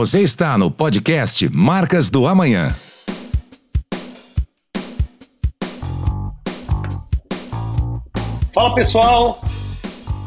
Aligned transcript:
Você 0.00 0.22
está 0.22 0.56
no 0.56 0.70
podcast 0.70 1.46
Marcas 1.54 2.08
do 2.08 2.26
Amanhã. 2.26 2.74
Fala 8.54 8.74
pessoal, 8.74 9.42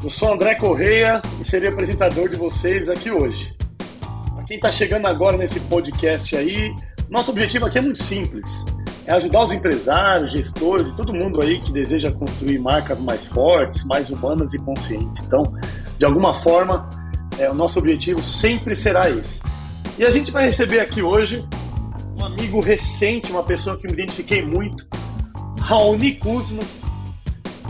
eu 0.03 0.11
sou 0.11 0.31
André 0.31 0.53
Correia 0.53 1.23
e 1.41 1.43
serei 1.43 1.69
apresentador 1.69 2.29
de 2.29 2.37
vocês 2.37 2.87
aqui 2.87 3.09
hoje. 3.09 3.51
Para 4.35 4.43
quem 4.43 4.57
está 4.57 4.71
chegando 4.71 5.07
agora 5.07 5.37
nesse 5.37 5.59
podcast 5.61 6.35
aí, 6.35 6.71
nosso 7.09 7.31
objetivo 7.31 7.65
aqui 7.65 7.79
é 7.79 7.81
muito 7.81 8.03
simples: 8.03 8.63
é 9.07 9.13
ajudar 9.13 9.43
os 9.43 9.51
empresários, 9.53 10.33
gestores 10.33 10.89
e 10.89 10.95
todo 10.95 11.11
mundo 11.11 11.41
aí 11.41 11.59
que 11.59 11.71
deseja 11.71 12.11
construir 12.11 12.59
marcas 12.59 13.01
mais 13.01 13.25
fortes, 13.25 13.83
mais 13.85 14.11
humanas 14.11 14.53
e 14.53 14.59
conscientes. 14.59 15.23
Então, 15.25 15.41
de 15.97 16.05
alguma 16.05 16.35
forma, 16.35 16.87
é, 17.39 17.49
o 17.49 17.55
nosso 17.55 17.79
objetivo 17.79 18.21
sempre 18.21 18.75
será 18.75 19.09
esse. 19.09 19.41
E 19.97 20.03
a 20.03 20.09
gente 20.09 20.31
vai 20.31 20.45
receber 20.45 20.79
aqui 20.79 21.01
hoje 21.01 21.45
um 22.19 22.25
amigo 22.25 22.59
recente, 22.59 23.31
uma 23.31 23.43
pessoa 23.43 23.77
que 23.77 23.85
me 23.85 23.93
identifiquei 23.93 24.41
muito, 24.41 24.87
Raoni 25.59 26.15
Kuzma. 26.15 26.63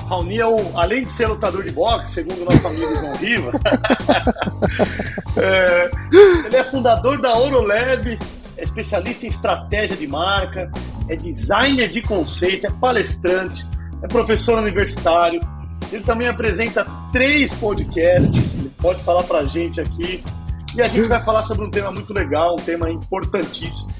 Raoni 0.07 0.39
é 0.39 0.47
o, 0.47 0.77
além 0.77 1.03
de 1.03 1.11
ser 1.11 1.27
lutador 1.27 1.63
de 1.63 1.71
boxe, 1.71 2.13
segundo 2.13 2.41
o 2.41 2.45
nosso 2.45 2.65
amigo 2.65 2.95
João 2.95 3.15
Riva, 3.15 3.51
é, 5.35 5.91
ele 6.45 6.55
é 6.55 6.63
fundador 6.63 7.21
da 7.21 7.37
Orolab, 7.37 8.17
é 8.57 8.63
especialista 8.63 9.25
em 9.25 9.29
estratégia 9.29 9.97
de 9.97 10.07
marca, 10.07 10.71
é 11.09 11.15
designer 11.15 11.89
de 11.89 12.01
conceito, 12.01 12.67
é 12.67 12.69
palestrante, 12.69 13.65
é 14.01 14.07
professor 14.07 14.59
universitário. 14.59 15.41
Ele 15.91 16.03
também 16.03 16.27
apresenta 16.27 16.85
três 17.11 17.53
podcasts, 17.53 18.55
ele 18.55 18.71
pode 18.81 19.03
falar 19.03 19.23
pra 19.23 19.43
gente 19.43 19.81
aqui. 19.81 20.23
E 20.75 20.81
a 20.81 20.87
gente 20.87 21.07
vai 21.07 21.21
falar 21.21 21.43
sobre 21.43 21.63
um 21.63 21.69
tema 21.69 21.91
muito 21.91 22.11
legal, 22.11 22.53
um 22.53 22.63
tema 22.63 22.89
importantíssimo, 22.89 23.93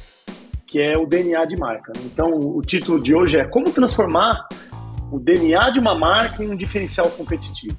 que 0.66 0.82
é 0.82 0.98
o 0.98 1.06
DNA 1.06 1.46
de 1.46 1.56
marca. 1.56 1.94
Então, 2.04 2.32
o 2.32 2.62
título 2.64 3.00
de 3.00 3.14
hoje 3.14 3.38
é 3.38 3.48
Como 3.48 3.72
transformar 3.72 4.48
o 5.12 5.20
DNA 5.20 5.70
de 5.70 5.80
uma 5.80 5.94
marca 5.94 6.44
em 6.44 6.50
um 6.50 6.56
diferencial 6.56 7.12
competitivo. 7.12 7.78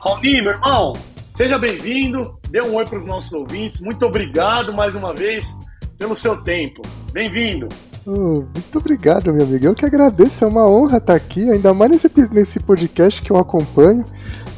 Raoni, 0.00 0.42
meu 0.42 0.50
irmão, 0.50 0.94
seja 1.32 1.56
bem-vindo, 1.56 2.36
dê 2.50 2.60
um 2.60 2.74
oi 2.74 2.84
para 2.84 2.98
os 2.98 3.04
nossos 3.04 3.32
ouvintes. 3.32 3.80
Muito 3.80 4.04
obrigado 4.04 4.72
mais 4.72 4.96
uma 4.96 5.14
vez 5.14 5.56
pelo 5.96 6.16
seu 6.16 6.42
tempo. 6.42 6.82
Bem-vindo. 7.12 7.68
Oh, 8.04 8.42
muito 8.42 8.76
obrigado, 8.76 9.32
meu 9.32 9.44
amigo. 9.44 9.66
Eu 9.66 9.74
que 9.74 9.86
agradeço, 9.86 10.44
é 10.44 10.48
uma 10.48 10.68
honra 10.68 10.96
estar 10.96 11.14
aqui, 11.14 11.48
ainda 11.48 11.72
mais 11.72 11.92
nesse, 11.92 12.10
nesse 12.32 12.58
podcast 12.58 13.22
que 13.22 13.30
eu 13.30 13.36
acompanho. 13.36 14.04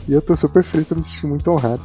E 0.09 0.13
eu 0.15 0.21
estou 0.21 0.37
super 0.39 0.65
feliz, 0.65 0.91
eu 0.91 0.97
me 0.97 1.05
senti 1.05 1.27
muito 1.27 1.51
honrado. 1.51 1.85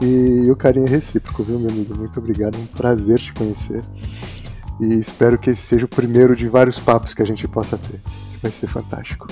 E 0.00 0.50
o 0.50 0.56
carinho 0.56 0.86
é 0.86 0.90
recíproco, 0.90 1.42
viu, 1.42 1.58
meu 1.58 1.70
amigo? 1.70 1.96
Muito 1.96 2.18
obrigado, 2.18 2.56
é 2.56 2.58
um 2.58 2.66
prazer 2.66 3.18
te 3.18 3.32
conhecer. 3.32 3.82
E 4.80 4.94
espero 4.94 5.38
que 5.38 5.50
esse 5.50 5.60
seja 5.60 5.84
o 5.84 5.88
primeiro 5.88 6.34
de 6.34 6.48
vários 6.48 6.78
papos 6.78 7.12
que 7.12 7.22
a 7.22 7.26
gente 7.26 7.46
possa 7.46 7.76
ter. 7.76 8.00
Vai 8.42 8.50
ser 8.50 8.66
fantástico. 8.66 9.26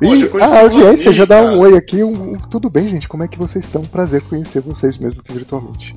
E 0.00 0.42
a 0.42 0.60
audiência 0.60 1.12
já 1.12 1.24
dá 1.24 1.40
um 1.40 1.58
oi 1.60 1.76
aqui. 1.76 2.02
Um, 2.02 2.32
um, 2.32 2.34
tudo 2.34 2.68
bem, 2.68 2.88
gente? 2.88 3.08
Como 3.08 3.22
é 3.22 3.28
que 3.28 3.38
vocês 3.38 3.64
estão? 3.64 3.80
Prazer 3.82 4.20
conhecer 4.22 4.60
vocês 4.60 4.98
mesmo 4.98 5.22
que 5.22 5.32
virtualmente. 5.32 5.94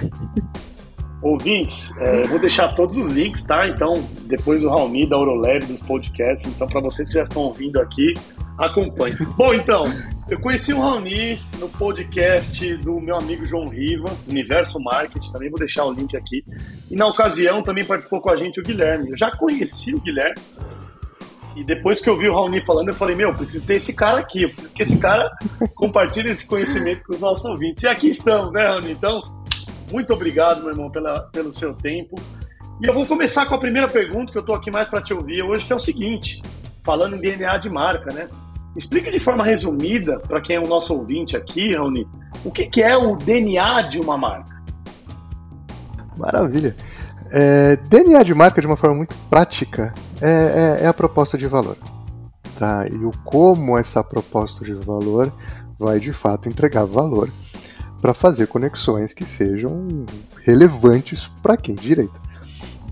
Ouvintes, 1.22 1.94
é, 1.98 2.26
vou 2.28 2.38
deixar 2.38 2.68
todos 2.74 2.96
os 2.96 3.08
links, 3.08 3.42
tá? 3.42 3.68
Então, 3.68 4.02
depois 4.24 4.64
o 4.64 4.70
Raoni 4.70 5.06
da 5.06 5.16
Eurolab, 5.16 5.66
dos 5.66 5.82
podcasts. 5.82 6.50
Então, 6.50 6.66
para 6.66 6.80
vocês 6.80 7.08
que 7.08 7.14
já 7.14 7.24
estão 7.24 7.42
ouvindo 7.42 7.78
aqui, 7.78 8.14
acompanhe. 8.60 9.16
Bom, 9.36 9.54
então, 9.54 9.84
eu 10.30 10.38
conheci 10.38 10.72
o 10.72 10.80
Raoni 10.80 11.40
no 11.58 11.68
podcast 11.68 12.76
do 12.76 13.00
meu 13.00 13.16
amigo 13.16 13.44
João 13.44 13.66
Riva, 13.66 14.08
Universo 14.28 14.78
Marketing, 14.80 15.32
também 15.32 15.50
vou 15.50 15.58
deixar 15.58 15.84
o 15.84 15.92
link 15.92 16.16
aqui. 16.16 16.44
E 16.90 16.94
na 16.94 17.06
ocasião 17.06 17.62
também 17.62 17.84
participou 17.84 18.20
com 18.20 18.30
a 18.30 18.36
gente 18.36 18.60
o 18.60 18.62
Guilherme. 18.62 19.10
Eu 19.10 19.18
já 19.18 19.30
conheci 19.30 19.94
o 19.94 20.00
Guilherme. 20.00 20.40
E 21.56 21.64
depois 21.64 22.00
que 22.00 22.08
eu 22.08 22.16
vi 22.16 22.28
o 22.28 22.34
Raoni 22.34 22.64
falando, 22.64 22.88
eu 22.88 22.94
falei, 22.94 23.16
meu, 23.16 23.34
preciso 23.34 23.64
ter 23.64 23.74
esse 23.74 23.92
cara 23.92 24.20
aqui, 24.20 24.42
eu 24.42 24.48
preciso 24.48 24.74
que 24.74 24.82
esse 24.82 24.98
cara 24.98 25.30
compartilhe 25.74 26.30
esse 26.30 26.46
conhecimento 26.46 27.02
com 27.04 27.14
os 27.14 27.20
nossos 27.20 27.44
ouvintes. 27.44 27.82
E 27.82 27.88
aqui 27.88 28.08
estamos, 28.08 28.52
né, 28.52 28.68
Raoni? 28.68 28.92
Então, 28.92 29.22
muito 29.90 30.12
obrigado, 30.12 30.60
meu 30.60 30.70
irmão, 30.70 30.90
pela, 30.90 31.20
pelo 31.32 31.50
seu 31.50 31.74
tempo. 31.74 32.16
E 32.80 32.86
eu 32.86 32.94
vou 32.94 33.04
começar 33.04 33.46
com 33.46 33.54
a 33.54 33.58
primeira 33.58 33.88
pergunta, 33.88 34.30
que 34.30 34.38
eu 34.38 34.40
estou 34.40 34.54
aqui 34.54 34.70
mais 34.70 34.88
para 34.88 35.02
te 35.02 35.12
ouvir 35.12 35.42
hoje, 35.42 35.66
que 35.66 35.72
é 35.72 35.76
o 35.76 35.80
seguinte: 35.80 36.40
falando 36.82 37.16
em 37.16 37.20
DNA 37.20 37.58
de 37.58 37.68
marca, 37.68 38.12
né? 38.14 38.28
Explica 38.76 39.10
de 39.10 39.18
forma 39.18 39.44
resumida, 39.44 40.20
para 40.20 40.40
quem 40.40 40.56
é 40.56 40.60
o 40.60 40.66
nosso 40.66 40.94
ouvinte 40.94 41.36
aqui, 41.36 41.74
Raoni, 41.74 42.06
o 42.44 42.50
que, 42.50 42.66
que 42.66 42.82
é 42.82 42.96
o 42.96 43.16
DNA 43.16 43.82
de 43.82 44.00
uma 44.00 44.16
marca? 44.16 44.62
Maravilha. 46.16 46.76
É, 47.32 47.76
DNA 47.76 48.22
de 48.22 48.34
marca, 48.34 48.60
de 48.60 48.66
uma 48.66 48.76
forma 48.76 48.96
muito 48.96 49.14
prática, 49.28 49.92
é, 50.20 50.78
é, 50.80 50.84
é 50.84 50.86
a 50.86 50.94
proposta 50.94 51.36
de 51.36 51.46
valor. 51.46 51.76
Tá? 52.58 52.86
E 52.88 53.04
o 53.04 53.10
como 53.24 53.78
essa 53.78 54.04
proposta 54.04 54.64
de 54.64 54.74
valor 54.74 55.32
vai 55.78 55.98
de 55.98 56.12
fato 56.12 56.48
entregar 56.48 56.84
valor 56.84 57.30
para 58.00 58.14
fazer 58.14 58.46
conexões 58.46 59.12
que 59.12 59.26
sejam 59.26 60.06
relevantes 60.44 61.28
para 61.42 61.56
quem 61.56 61.74
direito. 61.74 62.29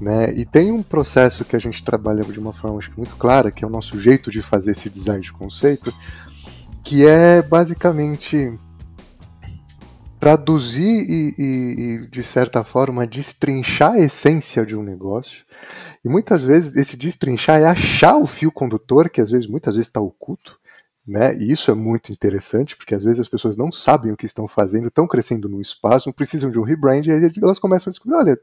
Né? 0.01 0.33
E 0.35 0.45
tem 0.45 0.71
um 0.71 0.83
processo 0.83 1.45
que 1.45 1.57
a 1.57 1.59
gente 1.59 1.83
trabalha 1.83 2.23
de 2.23 2.39
uma 2.39 2.53
forma 2.53 2.79
acho, 2.79 2.93
muito 2.97 3.17
clara, 3.17 3.51
que 3.51 3.65
é 3.65 3.67
o 3.67 3.71
nosso 3.71 4.01
jeito 4.01 4.31
de 4.31 4.41
fazer 4.41 4.71
esse 4.71 4.89
design 4.89 5.23
de 5.23 5.33
conceito, 5.33 5.93
que 6.85 7.07
é 7.07 7.43
basicamente 7.43 8.57
traduzir 10.21 11.07
e, 11.09 11.35
e, 11.39 11.81
e, 11.81 12.07
de 12.09 12.23
certa 12.23 12.65
forma, 12.65 13.07
destrinchar 13.07 13.93
a 13.93 13.99
essência 13.99 14.65
de 14.65 14.77
um 14.77 14.83
negócio. 14.83 15.45
E 16.05 16.09
muitas 16.09 16.45
vezes 16.45 16.77
esse 16.77 16.97
destrinchar 16.97 17.61
é 17.61 17.67
achar 17.67 18.17
o 18.17 18.27
fio 18.27 18.51
condutor, 18.51 19.09
que 19.09 19.21
às 19.21 19.31
vezes, 19.31 19.47
muitas 19.47 19.75
vezes 19.75 19.89
está 19.89 20.01
oculto, 20.01 20.59
né? 21.07 21.35
E 21.37 21.51
isso 21.51 21.71
é 21.71 21.75
muito 21.75 22.13
interessante, 22.13 22.77
porque 22.77 22.95
às 22.95 23.03
vezes 23.03 23.21
as 23.21 23.29
pessoas 23.29 23.57
não 23.57 23.73
sabem 23.73 24.13
o 24.13 24.17
que 24.17 24.27
estão 24.27 24.47
fazendo, 24.47 24.89
estão 24.89 25.07
crescendo 25.07 25.49
no 25.49 25.61
espaço, 25.61 26.13
precisam 26.13 26.51
de 26.51 26.59
um 26.59 26.63
rebrand, 26.63 27.07
e 27.07 27.11
aí 27.11 27.31
elas 27.43 27.59
começam 27.59 27.91
a 27.91 27.93
descobrir, 27.93 28.17
olha, 28.17 28.41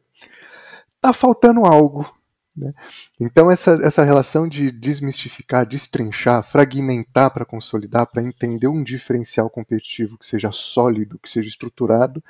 tá 1.06 1.14
faltando 1.14 1.66
algo. 1.66 2.12
Né? 2.56 2.74
Então 3.20 3.52
essa, 3.52 3.78
essa 3.84 4.04
relação 4.04 4.48
de 4.48 4.72
desmistificar, 4.72 5.66
destrinchar, 5.66 6.42
fragmentar 6.44 7.32
para 7.32 7.46
consolidar, 7.46 8.08
para 8.08 8.24
entender 8.24 8.68
um 8.68 8.82
diferencial 8.82 9.50
competitivo 9.50 10.18
que 10.18 10.26
seja 10.26 10.52
sólido, 10.52 11.20
que 11.20 11.30
seja 11.30 11.50
estruturado, 11.50 12.24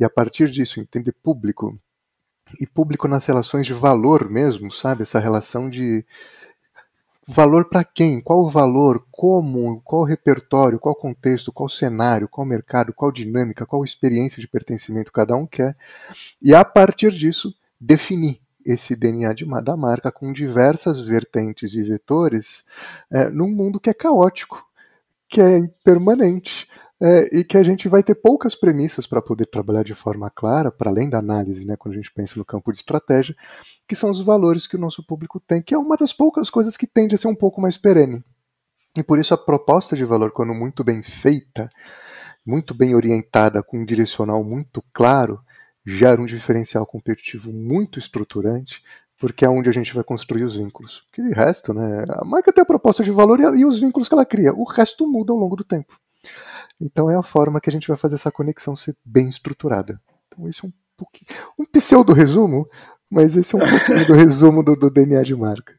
e 0.00 0.04
a 0.04 0.10
partir 0.10 0.50
disso 0.50 0.80
entender 0.80 1.12
público, 1.12 1.78
e 2.60 2.66
público 2.66 3.06
nas 3.06 3.24
relações 3.26 3.66
de 3.66 3.74
valor 3.74 4.28
mesmo, 4.30 4.72
sabe? 4.72 5.02
Essa 5.02 5.18
relação 5.18 5.68
de 5.68 6.04
Valor 7.28 7.68
para 7.68 7.82
quem? 7.82 8.20
Qual 8.20 8.44
o 8.44 8.50
valor? 8.50 9.04
Como? 9.10 9.80
Qual 9.80 10.04
repertório? 10.04 10.78
Qual 10.78 10.94
contexto? 10.94 11.50
Qual 11.50 11.68
cenário? 11.68 12.28
Qual 12.28 12.46
mercado? 12.46 12.94
Qual 12.94 13.10
dinâmica? 13.10 13.66
Qual 13.66 13.84
experiência 13.84 14.40
de 14.40 14.46
pertencimento 14.46 15.10
cada 15.10 15.34
um 15.34 15.44
quer? 15.44 15.76
E 16.40 16.54
a 16.54 16.64
partir 16.64 17.10
disso, 17.10 17.52
definir 17.80 18.40
esse 18.64 18.96
DNA 18.96 19.32
de, 19.32 19.44
da 19.62 19.76
marca 19.76 20.10
com 20.10 20.32
diversas 20.32 21.00
vertentes 21.00 21.74
e 21.74 21.82
vetores 21.82 22.64
é, 23.10 23.28
num 23.28 23.48
mundo 23.48 23.78
que 23.78 23.90
é 23.90 23.94
caótico, 23.94 24.64
que 25.28 25.40
é 25.40 25.58
impermanente, 25.58 26.68
é, 27.00 27.38
e 27.38 27.44
que 27.44 27.58
a 27.58 27.62
gente 27.62 27.88
vai 27.88 28.02
ter 28.02 28.14
poucas 28.14 28.54
premissas 28.54 29.06
para 29.06 29.20
poder 29.20 29.46
trabalhar 29.46 29.82
de 29.82 29.94
forma 29.94 30.30
clara, 30.30 30.70
para 30.70 30.90
além 30.90 31.08
da 31.08 31.18
análise, 31.18 31.64
né, 31.66 31.76
quando 31.76 31.94
a 31.94 31.96
gente 31.96 32.12
pensa 32.12 32.38
no 32.38 32.44
campo 32.44 32.72
de 32.72 32.78
estratégia, 32.78 33.36
que 33.86 33.94
são 33.94 34.10
os 34.10 34.20
valores 34.20 34.66
que 34.66 34.76
o 34.76 34.80
nosso 34.80 35.04
público 35.04 35.38
tem, 35.38 35.62
que 35.62 35.74
é 35.74 35.78
uma 35.78 35.96
das 35.96 36.12
poucas 36.12 36.48
coisas 36.48 36.76
que 36.76 36.86
tende 36.86 37.14
a 37.14 37.18
ser 37.18 37.28
um 37.28 37.34
pouco 37.34 37.60
mais 37.60 37.76
perene. 37.76 38.24
E 38.96 39.02
por 39.02 39.18
isso 39.18 39.34
a 39.34 39.38
proposta 39.38 39.94
de 39.94 40.04
valor, 40.04 40.32
quando 40.32 40.54
muito 40.54 40.82
bem 40.82 41.02
feita, 41.02 41.68
muito 42.44 42.72
bem 42.72 42.94
orientada, 42.94 43.62
com 43.62 43.78
um 43.78 43.84
direcional 43.84 44.42
muito 44.42 44.82
claro, 44.92 45.40
gera 45.86 46.20
um 46.20 46.26
diferencial 46.26 46.84
competitivo 46.84 47.52
muito 47.52 47.98
estruturante, 47.98 48.82
porque 49.16 49.44
é 49.44 49.48
onde 49.48 49.68
a 49.68 49.72
gente 49.72 49.94
vai 49.94 50.02
construir 50.02 50.42
os 50.42 50.56
vínculos. 50.56 51.04
Porque 51.06 51.22
de 51.22 51.32
resto, 51.32 51.72
né, 51.72 52.04
a 52.08 52.24
marca 52.24 52.52
tem 52.52 52.62
a 52.62 52.66
proposta 52.66 53.04
de 53.04 53.10
valor 53.12 53.38
e, 53.38 53.64
os 53.64 53.78
vínculos 53.78 54.08
que 54.08 54.14
ela 54.14 54.26
cria. 54.26 54.52
O 54.52 54.64
resto 54.64 55.06
muda 55.06 55.32
ao 55.32 55.38
longo 55.38 55.54
do 55.54 55.64
tempo. 55.64 55.98
Então 56.80 57.08
é 57.08 57.16
a 57.16 57.22
forma 57.22 57.60
que 57.60 57.70
a 57.70 57.72
gente 57.72 57.86
vai 57.86 57.96
fazer 57.96 58.16
essa 58.16 58.32
conexão 58.32 58.74
ser 58.74 58.96
bem 59.04 59.28
estruturada. 59.28 60.00
Então 60.26 60.48
esse 60.48 60.64
é 60.64 60.68
um 60.68 60.72
pouquinho, 60.96 61.26
um 61.58 61.64
pseudo 61.64 62.12
resumo, 62.12 62.68
mas 63.08 63.36
esse 63.36 63.54
é 63.54 63.58
um 63.58 63.70
pouquinho 63.70 64.06
do 64.06 64.12
resumo 64.14 64.62
do, 64.62 64.74
do, 64.74 64.90
DNA 64.90 65.22
de 65.22 65.36
marca. 65.36 65.74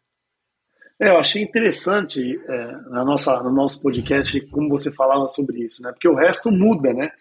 É, 1.00 1.10
eu 1.10 1.20
achei 1.20 1.44
interessante 1.44 2.40
é, 2.48 2.72
na 2.90 3.06
nossa, 3.06 3.44
no 3.44 3.52
nosso 3.52 3.84
podcast 3.84 4.40
como 4.48 4.70
você 4.70 4.92
falava 4.92 5.28
sobre 5.28 5.64
isso, 5.64 5.84
né? 5.84 5.92
Porque 5.92 6.08
o 6.08 6.16
resto 6.16 6.50
muda, 6.50 6.92
né? 6.92 7.12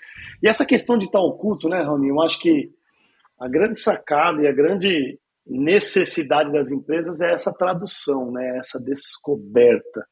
E 0.42 0.48
essa 0.48 0.64
questão 0.64 0.96
de 0.96 1.06
estar 1.06 1.20
oculto, 1.20 1.68
né, 1.68 1.82
Rony? 1.82 2.08
Eu 2.08 2.22
acho 2.22 2.38
que 2.38 2.72
a 3.38 3.48
grande 3.48 3.78
sacada 3.78 4.42
e 4.42 4.46
a 4.46 4.52
grande 4.52 5.18
necessidade 5.46 6.52
das 6.52 6.70
empresas 6.70 7.20
é 7.20 7.32
essa 7.32 7.52
tradução, 7.52 8.32
né? 8.32 8.58
Essa 8.58 8.80
descoberta. 8.80 10.06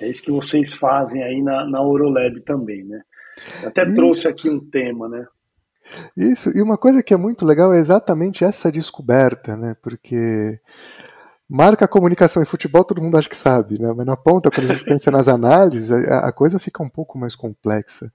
É 0.00 0.08
isso 0.08 0.22
que 0.22 0.30
vocês 0.30 0.74
fazem 0.74 1.22
aí 1.22 1.42
na, 1.42 1.64
na 1.68 1.82
Orolab 1.82 2.40
também, 2.42 2.84
né? 2.84 3.00
Eu 3.62 3.68
até 3.68 3.84
trouxe 3.94 4.28
aqui 4.28 4.50
um 4.50 4.60
tema, 4.60 5.08
né? 5.08 5.26
Isso, 6.16 6.50
e 6.56 6.62
uma 6.62 6.78
coisa 6.78 7.02
que 7.02 7.12
é 7.12 7.16
muito 7.16 7.44
legal 7.44 7.72
é 7.72 7.78
exatamente 7.78 8.44
essa 8.44 8.72
descoberta, 8.72 9.56
né? 9.56 9.76
Porque 9.82 10.58
marca, 11.48 11.86
comunicação 11.86 12.42
e 12.42 12.46
futebol 12.46 12.84
todo 12.84 13.02
mundo 13.02 13.16
acha 13.16 13.28
que 13.28 13.36
sabe, 13.36 13.80
né? 13.80 13.92
Mas 13.92 14.06
na 14.06 14.16
ponta, 14.16 14.50
quando 14.50 14.70
a 14.70 14.74
gente 14.74 14.84
pensa 14.84 15.10
nas 15.10 15.28
análises, 15.28 15.90
a, 15.90 16.28
a, 16.28 16.32
coisa 16.32 16.58
fica 16.58 16.82
um 16.82 16.88
pouco 16.88 17.18
mais 17.18 17.34
complexa. 17.34 18.12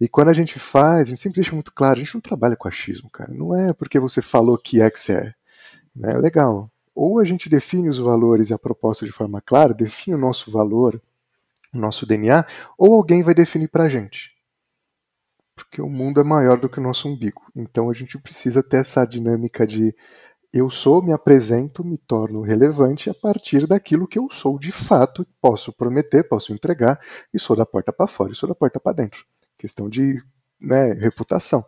E 0.00 0.08
quando 0.08 0.28
a 0.28 0.32
gente 0.32 0.58
faz, 0.58 1.08
a 1.08 1.10
gente 1.10 1.20
sempre 1.20 1.36
deixa 1.36 1.52
muito 1.52 1.72
claro, 1.72 1.96
a 1.96 1.98
gente 2.02 2.14
não 2.14 2.20
trabalha 2.20 2.56
com 2.56 2.68
achismo, 2.68 3.10
cara. 3.10 3.32
Não 3.32 3.54
é 3.54 3.72
porque 3.72 3.98
você 3.98 4.22
falou 4.22 4.56
que 4.58 4.80
é 4.80 4.90
que 4.90 5.00
você 5.00 5.14
é. 5.14 5.34
Né? 5.94 6.14
Legal. 6.14 6.70
Ou 6.94 7.18
a 7.18 7.24
gente 7.24 7.48
define 7.48 7.88
os 7.88 7.98
valores 7.98 8.50
e 8.50 8.54
a 8.54 8.58
proposta 8.58 9.04
de 9.06 9.12
forma 9.12 9.40
clara, 9.40 9.74
define 9.74 10.16
o 10.16 10.20
nosso 10.20 10.50
valor, 10.50 11.00
o 11.72 11.78
nosso 11.78 12.06
DNA, 12.06 12.44
ou 12.78 12.94
alguém 12.94 13.22
vai 13.22 13.34
definir 13.34 13.68
pra 13.68 13.88
gente 13.88 14.30
porque 15.62 15.82
o 15.82 15.88
mundo 15.88 16.20
é 16.20 16.24
maior 16.24 16.58
do 16.58 16.68
que 16.68 16.78
o 16.78 16.82
nosso 16.82 17.08
umbigo. 17.08 17.42
Então 17.54 17.90
a 17.90 17.92
gente 17.92 18.18
precisa 18.18 18.62
ter 18.62 18.78
essa 18.78 19.04
dinâmica 19.04 19.66
de 19.66 19.94
eu 20.52 20.68
sou, 20.68 21.02
me 21.02 21.12
apresento, 21.12 21.84
me 21.84 21.96
torno 21.96 22.40
relevante 22.40 23.08
a 23.08 23.14
partir 23.14 23.66
daquilo 23.66 24.08
que 24.08 24.18
eu 24.18 24.28
sou 24.32 24.58
de 24.58 24.72
fato, 24.72 25.26
posso 25.40 25.72
prometer, 25.72 26.28
posso 26.28 26.52
entregar, 26.52 27.00
e 27.32 27.38
sou 27.38 27.54
da 27.54 27.64
porta 27.64 27.92
para 27.92 28.06
fora, 28.08 28.32
e 28.32 28.34
sou 28.34 28.48
da 28.48 28.54
porta 28.54 28.80
para 28.80 28.96
dentro. 28.96 29.24
Questão 29.56 29.88
de 29.88 30.20
né, 30.60 30.92
reputação. 30.94 31.64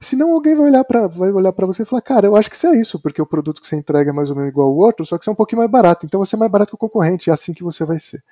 Senão 0.00 0.32
alguém 0.32 0.56
vai 0.56 0.66
olhar 0.66 0.84
para 0.84 1.08
vai 1.08 1.30
olhar 1.30 1.52
para 1.52 1.66
você 1.66 1.82
e 1.82 1.84
falar, 1.84 2.00
cara, 2.00 2.26
eu 2.26 2.34
acho 2.34 2.48
que 2.48 2.56
isso 2.56 2.66
é 2.66 2.80
isso, 2.80 3.00
porque 3.02 3.20
o 3.20 3.26
produto 3.26 3.60
que 3.60 3.68
você 3.68 3.76
entrega 3.76 4.10
é 4.10 4.12
mais 4.14 4.30
ou 4.30 4.36
menos 4.36 4.50
igual 4.50 4.68
ao 4.68 4.76
outro, 4.76 5.04
só 5.04 5.18
que 5.18 5.24
você 5.24 5.30
é 5.30 5.32
um 5.32 5.36
pouquinho 5.36 5.58
mais 5.58 5.70
barato, 5.70 6.06
então 6.06 6.20
você 6.20 6.36
é 6.36 6.38
mais 6.38 6.50
barato 6.50 6.70
que 6.70 6.74
o 6.76 6.78
concorrente, 6.78 7.28
é 7.28 7.32
assim 7.34 7.52
que 7.52 7.62
você 7.62 7.84
vai 7.84 8.00
ser. 8.00 8.24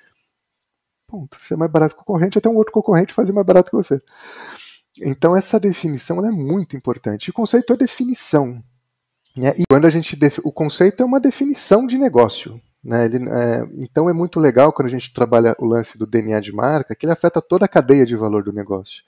Ponto. 1.07 1.37
Você 1.39 1.53
é 1.53 1.57
mais 1.57 1.71
barato 1.71 1.95
que 1.95 2.01
o 2.01 2.05
concorrente, 2.05 2.37
até 2.37 2.49
um 2.49 2.55
outro 2.55 2.73
concorrente 2.73 3.13
fazer 3.13 3.33
mais 3.33 3.45
barato 3.45 3.69
que 3.69 3.77
você. 3.77 3.99
Então 4.99 5.35
essa 5.35 5.59
definição 5.59 6.25
é 6.25 6.31
muito 6.31 6.75
importante. 6.75 7.29
o 7.29 7.33
conceito 7.33 7.73
é 7.73 7.77
definição. 7.77 8.63
Né? 9.35 9.53
E 9.57 9.63
quando 9.69 9.85
a 9.85 9.89
gente 9.89 10.17
o 10.43 10.51
conceito 10.51 11.01
é 11.01 11.05
uma 11.05 11.19
definição 11.19 11.85
de 11.85 11.97
negócio. 11.97 12.61
Né? 12.83 13.05
Ele, 13.05 13.29
é... 13.29 13.67
então 13.77 14.09
é 14.09 14.13
muito 14.13 14.39
legal 14.39 14.71
quando 14.71 14.87
a 14.87 14.91
gente 14.91 15.13
trabalha 15.13 15.55
o 15.59 15.65
lance 15.65 15.97
do 15.97 16.05
DNA 16.05 16.39
de 16.39 16.51
marca, 16.51 16.95
que 16.95 17.05
ele 17.05 17.13
afeta 17.13 17.41
toda 17.41 17.65
a 17.65 17.69
cadeia 17.69 18.05
de 18.05 18.15
valor 18.15 18.43
do 18.43 18.53
negócio. 18.53 19.03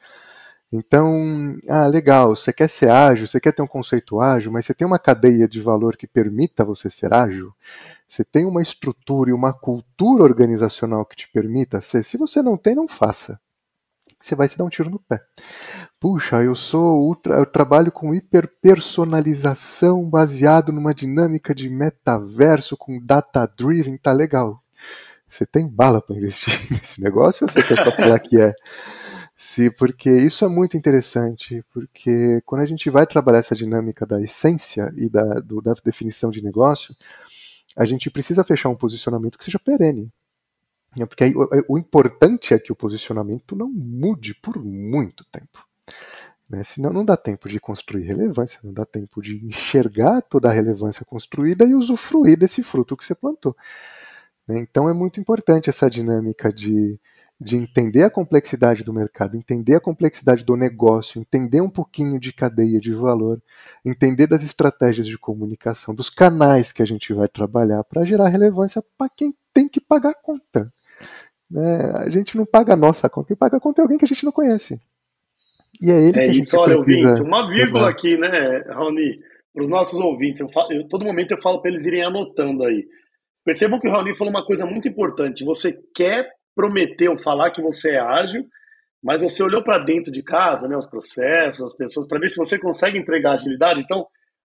Então, 0.74 1.58
ah, 1.68 1.86
legal, 1.86 2.34
você 2.34 2.54
quer 2.54 2.70
ser 2.70 2.90
ágil, 2.90 3.28
você 3.28 3.42
quer 3.42 3.52
ter 3.52 3.62
um 3.62 3.68
conceito 3.68 4.22
ágil, 4.22 4.52
mas 4.54 4.66
você 4.66 4.74
tem 4.74 4.88
uma 4.88 4.98
cadeia 4.98 5.46
de 5.46 5.60
valor 5.60 5.98
que 5.98 6.08
permita 6.08 6.64
você 6.64 6.90
ser 6.90 7.14
ágil? 7.14 7.54
Você 8.08 8.24
tem 8.24 8.46
uma 8.46 8.62
estrutura 8.62 9.32
e 9.32 9.34
uma 9.34 9.52
cultura 9.52 10.24
organizacional 10.24 11.06
que 11.06 11.16
te 11.16 11.30
permita 11.30 11.82
ser? 11.82 12.04
Se 12.04 12.18
você 12.18 12.42
não 12.42 12.56
tem, 12.56 12.74
não 12.74 12.88
faça 12.88 13.38
você 14.22 14.36
vai 14.36 14.48
se 14.48 14.58
dar 14.58 14.64
um 14.64 14.70
tiro 14.70 14.90
no 14.90 15.00
pé. 15.00 15.22
Puxa, 16.02 16.42
eu 16.42 16.56
sou 16.56 17.08
ultra, 17.08 17.36
eu 17.36 17.46
trabalho 17.46 17.92
com 17.92 18.16
hiperpersonalização 18.16 20.04
baseado 20.10 20.72
numa 20.72 20.96
dinâmica 20.96 21.54
de 21.54 21.70
metaverso 21.70 22.76
com 22.76 23.00
data 23.00 23.46
driven, 23.46 23.98
tá 23.98 24.12
legal. 24.12 24.64
Você 25.28 25.46
tem 25.46 25.68
bala 25.70 26.02
para 26.02 26.16
investir 26.16 26.52
nesse 26.74 27.00
negócio 27.00 27.44
ou 27.46 27.48
você 27.48 27.62
quer 27.62 27.78
só 27.78 27.92
falar 27.92 28.18
que 28.18 28.42
é? 28.42 28.52
Sim, 29.38 29.70
porque 29.72 30.10
isso 30.10 30.44
é 30.44 30.48
muito 30.48 30.76
interessante, 30.76 31.64
porque 31.72 32.42
quando 32.48 32.62
a 32.62 32.66
gente 32.66 32.90
vai 32.90 33.06
trabalhar 33.06 33.38
essa 33.38 33.56
dinâmica 33.56 34.04
da 34.04 34.20
essência 34.20 34.92
e 34.98 35.08
da, 35.08 35.40
do, 35.40 35.62
da 35.62 35.76
definição 35.86 36.32
de 36.32 36.44
negócio, 36.44 36.96
a 37.78 37.86
gente 37.86 38.10
precisa 38.10 38.44
fechar 38.44 38.70
um 38.70 38.76
posicionamento 38.76 39.38
que 39.38 39.46
seja 39.46 39.60
perene. 39.60 40.12
Porque 41.08 41.26
aí, 41.26 41.34
o, 41.36 41.76
o, 41.76 41.78
importante 41.78 42.56
é 42.56 42.60
que 42.60 42.72
o 42.72 42.76
posicionamento 42.76 43.56
não 43.56 43.70
mude 43.70 44.34
por 44.34 44.58
muito 44.64 45.24
tempo. 45.26 45.70
Né? 46.52 46.66
Senão 46.66 46.92
não 46.92 47.06
dá 47.06 47.16
tempo 47.16 47.48
de 47.48 47.62
construir 47.62 48.04
relevância, 48.04 48.60
não 48.62 48.74
dá 48.74 48.86
tempo 48.86 49.22
de 49.22 49.38
enxergar 49.46 50.22
toda 50.22 50.50
a 50.50 50.52
relevância 50.52 51.06
construída 51.06 51.64
e 51.64 51.74
usufruir 51.74 52.38
desse 52.38 52.62
fruto 52.62 52.98
que 52.98 53.06
você 53.06 53.16
plantou. 53.16 53.56
Né? 54.46 54.60
Então 54.60 54.90
é 54.90 54.94
muito 54.94 55.18
importante 55.18 55.70
essa 55.70 55.90
dinâmica 55.90 56.52
de, 56.52 57.00
de 57.40 57.56
entender 57.56 58.04
a 58.04 58.10
complexidade 58.10 58.84
do 58.84 58.92
mercado, 58.92 59.38
entender 59.38 59.76
a 59.76 59.80
complexidade 59.80 60.44
do 60.44 60.58
negócio, 60.58 61.22
entender 61.22 61.62
um 61.62 61.70
pouquinho 61.70 62.20
de 62.20 62.34
cadeia 62.34 62.82
de 62.82 62.92
valor, 62.92 63.42
entender 63.86 64.28
das 64.28 64.44
estratégias 64.44 65.08
de 65.08 65.18
comunicação, 65.18 65.96
dos 65.96 66.10
canais 66.10 66.74
que 66.74 66.84
a 66.84 66.86
gente 66.86 67.14
vai 67.14 67.30
trabalhar 67.30 67.82
para 67.86 68.04
gerar 68.04 68.28
relevância 68.28 68.84
para 68.98 69.08
quem 69.08 69.34
tem 69.54 69.70
que 69.70 69.80
pagar 69.80 70.10
a 70.10 70.22
conta. 70.22 70.70
Né? 71.50 71.92
A 71.96 72.10
gente 72.10 72.36
não 72.36 72.46
paga 72.46 72.74
a 72.74 72.78
nossa 72.78 73.10
conta, 73.10 73.28
quem 73.28 73.38
paga 73.38 73.56
a 73.56 73.62
conta 73.62 73.82
é 73.82 73.84
alguém 73.84 73.98
que 73.98 74.06
a 74.06 74.08
gente 74.08 74.26
não 74.26 74.34
conhece. 74.34 74.82
E 75.80 75.92
é 75.92 75.98
ele 75.98 76.10
é 76.10 76.14
que 76.14 76.20
a 76.20 76.34
gente 76.34 76.44
isso, 76.44 76.60
olha, 76.60 76.74
precisa... 76.74 77.08
ouvintes, 77.08 77.20
uma 77.26 77.50
vírgula 77.50 77.90
aqui, 77.90 78.18
né, 78.18 78.64
Raoni, 78.68 79.20
para 79.54 79.64
os 79.64 79.70
nossos 79.70 80.00
ouvintes. 80.00 80.42
Eu 80.42 80.50
falo, 80.50 80.72
eu, 80.74 80.88
todo 80.88 81.06
momento 81.06 81.32
eu 81.32 81.42
falo 81.42 81.62
para 81.62 81.72
eles 81.72 81.86
irem 81.86 82.04
anotando 82.04 82.64
aí. 82.64 82.86
Percebam 83.44 83.80
que 83.80 83.88
o 83.88 83.92
Raoni 83.92 84.16
falou 84.16 84.32
uma 84.32 84.46
coisa 84.46 84.66
muito 84.66 84.88
importante. 84.88 85.44
Você 85.44 85.80
quer 85.96 86.30
prometer 86.56 87.10
ou 87.10 87.18
falar 87.18 87.52
que 87.52 87.62
você 87.62 87.96
é 87.96 88.00
ágil, 88.00 88.46
mas 89.04 89.24
você 89.24 89.42
olhou 89.42 89.64
para 89.64 89.80
dentro 89.80 90.12
de 90.12 90.22
casa, 90.22 90.68
né, 90.68 90.76
os 90.76 90.86
processos, 90.86 91.62
as 91.64 91.76
pessoas, 91.76 92.08
para 92.08 92.20
ver 92.20 92.30
se 92.30 92.38
você 92.38 92.60
consegue 92.60 92.98
entregar 92.98 93.34
agilidade. 93.34 93.82
Então, 93.82 94.06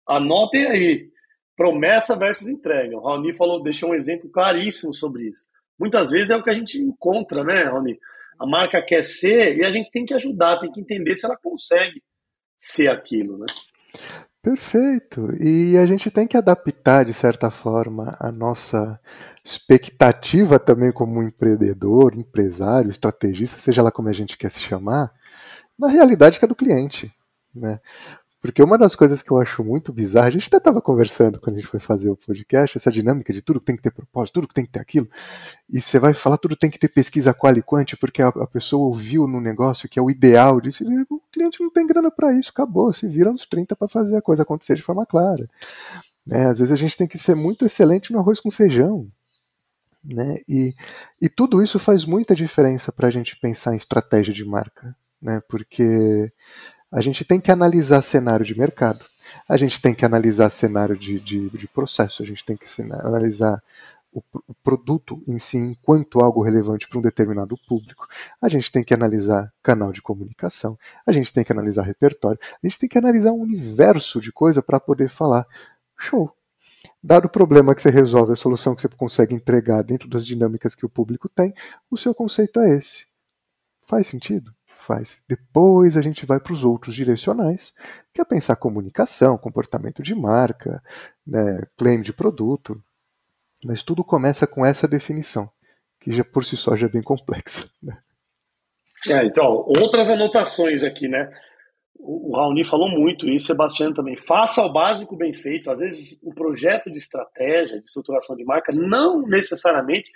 anotem 0.06 0.66
aí. 0.66 1.12
Promessa 1.54 2.16
versus 2.16 2.48
entrega. 2.48 2.96
O 2.96 3.02
Raoni 3.02 3.34
falou, 3.34 3.62
deixou 3.62 3.90
um 3.90 3.94
exemplo 3.94 4.28
claríssimo 4.30 4.94
sobre 4.94 5.28
isso 5.28 5.46
muitas 5.82 6.10
vezes 6.10 6.30
é 6.30 6.36
o 6.36 6.42
que 6.44 6.50
a 6.50 6.54
gente 6.54 6.78
encontra, 6.78 7.42
né, 7.42 7.64
Rony? 7.64 7.98
A 8.42 8.46
marca 8.46 8.82
quer 8.82 9.04
ser 9.04 9.56
e 9.56 9.64
a 9.64 9.70
gente 9.70 9.88
tem 9.92 10.04
que 10.04 10.12
ajudar, 10.14 10.58
tem 10.58 10.72
que 10.72 10.80
entender 10.80 11.14
se 11.14 11.24
ela 11.24 11.36
consegue 11.36 12.02
ser 12.58 12.88
aquilo, 12.88 13.38
né? 13.38 13.46
Perfeito. 14.42 15.28
E 15.40 15.76
a 15.76 15.86
gente 15.86 16.10
tem 16.10 16.26
que 16.26 16.36
adaptar, 16.36 17.04
de 17.04 17.14
certa 17.14 17.52
forma, 17.52 18.16
a 18.18 18.32
nossa 18.32 18.98
expectativa 19.44 20.58
também 20.58 20.90
como 20.90 21.22
empreendedor, 21.22 22.16
empresário, 22.16 22.90
estrategista, 22.90 23.60
seja 23.60 23.80
lá 23.80 23.92
como 23.92 24.08
a 24.08 24.12
gente 24.12 24.36
quer 24.36 24.50
se 24.50 24.58
chamar, 24.58 25.12
na 25.78 25.86
realidade 25.86 26.40
que 26.40 26.44
é 26.44 26.48
do 26.48 26.56
cliente. 26.56 27.14
Né? 27.54 27.78
Porque 28.42 28.60
uma 28.60 28.76
das 28.76 28.96
coisas 28.96 29.22
que 29.22 29.30
eu 29.30 29.38
acho 29.38 29.62
muito 29.62 29.92
bizarra, 29.92 30.26
a 30.26 30.30
gente 30.30 30.48
até 30.48 30.56
estava 30.56 30.82
conversando 30.82 31.38
quando 31.38 31.56
a 31.56 31.60
gente 31.60 31.70
foi 31.70 31.78
fazer 31.78 32.10
o 32.10 32.16
podcast, 32.16 32.76
essa 32.76 32.90
dinâmica 32.90 33.32
de 33.32 33.40
tudo 33.40 33.60
tem 33.60 33.76
que 33.76 33.82
ter 33.82 33.92
propósito, 33.92 34.40
tudo 34.40 34.52
tem 34.52 34.66
que 34.66 34.72
ter 34.72 34.80
aquilo, 34.80 35.08
e 35.70 35.80
você 35.80 35.96
vai 36.00 36.12
falar 36.12 36.36
tudo 36.38 36.56
tem 36.56 36.68
que 36.68 36.76
ter 36.76 36.88
pesquisa 36.88 37.32
qual 37.32 37.56
e 37.56 37.62
quant, 37.62 37.94
porque 38.00 38.20
a, 38.20 38.28
a, 38.28 38.46
pessoa 38.48 38.84
ouviu 38.84 39.28
no 39.28 39.40
negócio 39.40 39.88
que 39.88 39.96
é 39.96 40.02
o 40.02 40.10
ideal 40.10 40.60
disso, 40.60 40.82
e 40.82 41.06
o 41.08 41.22
cliente 41.30 41.60
não 41.60 41.70
tem 41.70 41.86
grana 41.86 42.10
para 42.10 42.32
isso, 42.32 42.50
acabou, 42.50 42.92
se 42.92 43.06
vira 43.06 43.30
nos 43.30 43.46
30 43.46 43.76
para 43.76 43.86
fazer 43.86 44.16
a 44.16 44.22
coisa 44.22 44.42
acontecer 44.42 44.74
de 44.74 44.82
forma 44.82 45.06
clara. 45.06 45.48
Né? 46.26 46.48
Às 46.48 46.58
vezes 46.58 46.72
a 46.72 46.76
gente 46.76 46.96
tem 46.96 47.06
que 47.06 47.18
ser 47.18 47.36
muito 47.36 47.64
excelente 47.64 48.12
no 48.12 48.18
arroz 48.18 48.40
com 48.40 48.50
feijão. 48.50 49.06
Né? 50.04 50.38
E, 50.48 50.74
e 51.20 51.28
tudo 51.28 51.62
isso 51.62 51.78
faz 51.78 52.04
muita 52.04 52.34
diferença 52.34 52.90
para 52.90 53.06
a 53.06 53.10
gente 53.10 53.38
pensar 53.38 53.72
em 53.72 53.76
estratégia 53.76 54.34
de 54.34 54.44
marca. 54.44 54.96
Né? 55.20 55.40
Porque 55.48 56.32
a 56.92 57.00
gente 57.00 57.24
tem 57.24 57.40
que 57.40 57.50
analisar 57.50 58.02
cenário 58.02 58.44
de 58.44 58.56
mercado, 58.56 59.04
a 59.48 59.56
gente 59.56 59.80
tem 59.80 59.94
que 59.94 60.04
analisar 60.04 60.50
cenário 60.50 60.96
de, 60.96 61.18
de, 61.18 61.48
de 61.48 61.66
processo, 61.66 62.22
a 62.22 62.26
gente 62.26 62.44
tem 62.44 62.56
que 62.56 62.66
analisar 63.02 63.62
o, 64.12 64.22
o, 64.46 64.54
produto 64.62 65.22
em 65.26 65.38
si 65.38 65.56
enquanto 65.56 66.20
algo 66.20 66.42
relevante 66.42 66.86
para 66.86 66.98
um 66.98 67.02
determinado 67.02 67.56
público, 67.66 68.06
a 68.40 68.48
gente 68.48 68.70
tem 68.70 68.84
que 68.84 68.92
analisar 68.92 69.50
canal 69.62 69.90
de 69.90 70.02
comunicação, 70.02 70.78
a 71.06 71.12
gente 71.12 71.32
tem 71.32 71.42
que 71.42 71.50
analisar 71.50 71.82
repertório, 71.82 72.38
a 72.62 72.66
gente 72.66 72.78
tem 72.78 72.88
que 72.88 72.98
analisar 72.98 73.32
um 73.32 73.40
universo 73.40 74.20
de 74.20 74.30
coisa 74.30 74.62
para 74.62 74.78
poder 74.78 75.08
falar, 75.08 75.46
show. 75.98 76.30
Dado 77.02 77.24
o 77.24 77.30
problema 77.30 77.74
que 77.74 77.82
você 77.82 77.90
resolve, 77.90 78.32
a 78.32 78.36
solução 78.36 78.74
que 78.74 78.82
você 78.82 78.88
consegue 78.88 79.34
entregar 79.34 79.82
dentro 79.82 80.08
das 80.08 80.26
dinâmicas 80.26 80.74
que 80.74 80.84
o 80.84 80.88
público 80.88 81.28
tem, 81.28 81.54
o 81.90 81.96
seu 81.96 82.14
conceito 82.14 82.60
é 82.60 82.76
esse. 82.76 83.06
Faz 83.84 84.06
sentido? 84.06 84.52
Faz. 84.82 85.22
Depois 85.28 85.96
a 85.96 86.02
gente 86.02 86.26
vai 86.26 86.40
para 86.40 86.52
os 86.52 86.64
outros 86.64 86.94
direcionais, 86.94 87.72
que 88.14 88.20
é 88.20 88.24
pensar 88.24 88.56
comunicação, 88.56 89.38
comportamento 89.38 90.02
de 90.02 90.14
marca, 90.14 90.82
né, 91.26 91.62
claim 91.76 92.02
de 92.02 92.12
produto. 92.12 92.82
Mas 93.64 93.82
tudo 93.82 94.04
começa 94.04 94.46
com 94.46 94.66
essa 94.66 94.88
definição, 94.88 95.48
que 96.00 96.12
já 96.12 96.24
por 96.24 96.44
si 96.44 96.56
só 96.56 96.76
já 96.76 96.86
é 96.86 96.90
bem 96.90 97.02
complexa. 97.02 97.68
Né? 97.82 97.98
É, 99.08 99.26
então, 99.26 99.64
outras 99.66 100.08
anotações 100.08 100.84
aqui, 100.84 101.08
né? 101.08 101.28
O 101.98 102.36
Raoni 102.36 102.62
falou 102.62 102.88
muito 102.88 103.28
isso, 103.28 103.46
Sebastião 103.46 103.92
também. 103.92 104.16
Faça 104.16 104.62
o 104.62 104.72
básico 104.72 105.16
bem 105.16 105.34
feito. 105.34 105.68
Às 105.68 105.80
vezes, 105.80 106.20
o 106.22 106.32
projeto 106.32 106.88
de 106.88 106.98
estratégia, 106.98 107.78
de 107.80 107.84
estruturação 107.84 108.36
de 108.36 108.44
marca, 108.44 108.70
não 108.72 109.22
necessariamente 109.22 110.08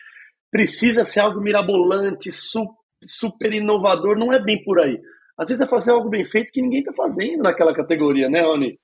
precisa 0.53 1.05
ser 1.05 1.19
algo 1.19 1.41
mirabolante, 1.41 2.31
super 2.31 2.86
super 3.03 3.53
inovador, 3.53 4.19
não 4.19 4.33
é 4.33 4.43
bem 4.43 4.63
por 4.65 4.81
aí. 4.81 5.01
Às 5.39 5.49
vezes 5.49 5.61
é 5.61 5.67
fazer 5.67 5.91
algo 5.91 6.09
bem 6.09 6.25
feito 6.25 6.53
que 6.53 6.63
ninguém 6.63 6.81
está 6.81 6.93
fazendo 6.93 7.43
naquela 7.43 7.75
categoria, 7.75 8.29
né, 8.29 8.41
Rony? 8.41 8.79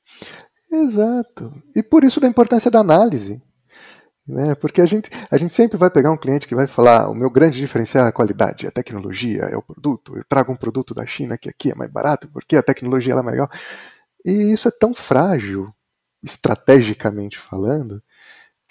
Exato. 0.71 1.53
E 1.75 1.83
por 1.83 2.05
isso 2.05 2.21
da 2.21 2.29
importância 2.29 2.71
da 2.71 2.81
análise. 2.81 3.41
Né? 4.27 4.55
Porque 4.55 4.81
a 4.81 4.87
gente, 4.87 5.11
a 5.31 5.37
gente 5.37 5.53
sempre 5.53 5.77
vai 5.77 5.91
pegar 5.91 6.13
um 6.13 6.17
cliente 6.17 6.47
que 6.47 6.55
vai 6.55 6.67
falar: 6.67 7.11
o 7.11 7.15
meu 7.15 7.29
grande 7.29 7.59
diferencial 7.59 8.07
é 8.07 8.09
a 8.09 8.13
qualidade, 8.13 8.67
é 8.67 8.69
a 8.69 8.73
tecnologia, 8.73 9.43
é 9.43 9.57
o 9.57 9.63
produto. 9.63 10.17
Eu 10.17 10.25
trago 10.29 10.53
um 10.53 10.57
produto 10.57 10.95
da 10.95 11.05
China 11.07 11.37
que 11.37 11.49
aqui 11.49 11.73
é 11.73 11.75
mais 11.75 11.91
barato 11.91 12.29
porque 12.29 12.57
a 12.57 12.63
tecnologia 12.63 13.15
é 13.15 13.23
legal. 13.23 13.51
E 14.25 14.53
isso 14.53 14.69
é 14.69 14.71
tão 14.71 14.95
frágil, 14.95 15.75
estrategicamente 16.23 17.37
falando, 17.39 18.01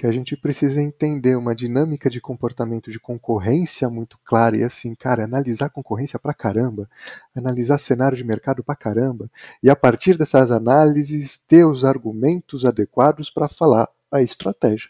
que 0.02 0.08
a 0.08 0.12
gente 0.12 0.36
precisa 0.36 0.82
entender 0.82 1.36
uma 1.36 1.54
dinâmica 1.54 2.10
de 2.10 2.20
comportamento 2.20 2.90
de 2.90 3.00
concorrência 3.00 3.88
muito 3.88 4.18
clara 4.26 4.58
e 4.58 4.64
assim, 4.64 4.96
cara, 4.96 5.26
analisar 5.26 5.70
concorrência 5.70 6.18
pra 6.18 6.34
caramba, 6.34 6.90
analisar 7.36 7.78
cenário 7.78 8.18
de 8.18 8.24
mercado 8.24 8.64
pra 8.64 8.76
caramba, 8.76 9.30
e 9.62 9.70
a 9.70 9.76
partir 9.76 10.18
dessas 10.18 10.50
análises 10.50 11.38
ter 11.38 11.66
os 11.66 11.86
argumentos 11.86 12.66
adequados 12.66 13.30
para 13.30 13.48
falar 13.48 13.88
a 14.12 14.24
estratégia, 14.24 14.90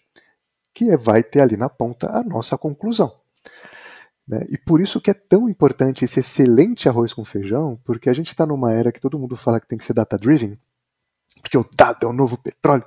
que 0.74 0.90
é, 0.90 0.96
vai 0.96 1.22
ter 1.22 1.42
ali 1.42 1.58
na 1.58 1.68
ponta 1.68 2.10
a 2.10 2.24
nossa 2.24 2.58
conclusão. 2.58 3.14
Né? 4.26 4.46
E 4.50 4.58
por 4.58 4.80
isso 4.80 5.02
que 5.02 5.12
é 5.12 5.14
tão 5.14 5.50
importante 5.50 6.06
esse 6.06 6.22
excelente 6.22 6.88
arroz 6.88 7.14
com 7.14 7.26
feijão, 7.26 7.78
porque 7.84 8.10
a 8.10 8.14
gente 8.14 8.30
está 8.30 8.46
numa 8.46 8.72
era 8.72 8.94
que 8.94 9.02
todo 9.02 9.20
mundo 9.20 9.36
fala 9.36 9.60
que 9.60 9.68
tem 9.68 9.78
que 9.78 9.84
ser 9.84 9.94
data-driven, 9.94 10.58
porque 11.42 11.58
o 11.58 11.66
dado 11.76 12.06
é 12.06 12.10
o 12.10 12.14
novo 12.14 12.38
petróleo. 12.38 12.86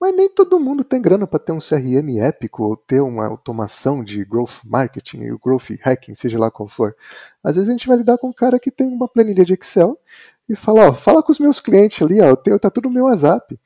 Mas 0.00 0.14
nem 0.14 0.28
todo 0.28 0.60
mundo 0.60 0.84
tem 0.84 1.02
grana 1.02 1.26
para 1.26 1.40
ter 1.40 1.52
um 1.52 1.58
CRM 1.58 2.20
épico 2.20 2.62
ou 2.62 2.76
ter 2.76 3.00
uma 3.00 3.26
automação 3.26 4.04
de 4.04 4.24
growth 4.24 4.60
marketing 4.64 5.22
e 5.22 5.38
growth 5.38 5.70
hacking, 5.82 6.14
seja 6.14 6.38
lá 6.38 6.50
qual 6.50 6.68
for. 6.68 6.94
Às 7.42 7.56
vezes 7.56 7.68
a 7.68 7.72
gente 7.72 7.88
vai 7.88 7.96
lidar 7.96 8.16
com 8.18 8.28
um 8.28 8.32
cara 8.32 8.60
que 8.60 8.70
tem 8.70 8.86
uma 8.86 9.08
planilha 9.08 9.44
de 9.44 9.54
Excel 9.54 9.98
e 10.48 10.54
fala, 10.54 10.88
ó, 10.88 10.92
fala 10.94 11.22
com 11.22 11.32
os 11.32 11.40
meus 11.40 11.60
clientes 11.60 12.00
ali, 12.00 12.20
ó, 12.20 12.36
tá 12.36 12.70
tudo 12.70 12.88
no 12.88 12.94
meu 12.94 13.06
WhatsApp. 13.06 13.58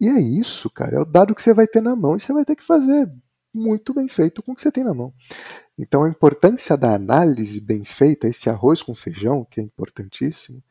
E 0.00 0.08
é 0.08 0.20
isso, 0.20 0.70
cara, 0.70 0.96
é 0.96 1.00
o 1.00 1.04
dado 1.04 1.34
que 1.34 1.42
você 1.42 1.52
vai 1.52 1.66
ter 1.66 1.80
na 1.80 1.96
mão 1.96 2.16
e 2.16 2.20
você 2.20 2.32
vai 2.32 2.44
ter 2.44 2.54
que 2.54 2.64
fazer 2.64 3.10
muito 3.52 3.94
bem 3.94 4.06
feito 4.06 4.42
com 4.42 4.52
o 4.52 4.54
que 4.54 4.62
você 4.62 4.70
tem 4.70 4.84
na 4.84 4.94
mão. 4.94 5.12
Então 5.76 6.04
a 6.04 6.08
importância 6.08 6.76
da 6.76 6.94
análise 6.94 7.60
bem 7.60 7.84
feita, 7.84 8.28
esse 8.28 8.48
arroz 8.48 8.82
com 8.82 8.94
feijão, 8.94 9.44
que 9.50 9.60
é 9.60 9.64
importantíssimo, 9.64 10.62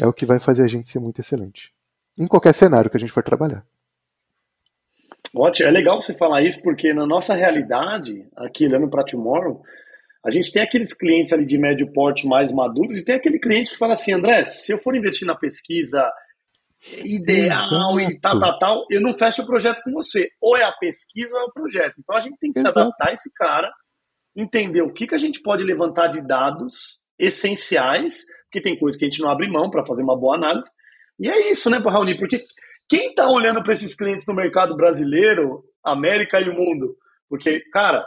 é 0.00 0.06
o 0.06 0.12
que 0.12 0.26
vai 0.26 0.40
fazer 0.40 0.62
a 0.64 0.66
gente 0.66 0.88
ser 0.88 0.98
muito 0.98 1.20
excelente. 1.20 1.72
Em 2.18 2.26
qualquer 2.26 2.52
cenário 2.52 2.90
que 2.90 2.96
a 2.96 3.00
gente 3.00 3.12
for 3.12 3.22
trabalhar. 3.22 3.64
Ótimo, 5.34 5.68
é 5.68 5.70
legal 5.70 6.00
você 6.00 6.14
falar 6.14 6.42
isso, 6.42 6.62
porque 6.62 6.92
na 6.92 7.06
nossa 7.06 7.34
realidade, 7.34 8.26
aqui 8.36 8.66
olhando 8.66 8.88
para 8.88 9.04
Tomorrow, 9.04 9.62
a 10.24 10.30
gente 10.30 10.52
tem 10.52 10.62
aqueles 10.62 10.92
clientes 10.92 11.32
ali 11.32 11.46
de 11.46 11.58
médio 11.58 11.90
porte 11.92 12.26
mais 12.26 12.52
maduros 12.52 12.98
e 12.98 13.04
tem 13.04 13.16
aquele 13.16 13.38
cliente 13.38 13.72
que 13.72 13.78
fala 13.78 13.94
assim, 13.94 14.12
André, 14.12 14.44
se 14.44 14.72
eu 14.72 14.78
for 14.78 14.94
investir 14.94 15.26
na 15.26 15.34
pesquisa 15.34 16.08
ideal 17.04 17.98
Exato. 17.98 18.12
e 18.12 18.20
tal, 18.20 18.40
tal, 18.40 18.58
tal, 18.58 18.86
eu 18.90 19.00
não 19.00 19.14
fecho 19.14 19.42
o 19.42 19.46
projeto 19.46 19.82
com 19.82 19.92
você. 19.92 20.30
Ou 20.40 20.56
é 20.56 20.64
a 20.64 20.72
pesquisa 20.72 21.34
ou 21.34 21.40
é 21.40 21.44
o 21.44 21.52
projeto. 21.52 21.94
Então 21.98 22.16
a 22.16 22.20
gente 22.20 22.36
tem 22.38 22.52
que 22.52 22.58
Exato. 22.58 22.74
se 22.74 22.80
adaptar 22.80 23.10
a 23.10 23.12
esse 23.12 23.32
cara, 23.34 23.72
entender 24.36 24.82
o 24.82 24.92
que, 24.92 25.06
que 25.06 25.14
a 25.14 25.18
gente 25.18 25.40
pode 25.40 25.64
levantar 25.64 26.08
de 26.08 26.20
dados 26.20 27.00
essenciais, 27.18 28.22
porque 28.44 28.60
tem 28.60 28.78
coisas 28.78 28.98
que 28.98 29.04
a 29.04 29.08
gente 29.08 29.20
não 29.20 29.30
abre 29.30 29.48
mão 29.48 29.70
para 29.70 29.84
fazer 29.84 30.02
uma 30.02 30.18
boa 30.18 30.36
análise. 30.36 30.70
E 31.18 31.28
é 31.28 31.50
isso, 31.50 31.70
né, 31.70 31.78
Raoni? 31.78 32.18
Porque 32.18 32.44
quem 32.88 33.10
está 33.10 33.28
olhando 33.28 33.62
para 33.62 33.72
esses 33.72 33.94
clientes 33.94 34.26
no 34.26 34.34
mercado 34.34 34.76
brasileiro, 34.76 35.64
América 35.84 36.40
e 36.40 36.48
o 36.48 36.54
mundo? 36.54 36.96
Porque, 37.28 37.60
cara, 37.72 38.06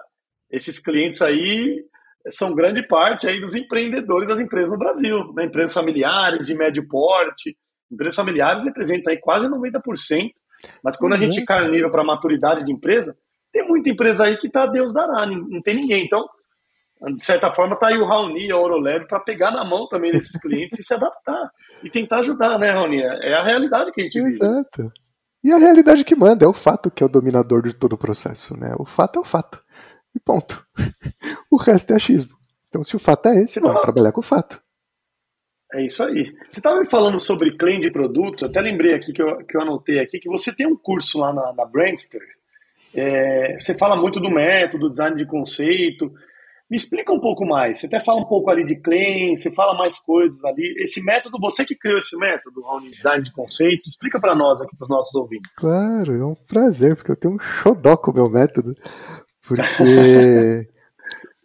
esses 0.52 0.80
clientes 0.80 1.22
aí 1.22 1.84
são 2.30 2.54
grande 2.54 2.86
parte 2.88 3.28
aí 3.28 3.40
dos 3.40 3.56
empreendedores 3.56 4.28
das 4.28 4.40
empresas 4.40 4.72
no 4.72 4.78
Brasil, 4.78 5.34
né? 5.34 5.46
empresas 5.46 5.74
familiares 5.74 6.48
de 6.48 6.56
médio 6.56 6.88
porte. 6.88 7.56
Empresas 7.92 8.16
familiares 8.16 8.64
representam 8.64 9.14
aí 9.14 9.20
quase 9.20 9.48
90%, 9.48 10.32
mas 10.84 10.98
quando 10.98 11.14
uhum. 11.14 11.18
a 11.18 11.22
gente 11.22 11.40
uhum. 11.40 11.46
cai 11.46 11.66
no 11.66 11.72
nível 11.72 11.92
para 11.92 12.04
maturidade 12.04 12.66
de 12.66 12.72
empresa, 12.72 13.16
tem 13.52 13.68
muita 13.68 13.90
empresa 13.90 14.26
aí 14.26 14.38
que 14.38 14.50
tá 14.50 14.66
Deus 14.66 14.94
dará, 14.94 15.26
não 15.28 15.62
tem 15.62 15.76
ninguém. 15.76 16.04
Então, 16.04 16.26
de 17.14 17.24
certa 17.24 17.52
forma, 17.52 17.76
tá 17.76 17.88
aí 17.88 17.98
o 17.98 18.06
Raoni, 18.06 18.50
a 18.52 18.58
Oroleve, 18.58 19.08
para 19.08 19.20
pegar 19.20 19.52
na 19.52 19.64
mão 19.64 19.88
também 19.88 20.12
desses 20.12 20.40
clientes 20.40 20.80
e 20.80 20.84
se 20.84 20.94
adaptar. 20.94 21.52
E 21.84 21.90
tentar 21.90 22.20
ajudar, 22.20 22.58
né, 22.58 22.72
Raoni? 22.72 23.02
É 23.02 23.36
a 23.36 23.44
realidade 23.44 23.92
que 23.92 24.02
a 24.02 24.04
gente 24.04 24.18
Exato. 24.18 24.46
vive. 24.46 24.56
Exato. 24.56 24.94
E 25.44 25.52
a 25.52 25.58
realidade 25.58 26.04
que 26.04 26.16
manda, 26.16 26.44
é 26.44 26.48
o 26.48 26.54
fato 26.54 26.90
que 26.90 27.04
é 27.04 27.06
o 27.06 27.10
dominador 27.10 27.62
de 27.62 27.74
todo 27.74 27.94
o 27.94 27.98
processo, 27.98 28.58
né? 28.58 28.74
O 28.80 28.86
fato 28.86 29.20
é 29.20 29.22
o 29.22 29.26
fato. 29.26 29.62
E 30.16 30.20
ponto. 30.20 30.66
O 31.52 31.58
resto 31.58 31.94
é 31.94 31.96
achismo. 31.96 32.36
Então, 32.68 32.84
se 32.84 32.96
o 32.96 33.00
fato 33.00 33.28
é 33.30 33.36
esse, 33.36 33.54
Você 33.54 33.60
vamos 33.60 33.76
tava... 33.76 33.84
trabalhar 33.84 34.12
com 34.12 34.20
o 34.20 34.24
fato. 34.24 34.62
É 35.74 35.86
isso 35.86 36.04
aí. 36.04 36.34
Você 36.52 36.60
estava 36.60 36.80
me 36.80 36.86
falando 36.86 37.20
sobre 37.20 37.56
claim 37.58 37.80
de 37.80 37.92
produto, 37.92 38.44
eu 38.44 38.50
até 38.50 38.60
lembrei 38.60 38.94
aqui 38.94 39.14
que 39.14 39.22
eu, 39.22 39.38
que 39.46 39.56
eu 39.56 39.62
anotei 39.62 40.00
aqui, 40.00 40.20
que 40.20 40.30
você 40.30 40.54
tem 40.54 40.68
um 40.68 40.76
curso 40.76 41.20
lá 41.20 41.34
na, 41.34 41.54
na 41.54 41.66
Brandster. 41.66 42.22
É, 42.94 43.58
você 43.60 43.78
fala 43.78 43.96
muito 43.96 44.20
do 44.20 44.30
método, 44.30 44.90
design 44.90 45.16
de 45.16 45.26
conceito. 45.26 46.12
Me 46.76 46.78
explica 46.78 47.14
um 47.14 47.22
pouco 47.22 47.46
mais. 47.46 47.80
Você 47.80 47.86
até 47.86 48.02
fala 48.02 48.20
um 48.20 48.26
pouco 48.26 48.52
ali 48.52 48.66
de 48.66 48.76
claim, 48.76 49.34
você 49.34 49.50
fala 49.50 49.78
mais 49.78 49.98
coisas 49.98 50.44
ali. 50.44 50.76
Esse 50.78 51.02
método, 51.02 51.38
você 51.40 51.64
que 51.64 51.74
criou 51.74 51.98
esse 51.98 52.18
método, 52.18 52.62
Raoni, 52.64 52.88
design 52.88 53.24
de 53.24 53.32
conceito, 53.32 53.88
explica 53.88 54.20
para 54.20 54.36
nós 54.36 54.60
aqui, 54.60 54.76
para 54.76 54.84
os 54.84 54.90
nossos 54.90 55.16
ouvintes. 55.16 55.58
Claro, 55.58 56.14
é 56.14 56.26
um 56.26 56.36
prazer, 56.36 56.98
porque 56.98 57.12
eu 57.12 57.16
tenho 57.16 57.36
um 57.36 57.40
xodó 57.40 57.96
com 57.96 58.12
o 58.12 58.14
meu 58.14 58.30
método. 58.30 58.76
Porque 59.48 60.68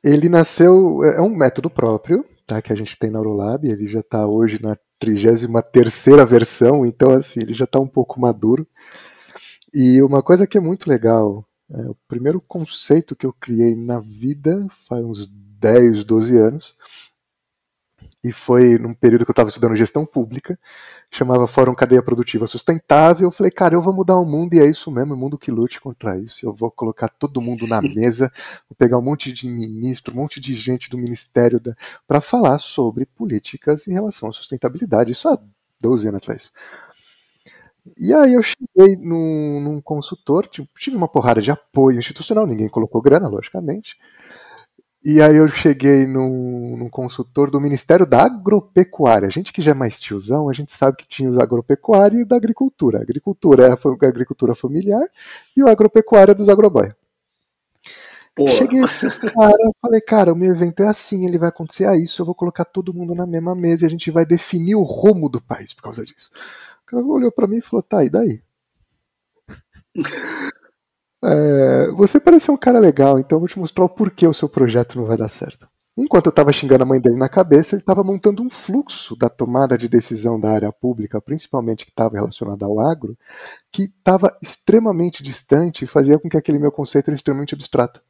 ele 0.03 0.29
nasceu, 0.29 1.05
é 1.05 1.21
um 1.21 1.31
método 1.31 1.71
próprio, 1.71 2.25
tá, 2.45 2.61
que 2.61 2.73
a 2.73 2.77
gente 2.77 2.99
tem 2.99 3.09
na 3.09 3.21
Urolab, 3.21 3.69
ele 3.69 3.87
já 3.87 4.01
está 4.01 4.27
hoje 4.27 4.61
na 4.61 4.77
33 4.99 6.29
versão, 6.29 6.85
então 6.85 7.13
assim, 7.13 7.39
ele 7.41 7.55
já 7.55 7.67
está 7.67 7.79
um 7.79 7.87
pouco 7.87 8.21
maduro. 8.21 8.67
E 9.73 10.03
uma 10.03 10.25
coisa 10.25 10.45
que 10.45 10.59
é 10.59 10.61
muito 10.61 10.91
legal 10.91 11.47
é, 11.73 11.89
o 11.89 11.97
primeiro 12.09 12.41
conceito 12.41 13.15
que 13.15 13.25
eu 13.25 13.33
criei 13.33 13.77
na 13.77 14.01
vida 14.01 14.67
faz 14.71 15.05
uns 15.05 15.27
10, 15.29 16.05
12 16.05 16.37
anos. 16.37 16.77
E 18.23 18.33
foi 18.33 18.77
num 18.77 18.93
período 18.93 19.25
que 19.25 19.31
eu 19.31 19.33
estava 19.33 19.49
estudando 19.49 19.77
gestão 19.77 20.05
pública, 20.05 20.59
chamava 21.11 21.47
Fórum 21.47 21.75
Cadeia 21.75 22.03
Produtiva 22.03 22.47
Sustentável. 22.47 23.29
Eu 23.29 23.33
falei, 23.33 23.51
cara, 23.51 23.75
eu 23.75 23.81
vou 23.81 23.95
mudar 23.95 24.17
o 24.17 24.27
mundo 24.27 24.53
e 24.55 24.61
é 24.61 24.67
isso 24.67 24.91
mesmo, 24.91 25.15
o 25.15 25.17
mundo 25.17 25.39
que 25.39 25.51
lute 25.51 25.81
contra 25.81 26.19
isso. 26.19 26.45
Eu 26.45 26.53
vou 26.53 26.71
colocar 26.71 27.09
todo 27.09 27.41
mundo 27.41 27.67
na 27.67 27.81
mesa, 27.81 28.31
vou 28.69 28.77
pegar 28.77 28.99
um 28.99 29.03
monte 29.03 29.33
de 29.33 29.49
ministro, 29.49 30.13
um 30.13 30.17
monte 30.17 30.39
de 30.39 30.55
gente 30.55 30.91
do 30.91 30.99
Ministério 30.99 31.61
para 32.07 32.21
falar 32.21 32.59
sobre 32.59 33.07
políticas 33.07 33.89
em 33.89 33.93
relação 33.93 34.29
à 34.29 34.33
sustentabilidade. 34.33 35.13
Isso 35.13 35.29
há 35.29 35.39
12 35.81 36.09
anos 36.09 36.19
atrás. 36.19 36.53
E 37.99 38.13
aí 38.15 38.35
eu 38.35 38.43
cheguei 38.43 38.97
num, 38.97 39.61
num 39.61 39.81
consultor, 39.81 40.47
tipo, 40.47 40.69
tive 40.79 40.97
uma 40.97 41.09
porrada 41.09 41.41
de 41.41 41.51
apoio 41.51 41.99
institucional, 41.99 42.47
ninguém 42.47 42.69
colocou 42.69 43.01
grana, 43.01 43.29
logicamente. 43.29 43.97
E 45.03 45.23
aí 45.23 45.37
eu 45.37 45.49
cheguei 45.49 46.07
num, 46.07 46.77
num, 46.77 46.91
consultor 46.91 47.51
do 47.51 47.59
Ministério 47.59 48.05
da 48.05 48.23
Agropecuária. 48.23 49.29
A 49.29 49.31
gente 49.31 49.51
que 49.51 49.63
já 49.63 49.71
é 49.71 49.75
mais 49.75 49.99
tiozão, 49.99 50.49
a 50.49 50.53
gente 50.53 50.73
sabe 50.73 50.99
que 50.99 51.09
tinha 51.09 51.31
o 51.31 51.41
agropecuária 51.41 52.19
e 52.19 52.23
o 52.23 52.27
da 52.27 52.37
agricultura. 52.37 52.99
A 52.99 53.03
agricultura 53.03 53.67
é 53.67 53.71
a, 53.71 54.09
agricultura 54.09 54.55
familiar 54.55 55.07
e 55.57 55.63
o 55.63 55.69
agropecuária 55.69 56.35
dos 56.35 56.51
agroboia. 56.51 56.95
Cheguei 58.57 58.81
cara, 59.35 59.57
falei, 59.83 60.01
cara, 60.01 60.33
o 60.33 60.37
meu 60.37 60.53
evento 60.53 60.83
é 60.83 60.89
assim, 60.89 61.27
ele 61.27 61.39
vai 61.39 61.49
acontecer 61.49 61.85
a 61.87 61.95
isso, 61.95 62.23
eu 62.23 62.27
vou 62.27 62.35
colocar 62.35 62.65
todo 62.65 62.95
mundo 62.95 63.15
na 63.15 63.27
mesma 63.27 63.55
mesa 63.55 63.85
e 63.85 63.87
a 63.87 63.91
gente 63.91 64.11
vai 64.11 64.25
definir 64.25 64.77
o 64.77 64.83
rumo 64.83 65.29
do 65.29 65.43
país 65.43 65.75
por 65.75 65.83
causa 65.83 66.05
disso 66.05 66.31
cara 66.91 67.05
olhou 67.05 67.33
para 67.33 67.47
mim 67.47 67.59
e 67.59 67.63
falou: 67.63 67.83
tá, 67.83 68.05
e 68.05 68.11
daí? 68.11 68.43
é, 71.23 71.91
você 71.93 72.19
parece 72.19 72.51
um 72.51 72.57
cara 72.57 72.79
legal, 72.79 73.19
então 73.19 73.37
eu 73.37 73.41
vou 73.41 73.49
te 73.49 73.59
mostrar 73.59 73.85
o 73.85 73.89
porquê 73.89 74.27
o 74.27 74.35
seu 74.35 74.49
projeto 74.49 74.99
não 74.99 75.07
vai 75.07 75.17
dar 75.17 75.29
certo. 75.29 75.69
Enquanto 75.97 76.27
eu 76.27 76.31
estava 76.31 76.53
xingando 76.53 76.85
a 76.85 76.87
mãe 76.87 77.01
dele 77.01 77.17
na 77.17 77.29
cabeça, 77.29 77.75
ele 77.75 77.83
estava 77.83 78.03
montando 78.03 78.43
um 78.43 78.49
fluxo 78.49 79.15
da 79.17 79.29
tomada 79.29 79.77
de 79.77 79.89
decisão 79.89 80.41
da 80.41 80.51
área 80.51 80.73
pública, 80.73 81.21
principalmente 81.21 81.85
que 81.85 81.91
estava 81.91 82.15
relacionada 82.15 82.65
ao 82.65 82.81
agro, 82.81 83.19
que 83.71 83.83
estava 83.83 84.35
extremamente 84.41 85.23
distante 85.23 85.85
e 85.85 85.89
fazia 85.89 86.19
com 86.19 86.29
que 86.29 86.39
aquele 86.39 86.59
meu 86.59 86.73
conceito 86.73 87.09
era 87.09 87.15
extremamente 87.15 87.55
abstrato. 87.55 88.01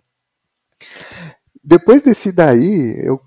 Depois 1.65 2.03
desse 2.03 2.31
daí, 2.31 3.01
eu 3.05 3.21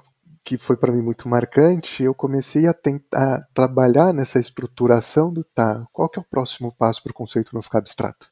que 0.44 0.58
foi 0.58 0.76
para 0.76 0.92
mim 0.92 1.02
muito 1.02 1.30
marcante, 1.30 2.04
eu 2.04 2.14
comecei 2.14 2.68
a 2.68 2.74
tentar 2.74 3.48
trabalhar 3.54 4.14
nessa 4.14 4.40
estruturação 4.40 5.32
do 5.32 5.44
tá, 5.44 5.88
qual 5.94 6.10
que 6.10 6.20
é 6.20 6.22
o 6.22 6.26
próximo 6.26 6.74
passo 6.78 7.02
para 7.02 7.12
o 7.12 7.16
conceito 7.16 7.56
não 7.56 7.62
ficar 7.62 7.78
abstrato? 7.78 8.28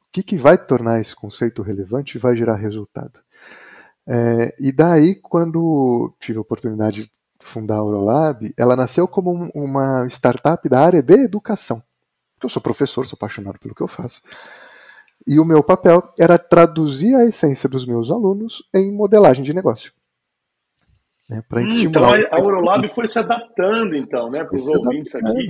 O 0.00 0.12
que, 0.12 0.22
que 0.22 0.38
vai 0.38 0.56
tornar 0.56 0.98
esse 0.98 1.14
conceito 1.14 1.62
relevante 1.62 2.16
e 2.16 2.20
vai 2.20 2.34
gerar 2.34 2.56
resultado? 2.56 3.20
É, 4.06 4.54
e 4.58 4.72
daí, 4.72 5.14
quando 5.14 6.12
tive 6.18 6.38
a 6.38 6.40
oportunidade 6.40 7.02
de 7.04 7.12
fundar 7.40 7.76
a 7.76 7.78
Eurolab, 7.78 8.52
ela 8.56 8.74
nasceu 8.74 9.06
como 9.06 9.50
uma 9.54 10.06
startup 10.08 10.66
da 10.68 10.80
área 10.80 11.02
de 11.02 11.14
educação. 11.14 11.82
Eu 12.42 12.48
sou 12.48 12.62
professor, 12.62 13.06
sou 13.06 13.16
apaixonado 13.16 13.58
pelo 13.58 13.74
que 13.74 13.82
eu 13.82 13.88
faço. 13.88 14.22
E 15.26 15.38
o 15.38 15.44
meu 15.44 15.62
papel 15.62 16.02
era 16.18 16.38
traduzir 16.38 17.14
a 17.14 17.26
essência 17.26 17.68
dos 17.68 17.84
meus 17.84 18.10
alunos 18.10 18.66
em 18.74 18.90
modelagem 18.90 19.44
de 19.44 19.52
negócio 19.52 19.92
né, 21.30 21.42
para 21.48 21.60
hum, 21.60 21.64
estimular. 21.64 22.20
Então 22.20 22.38
a 22.38 22.40
Eurolab 22.40 22.88
foi 22.92 23.06
se 23.06 23.18
adaptando, 23.18 23.94
então, 23.94 24.28
né, 24.28 24.42
para 24.42 24.56
os 24.56 24.66
ouvintes 24.66 25.14
aqui. 25.14 25.48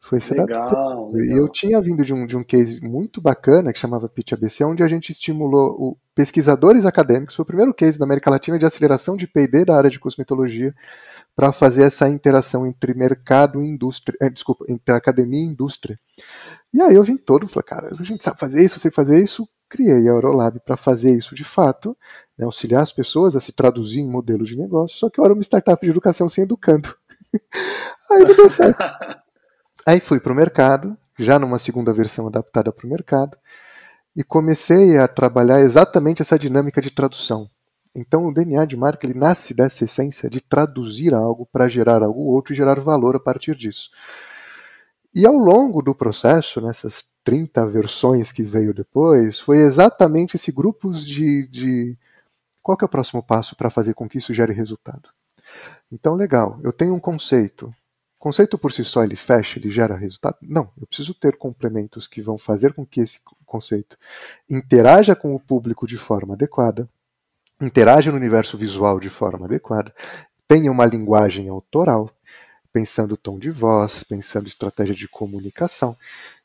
Foi 0.00 0.18
esse 0.18 0.34
legal, 0.34 1.10
legal. 1.10 1.12
E 1.16 1.38
eu 1.38 1.50
tinha 1.50 1.80
vindo 1.80 2.04
de 2.04 2.14
um, 2.14 2.26
de 2.26 2.36
um 2.36 2.44
case 2.44 2.80
muito 2.80 3.20
bacana 3.20 3.72
que 3.72 3.78
chamava 3.78 4.08
Pitch 4.08 4.32
ABC, 4.32 4.64
onde 4.64 4.82
a 4.82 4.88
gente 4.88 5.10
estimulou 5.10 5.70
o, 5.78 5.96
pesquisadores 6.14 6.84
acadêmicos. 6.84 7.34
Foi 7.34 7.42
o 7.42 7.46
primeiro 7.46 7.74
case 7.74 7.98
da 7.98 8.04
América 8.04 8.30
Latina 8.30 8.58
de 8.58 8.64
aceleração 8.64 9.16
de 9.16 9.26
PD 9.26 9.64
da 9.64 9.76
área 9.76 9.90
de 9.90 9.98
cosmetologia 9.98 10.72
para 11.34 11.52
fazer 11.52 11.82
essa 11.82 12.08
interação 12.08 12.66
entre 12.66 12.94
mercado 12.94 13.60
e 13.60 13.66
indústria, 13.66 14.16
eh, 14.20 14.30
desculpa, 14.30 14.64
entre 14.68 14.94
academia 14.94 15.40
e 15.40 15.46
indústria. 15.46 15.96
E 16.72 16.80
aí 16.80 16.94
eu 16.94 17.02
vim 17.02 17.16
todo, 17.16 17.48
falei, 17.48 17.66
cara, 17.66 17.88
a 17.90 18.04
gente 18.04 18.22
sabe 18.22 18.38
fazer 18.38 18.64
isso, 18.64 18.78
sei 18.78 18.90
fazer 18.90 19.22
isso, 19.22 19.46
criei 19.68 20.08
a 20.08 20.12
Eurolab 20.12 20.60
para 20.64 20.76
fazer 20.76 21.16
isso 21.16 21.34
de 21.34 21.44
fato, 21.44 21.96
né, 22.38 22.44
auxiliar 22.44 22.82
as 22.82 22.92
pessoas 22.92 23.34
a 23.34 23.40
se 23.40 23.52
traduzir 23.52 24.00
em 24.00 24.08
modelos 24.08 24.48
de 24.48 24.56
negócio, 24.56 24.98
só 24.98 25.08
que 25.08 25.20
eu 25.20 25.24
era 25.24 25.34
uma 25.34 25.42
startup 25.42 25.84
de 25.84 25.90
educação 25.90 26.28
sem 26.28 26.44
educando. 26.44 26.94
aí 28.10 28.24
não 28.24 28.36
deu 28.36 28.50
certo. 28.50 28.84
Aí 29.86 30.00
fui 30.00 30.18
para 30.18 30.32
o 30.32 30.34
mercado, 30.34 30.98
já 31.16 31.38
numa 31.38 31.60
segunda 31.60 31.92
versão 31.92 32.26
adaptada 32.26 32.72
para 32.72 32.84
o 32.84 32.90
mercado, 32.90 33.38
e 34.16 34.24
comecei 34.24 34.98
a 34.98 35.06
trabalhar 35.06 35.60
exatamente 35.60 36.20
essa 36.22 36.36
dinâmica 36.36 36.80
de 36.80 36.90
tradução. 36.90 37.48
Então 37.94 38.26
o 38.26 38.34
DNA 38.34 38.64
de 38.64 38.76
marca 38.76 39.06
ele 39.06 39.16
nasce 39.16 39.54
dessa 39.54 39.84
essência 39.84 40.28
de 40.28 40.40
traduzir 40.40 41.14
algo 41.14 41.46
para 41.46 41.68
gerar 41.68 42.02
algo 42.02 42.20
outro 42.22 42.52
e 42.52 42.56
gerar 42.56 42.80
valor 42.80 43.14
a 43.14 43.20
partir 43.20 43.54
disso. 43.54 43.90
E 45.14 45.26
ao 45.26 45.34
longo 45.34 45.80
do 45.80 45.94
processo, 45.94 46.60
nessas 46.60 47.04
30 47.24 47.66
versões 47.66 48.32
que 48.32 48.42
veio 48.42 48.74
depois, 48.74 49.40
foi 49.40 49.58
exatamente 49.58 50.36
esse 50.36 50.52
grupo 50.52 50.90
de, 50.90 51.48
de 51.48 51.98
qual 52.66 52.76
que 52.76 52.84
é 52.84 52.86
o 52.86 52.88
próximo 52.88 53.22
passo 53.22 53.54
para 53.54 53.70
fazer 53.70 53.94
com 53.94 54.08
que 54.08 54.18
isso 54.18 54.34
gere 54.34 54.52
resultado. 54.52 55.08
Então, 55.92 56.16
legal, 56.16 56.58
eu 56.64 56.72
tenho 56.72 56.94
um 56.94 56.98
conceito, 56.98 57.72
conceito 58.18 58.58
por 58.58 58.72
si 58.72 58.82
só 58.82 59.04
ele 59.04 59.14
fecha, 59.14 59.56
ele 59.56 59.70
gera 59.70 59.94
resultado? 59.94 60.36
Não, 60.42 60.72
eu 60.76 60.84
preciso 60.84 61.14
ter 61.14 61.36
complementos 61.36 62.08
que 62.08 62.20
vão 62.20 62.36
fazer 62.36 62.72
com 62.72 62.84
que 62.84 63.00
esse 63.00 63.20
conceito 63.44 63.96
interaja 64.50 65.14
com 65.14 65.32
o 65.32 65.38
público 65.38 65.86
de 65.86 65.96
forma 65.96 66.34
adequada, 66.34 66.88
interaja 67.60 68.10
no 68.10 68.16
universo 68.16 68.58
visual 68.58 68.98
de 68.98 69.08
forma 69.08 69.46
adequada, 69.46 69.94
tenha 70.48 70.72
uma 70.72 70.86
linguagem 70.86 71.48
autoral, 71.48 72.10
pensando 72.72 73.16
tom 73.16 73.38
de 73.38 73.52
voz, 73.52 74.02
pensando 74.02 74.48
estratégia 74.48 74.96
de 74.96 75.06
comunicação. 75.06 75.96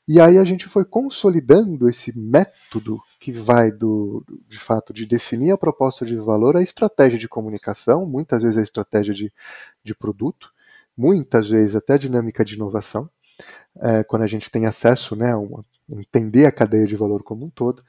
E 0.07 0.21
aí 0.21 0.37
a 0.37 0.43
gente 0.43 0.69
foi 0.69 0.85
consolidando 0.85 1.89
esse 1.89 2.15
método 2.15 3.01
que 3.21 3.31
vai 3.31 3.71
do, 3.71 4.25
de 4.47 4.57
fato, 4.57 4.91
de 4.91 5.05
definir 5.05 5.51
a 5.51 5.57
proposta 5.57 6.03
de 6.03 6.15
valor, 6.15 6.57
a 6.57 6.61
estratégia 6.61 7.19
de 7.19 7.29
comunicação, 7.29 8.03
muitas 8.03 8.41
vezes 8.41 8.57
a 8.57 8.63
estratégia 8.63 9.13
de, 9.13 9.31
de 9.83 9.93
produto, 9.93 10.51
muitas 10.97 11.47
vezes 11.47 11.75
até 11.75 11.93
a 11.93 11.97
dinâmica 11.99 12.43
de 12.43 12.55
inovação, 12.55 13.07
é, 13.79 14.03
quando 14.03 14.23
a 14.23 14.27
gente 14.27 14.49
tem 14.49 14.65
acesso, 14.65 15.15
né, 15.15 15.35
uma, 15.35 15.63
entender 15.87 16.47
a 16.47 16.51
cadeia 16.51 16.87
de 16.87 16.95
valor 16.95 17.21
como 17.21 17.45
um 17.45 17.49
todo. 17.51 17.83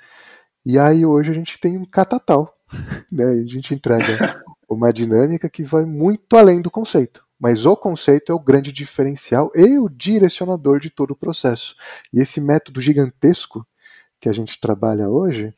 E 0.67 0.79
aí 0.79 1.07
hoje 1.07 1.31
a 1.31 1.35
gente 1.35 1.59
tem 1.59 1.79
um 1.79 1.87
catatal, 1.87 2.55
né, 3.11 3.25
a 3.25 3.45
gente 3.47 3.75
entrega 3.75 4.45
uma 4.69 4.93
dinâmica 4.93 5.49
que 5.49 5.65
vai 5.65 5.87
muito 5.87 6.37
além 6.37 6.61
do 6.61 6.71
conceito. 6.71 7.25
Mas 7.41 7.65
o 7.65 7.75
conceito 7.75 8.31
é 8.31 8.35
o 8.35 8.39
grande 8.39 8.71
diferencial 8.71 9.51
e 9.55 9.79
o 9.79 9.89
direcionador 9.89 10.79
de 10.79 10.91
todo 10.91 11.13
o 11.13 11.17
processo. 11.17 11.75
E 12.13 12.21
esse 12.21 12.39
método 12.39 12.83
gigantesco 12.83 13.67
que 14.23 14.29
a 14.29 14.33
gente 14.33 14.61
trabalha 14.61 15.09
hoje, 15.09 15.53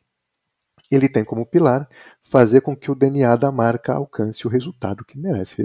ele 0.89 1.07
tem 1.07 1.23
como 1.23 1.45
pilar 1.45 1.87
fazer 2.23 2.61
com 2.61 2.75
que 2.75 2.89
o 2.89 2.95
DNA 2.95 3.35
da 3.35 3.51
marca 3.51 3.93
alcance 3.93 4.47
o 4.47 4.49
resultado 4.49 5.05
que 5.05 5.19
merece, 5.19 5.63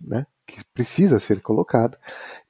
né? 0.00 0.26
que 0.44 0.64
precisa 0.74 1.20
ser 1.20 1.40
colocado, 1.40 1.96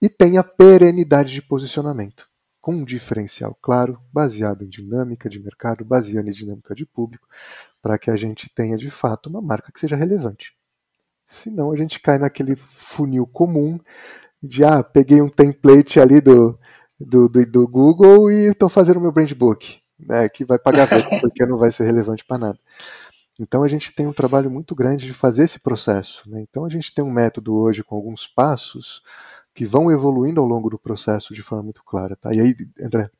e 0.01 0.09
tenha 0.09 0.43
perenidade 0.43 1.35
de 1.35 1.43
posicionamento, 1.43 2.27
com 2.63 2.73
um 2.73 2.85
diferencial 2.85 3.55
claro, 3.61 4.01
baseado 4.11 4.65
em 4.65 4.71
dinâmica 4.71 5.29
de 5.29 5.39
mercado, 5.39 5.85
baseado 5.85 6.27
em 6.27 6.33
dinâmica 6.33 6.75
de 6.75 6.87
público, 6.87 7.29
para 7.83 7.99
que 7.99 8.11
a 8.11 8.17
gente 8.17 8.49
tenha 8.55 8.79
de 8.79 8.91
fato 8.91 9.29
uma 9.29 9.43
marca 9.43 9.71
que 9.71 9.81
seja 9.81 9.97
relevante. 9.97 10.55
Senão 11.27 11.71
a 11.71 11.77
gente 11.77 12.01
cai 12.01 12.17
naquele 12.17 12.57
funil 12.57 13.27
comum 13.27 13.79
de 14.43 14.65
ah, 14.65 14.83
peguei 14.83 15.21
um 15.21 15.29
template 15.29 16.01
ali 16.01 16.23
do, 16.23 16.59
do, 16.99 17.29
do, 17.29 17.47
do 17.47 17.69
Google 17.69 18.31
e 18.31 18.47
estou 18.47 18.71
fazendo 18.71 18.97
o 18.97 19.01
meu 19.01 19.13
brand 19.13 19.33
book, 19.35 19.80
né, 20.07 20.29
que 20.29 20.45
vai 20.45 20.59
pagar 20.59 20.89
porque 21.21 21.45
não 21.47 21.59
vai 21.59 21.71
ser 21.71 21.85
relevante 21.85 22.25
para 22.25 22.39
nada. 22.39 22.59
Então 23.39 23.63
a 23.63 23.69
gente 23.69 23.93
tem 23.93 24.07
um 24.07 24.13
trabalho 24.13 24.51
muito 24.51 24.75
grande 24.75 25.07
de 25.07 25.15
fazer 25.15 25.45
esse 25.45 25.59
processo. 25.59 26.29
Né? 26.29 26.43
Então 26.43 26.65
a 26.65 26.69
gente 26.69 26.95
tem 26.95 27.03
um 27.03 27.11
método 27.11 27.55
hoje 27.55 27.83
com 27.83 27.97
alguns 27.97 28.27
passos 28.27 29.03
que 29.55 29.65
vão 29.65 29.91
evoluindo 29.91 30.41
ao 30.41 30.47
longo 30.47 30.69
do 30.69 30.79
processo 30.79 31.35
de 31.35 31.43
forma 31.43 31.65
muito 31.65 31.83
clara. 31.83 32.15
Tá? 32.17 32.35
E 32.35 32.41
aí, 32.41 32.55
André, 32.79 33.11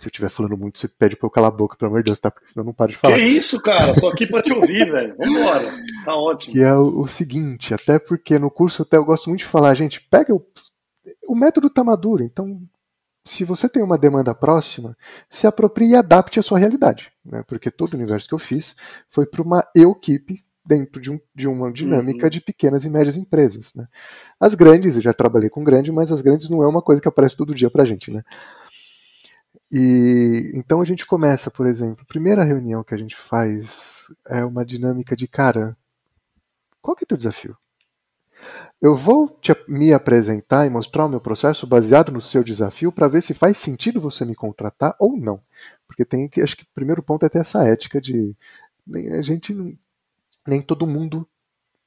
se 0.00 0.06
eu 0.06 0.10
estiver 0.10 0.30
falando 0.30 0.56
muito, 0.56 0.78
você 0.78 0.88
pede 0.88 1.16
pra 1.16 1.26
eu 1.26 1.30
calar 1.30 1.48
a 1.48 1.54
boca, 1.54 1.76
pelo 1.76 1.90
amor 1.90 2.00
de 2.00 2.06
Deus, 2.06 2.18
tá? 2.18 2.30
Porque 2.30 2.48
senão 2.48 2.62
eu 2.62 2.66
não 2.66 2.72
paro 2.72 2.90
de 2.90 2.96
falar. 2.96 3.16
Que 3.16 3.22
isso, 3.22 3.60
cara? 3.60 3.94
Tô 3.94 4.08
aqui 4.08 4.26
pra 4.26 4.42
te 4.42 4.52
ouvir, 4.52 4.90
velho. 4.90 5.14
Vambora. 5.18 5.70
Tá 6.04 6.16
ótimo. 6.16 6.56
E 6.56 6.62
é 6.62 6.72
o, 6.74 7.00
o, 7.00 7.06
seguinte, 7.06 7.74
até 7.74 7.98
porque 7.98 8.38
no 8.38 8.50
curso 8.50 8.82
até 8.82 8.96
eu 8.96 9.04
gosto 9.04 9.28
muito 9.28 9.40
de 9.40 9.46
falar, 9.46 9.74
gente, 9.74 10.00
pega 10.00 10.34
o. 10.34 10.42
O 11.26 11.34
método 11.34 11.68
tá 11.68 11.84
maduro, 11.84 12.22
então 12.22 12.62
se 13.24 13.44
você 13.44 13.68
tem 13.68 13.82
uma 13.82 13.98
demanda 13.98 14.34
próxima, 14.34 14.96
se 15.28 15.46
aproprie 15.46 15.90
e 15.90 15.96
adapte 15.96 16.40
à 16.40 16.42
sua 16.42 16.58
realidade. 16.58 17.12
Né? 17.24 17.42
Porque 17.46 17.70
todo 17.70 17.92
o 17.92 17.96
universo 17.96 18.28
que 18.28 18.34
eu 18.34 18.38
fiz 18.38 18.74
foi 19.08 19.26
para 19.26 19.42
uma 19.42 19.66
equipe 19.74 20.44
dentro 20.64 21.00
de, 21.00 21.10
um, 21.10 21.20
de 21.34 21.48
uma 21.48 21.72
dinâmica 21.72 22.26
uhum. 22.26 22.30
de 22.30 22.40
pequenas 22.40 22.84
e 22.84 22.90
médias 22.90 23.16
empresas. 23.16 23.74
Né? 23.74 23.86
As 24.38 24.54
grandes, 24.54 24.96
eu 24.96 25.02
já 25.02 25.12
trabalhei 25.12 25.50
com 25.50 25.64
grande, 25.64 25.92
mas 25.92 26.12
as 26.12 26.20
grandes 26.20 26.48
não 26.48 26.62
é 26.62 26.68
uma 26.68 26.82
coisa 26.82 27.00
que 27.00 27.08
aparece 27.08 27.36
todo 27.36 27.54
dia 27.54 27.70
para 27.70 27.82
a 27.82 27.86
gente. 27.86 28.10
Né? 28.10 28.22
E 29.70 30.52
então 30.54 30.80
a 30.80 30.84
gente 30.84 31.06
começa, 31.06 31.50
por 31.50 31.66
exemplo, 31.66 32.02
a 32.02 32.06
primeira 32.06 32.42
reunião 32.42 32.82
que 32.82 32.94
a 32.94 32.98
gente 32.98 33.16
faz 33.16 34.06
é 34.28 34.44
uma 34.44 34.64
dinâmica 34.64 35.14
de 35.14 35.28
cara, 35.28 35.76
qual 36.80 36.96
que 36.96 37.04
é 37.04 37.06
o 37.06 37.08
teu 37.08 37.16
desafio? 37.16 37.56
Eu 38.80 38.96
vou 38.96 39.28
te, 39.28 39.54
me 39.68 39.92
apresentar 39.92 40.66
e 40.66 40.70
mostrar 40.70 41.04
o 41.04 41.08
meu 41.08 41.20
processo 41.20 41.66
baseado 41.66 42.10
no 42.10 42.20
seu 42.20 42.42
desafio 42.42 42.90
para 42.90 43.08
ver 43.08 43.22
se 43.22 43.34
faz 43.34 43.58
sentido 43.58 44.00
você 44.00 44.24
me 44.24 44.34
contratar 44.34 44.96
ou 44.98 45.16
não. 45.16 45.40
Porque 45.86 46.04
tem 46.04 46.28
que, 46.28 46.40
acho 46.40 46.56
que 46.56 46.62
o 46.62 46.74
primeiro 46.74 47.02
ponto 47.02 47.26
é 47.26 47.28
ter 47.28 47.40
essa 47.40 47.62
ética 47.64 48.00
de 48.00 48.34
a 49.18 49.22
gente 49.22 49.54
nem 50.46 50.60
todo 50.60 50.86
mundo 50.86 51.28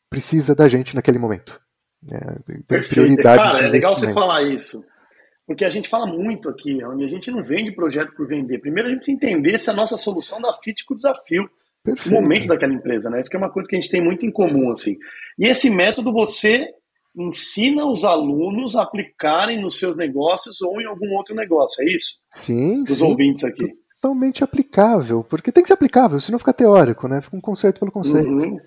precisa 0.10 0.54
da 0.54 0.70
gente 0.70 0.96
naquele 0.96 1.18
momento. 1.18 1.60
Né? 2.02 2.20
Tem 2.68 2.82
prioridade. 2.82 3.42
Cara, 3.42 3.66
é 3.66 3.68
legal 3.68 3.96
você 3.96 4.14
falar 4.14 4.44
isso. 4.44 4.84
Porque 5.46 5.66
a 5.66 5.70
gente 5.70 5.90
fala 5.90 6.06
muito 6.06 6.48
aqui, 6.50 6.84
onde 6.86 7.04
a 7.04 7.08
gente 7.08 7.30
não 7.30 7.42
vende 7.42 7.72
projeto 7.72 8.14
por 8.16 8.28
vender. 8.28 8.60
Primeiro 8.60 8.88
a 8.88 8.92
gente 8.92 9.00
precisa 9.00 9.18
entender 9.18 9.58
se 9.58 9.70
a 9.70 9.74
nossa 9.74 9.98
solução 9.98 10.42
dá 10.42 10.54
fit 10.54 10.86
com 10.86 10.94
o 10.94 10.98
desafio. 10.98 11.50
Perfeito. 11.84 12.18
O 12.18 12.22
momento 12.22 12.48
daquela 12.48 12.74
empresa, 12.74 13.10
né? 13.10 13.20
Isso 13.20 13.30
que 13.30 13.36
é 13.36 13.40
uma 13.40 13.52
coisa 13.52 13.70
que 13.70 13.76
a 13.76 13.80
gente 13.80 13.92
tem 13.92 14.02
muito 14.02 14.26
em 14.26 14.32
comum, 14.32 14.72
assim. 14.72 14.96
E 15.38 15.46
esse 15.46 15.70
método 15.70 16.14
você 16.14 16.70
ensina 17.16 17.86
os 17.86 18.04
alunos 18.04 18.76
a 18.76 18.82
aplicarem 18.84 19.62
nos 19.62 19.78
seus 19.78 19.96
negócios 19.96 20.62
ou 20.62 20.82
em 20.82 20.86
algum 20.86 21.14
outro 21.16 21.36
negócio, 21.36 21.84
é 21.84 21.94
isso? 21.94 22.18
Sim, 22.32 22.84
Dos 22.84 23.00
sim. 23.00 23.06
ouvintes 23.06 23.44
aqui. 23.44 23.68
Totalmente 24.02 24.44
aplicável, 24.44 25.24
porque 25.24 25.52
tem 25.52 25.62
que 25.62 25.68
ser 25.68 25.76
aplicável, 25.76 26.20
senão 26.20 26.40
fica 26.40 26.54
teórico, 26.54 27.08
né? 27.08 27.22
Fica 27.22 27.38
um 27.38 27.42
conceito 27.42 27.80
pelo 27.80 27.92
conceito. 27.92 28.32
Uhum. 28.32 28.58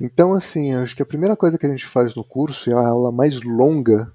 Então, 0.00 0.34
assim, 0.34 0.74
acho 0.74 0.94
que 0.94 1.02
a 1.02 1.06
primeira 1.06 1.36
coisa 1.36 1.58
que 1.58 1.66
a 1.66 1.70
gente 1.70 1.86
faz 1.86 2.14
no 2.14 2.22
curso, 2.22 2.70
é 2.70 2.74
a 2.74 2.88
aula 2.88 3.10
mais 3.10 3.40
longa 3.42 4.12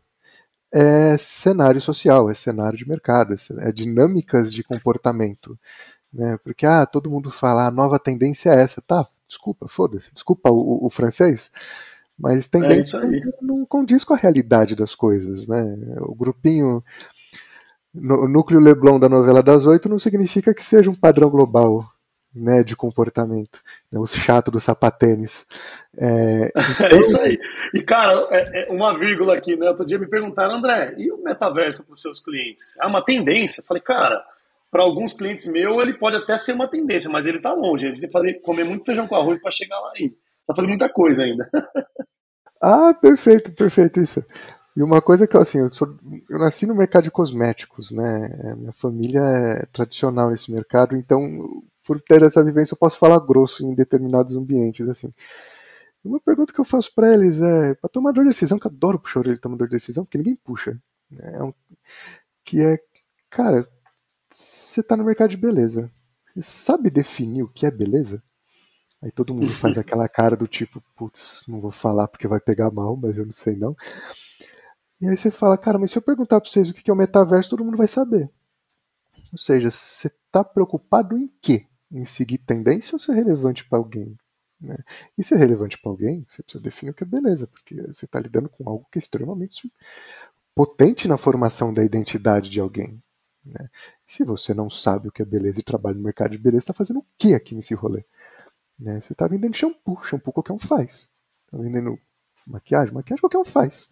é 0.73 1.17
cenário 1.17 1.79
social, 1.79 2.29
é 2.29 2.34
cenário 2.34 2.77
de 2.77 2.88
mercado, 2.88 3.34
é, 3.34 3.69
é 3.69 3.71
dinâmicas 3.71 4.51
de 4.51 4.63
comportamento. 4.63 5.60
Né? 6.13 6.38
Porque 6.43 6.65
ah, 6.65 6.86
todo 6.86 7.10
mundo 7.10 7.32
fala, 7.32 7.65
a 7.65 7.71
nova 7.71 7.97
tendência 7.97 8.52
é 8.52 8.62
essa. 8.62 8.82
Tá, 8.82 9.08
desculpa, 9.28 9.67
foda-se, 9.67 10.13
desculpa 10.13 10.52
o, 10.52 10.86
o, 10.86 10.89
francês, 10.89 11.49
mas 12.17 12.47
tendência 12.47 12.97
é 12.97 13.21
não, 13.41 13.65
condiz 13.65 14.04
com 14.04 14.13
a 14.13 14.17
realidade 14.17 14.76
das 14.76 14.93
coisas. 14.93 15.47
Né? 15.47 15.76
O 16.02 16.13
grupinho, 16.13 16.84
o 17.95 18.28
núcleo 18.28 18.60
Leblon 18.60 18.99
da 18.99 19.10
novela 19.10 19.41
das 19.41 19.65
oito 19.65 19.89
não 19.89 19.97
significa 19.97 20.54
que 20.54 20.63
seja 20.63 20.91
um 20.91 20.95
padrão 20.95 21.30
global 21.30 21.89
né, 22.36 22.63
de 22.63 22.76
comportamento, 22.76 23.62
né, 23.91 23.99
o 23.99 24.08
chato 24.08 24.49
do 24.49 24.60
sapatênis. 24.60 25.45
É, 25.95 26.52
então... 26.56 26.88
é 26.89 26.99
isso 26.99 27.21
aí. 27.21 27.39
E, 27.73 27.84
cara, 27.84 28.28
é, 28.32 28.69
é 28.69 28.71
uma 28.71 28.97
vírgula 28.97 29.36
aqui, 29.36 29.56
né? 29.56 29.67
Outro 29.69 29.86
dia 29.86 29.99
me 29.99 30.08
perguntaram, 30.08 30.56
André, 30.56 30.95
e 30.97 31.12
o 31.12 31.21
metaverso 31.21 31.86
para 31.86 31.93
os 31.93 32.02
seus 32.02 32.19
clientes? 32.19 32.80
É 32.82 32.88
uma 32.88 33.04
tendência? 33.04 33.62
Eu 33.62 33.65
falei, 33.65 33.84
cara, 33.84 34.23
para 34.73 34.83
alguns 34.83 35.13
clientes 35.13 35.45
meus, 35.45 35.79
ele 35.79 35.93
pode 35.93 36.15
até 36.15 36.36
ser 36.36 36.53
uma 36.53 36.67
tendência, 36.67 37.07
mas 37.07 37.27
ele 37.27 37.38
está 37.38 37.53
longe. 37.53 37.86
Ele 37.86 37.91
precisa 37.91 38.12
fazer, 38.12 38.41
comer 38.41 38.63
muito 38.63 38.83
feijão 38.83 39.07
com 39.07 39.15
arroz 39.15 39.39
para 39.39 39.51
chegar 39.51 39.79
lá 39.79 39.91
ainda. 39.95 40.15
Precisa 40.15 40.55
fazer 40.55 40.67
muita 40.67 40.89
coisa 40.89 41.21
ainda. 41.21 41.47
ah, 42.59 42.91
perfeito, 42.95 43.53
perfeito 43.53 43.99
isso. 43.99 44.25
E 44.75 44.81
uma 44.81 44.99
coisa 44.99 45.27
que 45.27 45.38
assim, 45.38 45.59
eu, 45.59 45.69
sou, 45.69 45.95
eu 46.27 46.39
nasci 46.39 46.65
no 46.65 46.73
mercado 46.73 47.03
de 47.03 47.12
cosméticos, 47.12 47.91
né? 47.91 48.55
Minha 48.57 48.73
família 48.73 49.19
é 49.21 49.65
tradicional 49.67 50.31
nesse 50.31 50.51
mercado, 50.51 50.97
então 50.97 51.63
por 51.86 52.01
ter 52.01 52.23
essa 52.23 52.43
vivência, 52.43 52.73
eu 52.73 52.79
posso 52.79 52.97
falar 52.97 53.19
grosso 53.19 53.63
em 53.63 53.75
determinados 53.75 54.36
ambientes, 54.36 54.88
assim. 54.88 55.12
Uma 56.03 56.19
pergunta 56.19 56.51
que 56.51 56.59
eu 56.59 56.65
faço 56.65 56.91
para 56.95 57.13
eles 57.13 57.39
é, 57.39 57.75
para 57.75 57.89
tomador 57.89 58.23
de 58.23 58.31
decisão, 58.31 58.57
que 58.57 58.65
eu 58.65 58.71
adoro 58.71 58.99
puxar 58.99 59.19
o 59.19 59.23
de 59.23 59.38
tomador 59.38 59.67
de 59.67 59.73
decisão, 59.73 60.03
porque 60.03 60.17
ninguém 60.17 60.36
puxa. 60.36 60.81
Né? 61.12 61.31
É 61.36 61.53
que 62.43 62.62
é, 62.62 62.77
cara, 63.29 63.62
você 64.33 64.81
está 64.81 64.97
no 64.97 65.03
mercado 65.03 65.29
de 65.29 65.37
beleza. 65.37 65.91
Você 66.25 66.41
sabe 66.41 66.89
definir 66.89 67.43
o 67.43 67.49
que 67.49 67.65
é 67.65 67.71
beleza? 67.71 68.21
Aí 69.01 69.11
todo 69.11 69.33
mundo 69.33 69.51
faz 69.53 69.77
aquela 69.77 70.07
cara 70.07 70.35
do 70.35 70.47
tipo, 70.47 70.81
putz, 70.95 71.43
não 71.47 71.61
vou 71.61 71.71
falar 71.71 72.07
porque 72.07 72.27
vai 72.27 72.39
pegar 72.39 72.71
mal, 72.71 72.95
mas 72.95 73.17
eu 73.17 73.25
não 73.25 73.31
sei 73.31 73.55
não. 73.55 73.75
E 74.99 75.07
aí 75.07 75.17
você 75.17 75.29
fala, 75.29 75.57
cara, 75.57 75.77
mas 75.77 75.91
se 75.91 75.97
eu 75.97 76.01
perguntar 76.01 76.39
para 76.39 76.49
vocês 76.49 76.69
o 76.69 76.73
que 76.73 76.89
é 76.89 76.93
o 76.93 76.97
metaverso, 76.97 77.49
todo 77.49 77.63
mundo 77.63 77.77
vai 77.77 77.87
saber. 77.87 78.29
Ou 79.31 79.37
seja, 79.37 79.69
você 79.69 80.07
está 80.07 80.43
preocupado 80.43 81.17
em 81.17 81.29
quê? 81.41 81.67
Em 81.91 82.05
seguir 82.05 82.37
tendência 82.37 82.95
ou 82.95 82.99
ser 82.99 83.13
relevante 83.13 83.67
para 83.67 83.77
alguém? 83.77 84.17
Né? 84.61 84.77
E 85.17 85.23
ser 85.23 85.35
relevante 85.35 85.77
para 85.77 85.91
alguém, 85.91 86.25
você 86.27 86.41
precisa 86.41 86.63
definir 86.63 86.91
o 86.91 86.93
que 86.93 87.03
é 87.03 87.07
beleza, 87.07 87.45
porque 87.47 87.75
você 87.81 88.05
está 88.05 88.19
lidando 88.19 88.47
com 88.47 88.67
algo 88.69 88.87
que 88.89 88.97
é 88.97 89.01
extremamente 89.01 89.71
potente 90.55 91.07
na 91.07 91.17
formação 91.17 91.73
da 91.73 91.83
identidade 91.83 92.49
de 92.49 92.59
alguém. 92.59 93.03
Né? 93.45 93.69
Se 94.13 94.23
você 94.23 94.54
não 94.54 94.69
sabe 94.69 95.08
o 95.08 95.12
que 95.12 95.23
é 95.23 95.26
beleza 95.26 95.60
e 95.60 95.63
trabalha 95.63 95.95
no 95.95 96.04
mercado 96.04 96.30
de 96.30 96.38
beleza, 96.38 96.65
está 96.65 96.73
fazendo 96.73 96.99
o 96.99 97.06
que 97.17 97.34
aqui 97.34 97.56
nesse 97.56 97.73
rolê? 97.73 98.06
Né? 98.78 99.02
Você 99.02 99.12
está 99.12 99.28
vendendo 99.28 99.58
shampoo, 99.58 100.04
shampoo 100.04 100.32
qualquer 100.32 100.54
um 100.54 100.60
faz. 100.60 101.10
Está 101.47 101.58
vendendo 101.58 101.97
maquiagem, 102.45 102.93
maquiagem 102.93 103.19
qualquer 103.19 103.39
um 103.39 103.43
faz. 103.43 103.89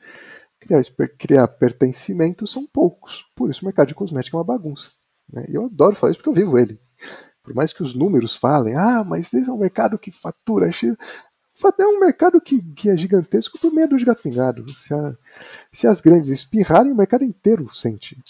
Criar, 0.59 0.83
criar 1.17 1.47
pertencimento 1.47 2.45
são 2.45 2.67
poucos. 2.67 3.25
Por 3.35 3.49
isso 3.49 3.63
o 3.63 3.65
mercado 3.65 3.87
de 3.87 3.95
cosmética 3.95 4.37
é 4.37 4.37
uma 4.37 4.43
bagunça. 4.43 4.91
Né? 5.27 5.43
E 5.49 5.55
eu 5.55 5.65
adoro 5.65 5.95
falar 5.95 6.11
isso 6.11 6.19
porque 6.19 6.29
eu 6.29 6.45
vivo 6.45 6.55
ele. 6.55 6.79
Por 7.41 7.55
mais 7.55 7.73
que 7.73 7.81
os 7.81 7.95
números 7.95 8.35
falem, 8.35 8.75
ah, 8.75 9.03
mas 9.03 9.33
esse 9.33 9.49
é 9.49 9.51
um 9.51 9.57
mercado 9.57 9.97
que 9.97 10.11
fatura 10.11 10.69
É 11.79 11.87
um 11.87 11.99
mercado 11.99 12.39
que, 12.39 12.61
que 12.73 12.91
é 12.91 12.95
gigantesco 12.95 13.57
por 13.57 13.71
dúzia 13.71 13.97
de 13.97 14.05
gato 14.05 14.21
pingado. 14.21 14.71
Se, 14.75 14.93
a, 14.93 15.17
se 15.73 15.87
as 15.87 15.99
grandes 15.99 16.29
espirrarem, 16.29 16.91
o 16.91 16.95
mercado 16.95 17.23
inteiro 17.23 17.73
sente. 17.73 18.21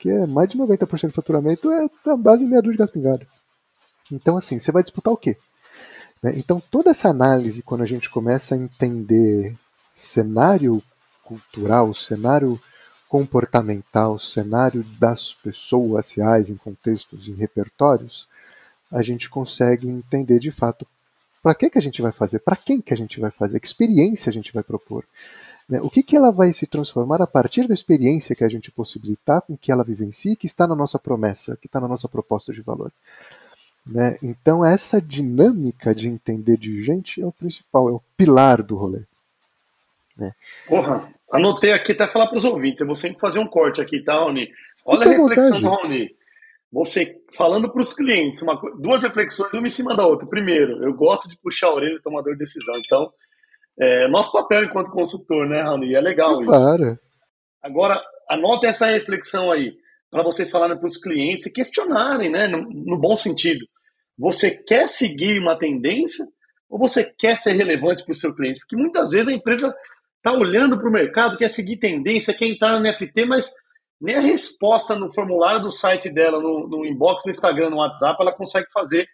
Porque 0.00 0.16
mais 0.26 0.48
de 0.48 0.56
90% 0.56 1.08
do 1.08 1.12
faturamento 1.12 1.70
é 1.70 1.86
da 2.02 2.16
base 2.16 2.46
meia 2.46 2.62
dúzia 2.62 2.72
de 2.72 2.78
gato 2.78 2.92
pingado. 2.92 3.26
Então, 4.10 4.38
assim, 4.38 4.58
você 4.58 4.72
vai 4.72 4.82
disputar 4.82 5.12
o 5.12 5.16
quê? 5.16 5.36
Né? 6.22 6.32
Então, 6.36 6.58
toda 6.70 6.90
essa 6.90 7.10
análise, 7.10 7.62
quando 7.62 7.82
a 7.82 7.86
gente 7.86 8.08
começa 8.08 8.54
a 8.54 8.58
entender 8.58 9.54
cenário 9.92 10.82
cultural, 11.22 11.92
cenário 11.92 12.58
comportamental, 13.10 14.18
cenário 14.18 14.82
das 14.98 15.34
pessoas 15.34 16.12
reais 16.12 16.48
em 16.48 16.56
contextos, 16.56 17.28
em 17.28 17.34
repertórios, 17.34 18.26
a 18.90 19.02
gente 19.02 19.28
consegue 19.28 19.86
entender 19.86 20.38
de 20.38 20.50
fato 20.50 20.86
para 21.42 21.54
que, 21.54 21.68
que 21.68 21.78
a 21.78 21.82
gente 21.82 22.00
vai 22.00 22.12
fazer, 22.12 22.38
para 22.38 22.56
quem 22.56 22.80
que 22.80 22.94
a 22.94 22.96
gente 22.96 23.20
vai 23.20 23.30
fazer, 23.30 23.60
que 23.60 23.66
experiência 23.66 24.30
a 24.30 24.32
gente 24.32 24.50
vai 24.50 24.62
propor. 24.62 25.04
Né? 25.70 25.80
O 25.80 25.88
que, 25.88 26.02
que 26.02 26.16
ela 26.16 26.32
vai 26.32 26.52
se 26.52 26.66
transformar 26.66 27.22
a 27.22 27.26
partir 27.26 27.68
da 27.68 27.72
experiência 27.72 28.34
que 28.34 28.42
a 28.42 28.48
gente 28.48 28.72
possibilitar 28.72 29.40
com 29.42 29.56
que 29.56 29.70
ela 29.70 29.84
vivencie, 29.84 30.34
que 30.34 30.46
está 30.46 30.66
na 30.66 30.74
nossa 30.74 30.98
promessa, 30.98 31.56
que 31.56 31.66
está 31.66 31.80
na 31.80 31.86
nossa 31.86 32.08
proposta 32.08 32.52
de 32.52 32.60
valor. 32.60 32.90
Né? 33.86 34.18
Então, 34.20 34.64
essa 34.64 35.00
dinâmica 35.00 35.94
de 35.94 36.08
entender 36.08 36.56
de 36.56 36.82
gente 36.82 37.22
é 37.22 37.26
o 37.26 37.32
principal, 37.32 37.88
é 37.88 37.92
o 37.92 38.02
pilar 38.16 38.62
do 38.62 38.74
rolê. 38.76 39.02
Né? 40.16 40.34
Porra, 40.66 41.08
anotei 41.30 41.72
aqui 41.72 41.92
até 41.92 42.08
falar 42.08 42.26
para 42.26 42.36
os 42.38 42.44
ouvintes, 42.44 42.80
eu 42.80 42.86
vou 42.86 42.96
sempre 42.96 43.20
fazer 43.20 43.38
um 43.38 43.46
corte 43.46 43.80
aqui, 43.80 44.00
tá, 44.00 44.14
Rony? 44.14 44.50
Olha 44.84 45.04
Fica 45.04 45.14
a 45.14 45.18
reflexão 45.18 45.60
do 45.60 45.68
Rony. 45.68 46.16
Você 46.72 47.20
falando 47.32 47.70
para 47.70 47.80
os 47.80 47.94
clientes, 47.94 48.42
uma, 48.42 48.60
duas 48.78 49.02
reflexões, 49.02 49.52
uma 49.54 49.66
em 49.66 49.70
cima 49.70 49.96
da 49.96 50.06
outra. 50.06 50.26
Primeiro, 50.26 50.84
eu 50.84 50.94
gosto 50.94 51.28
de 51.28 51.36
puxar 51.36 51.68
a 51.68 51.74
orelha 51.74 51.96
do 51.96 52.02
tomador 52.02 52.34
de 52.34 52.40
decisão. 52.40 52.76
Então, 52.78 53.12
é 53.80 54.08
nosso 54.08 54.30
papel 54.32 54.64
enquanto 54.64 54.90
consultor, 54.90 55.48
né, 55.48 55.62
Rony? 55.62 55.94
É 55.94 56.00
legal 56.00 56.40
isso. 56.40 56.50
Claro. 56.50 56.98
Agora, 57.62 58.02
anota 58.28 58.66
essa 58.66 58.86
reflexão 58.86 59.50
aí, 59.50 59.74
para 60.10 60.22
vocês 60.22 60.50
falarem 60.50 60.76
para 60.76 60.86
os 60.86 60.98
clientes 60.98 61.46
e 61.46 61.52
questionarem, 61.52 62.30
né, 62.30 62.46
no, 62.46 62.62
no 62.62 62.98
bom 62.98 63.16
sentido. 63.16 63.64
Você 64.18 64.50
quer 64.50 64.88
seguir 64.88 65.38
uma 65.38 65.58
tendência 65.58 66.24
ou 66.68 66.78
você 66.78 67.04
quer 67.04 67.36
ser 67.38 67.52
relevante 67.52 68.04
para 68.04 68.12
o 68.12 68.16
seu 68.16 68.34
cliente? 68.34 68.60
Porque 68.60 68.76
muitas 68.76 69.12
vezes 69.12 69.28
a 69.28 69.32
empresa 69.32 69.74
está 70.18 70.32
olhando 70.32 70.78
para 70.78 70.88
o 70.88 70.92
mercado, 70.92 71.38
quer 71.38 71.48
seguir 71.48 71.78
tendência, 71.78 72.34
quer 72.34 72.46
entrar 72.46 72.78
no 72.78 72.86
NFT, 72.86 73.24
mas 73.24 73.50
nem 74.00 74.16
a 74.16 74.20
resposta 74.20 74.94
no 74.94 75.12
formulário 75.12 75.62
do 75.62 75.70
site 75.70 76.10
dela, 76.10 76.40
no, 76.40 76.68
no 76.68 76.84
inbox 76.84 77.24
do 77.24 77.30
Instagram, 77.30 77.70
no 77.70 77.78
WhatsApp, 77.78 78.20
ela 78.20 78.32
consegue 78.32 78.70
fazer 78.72 79.08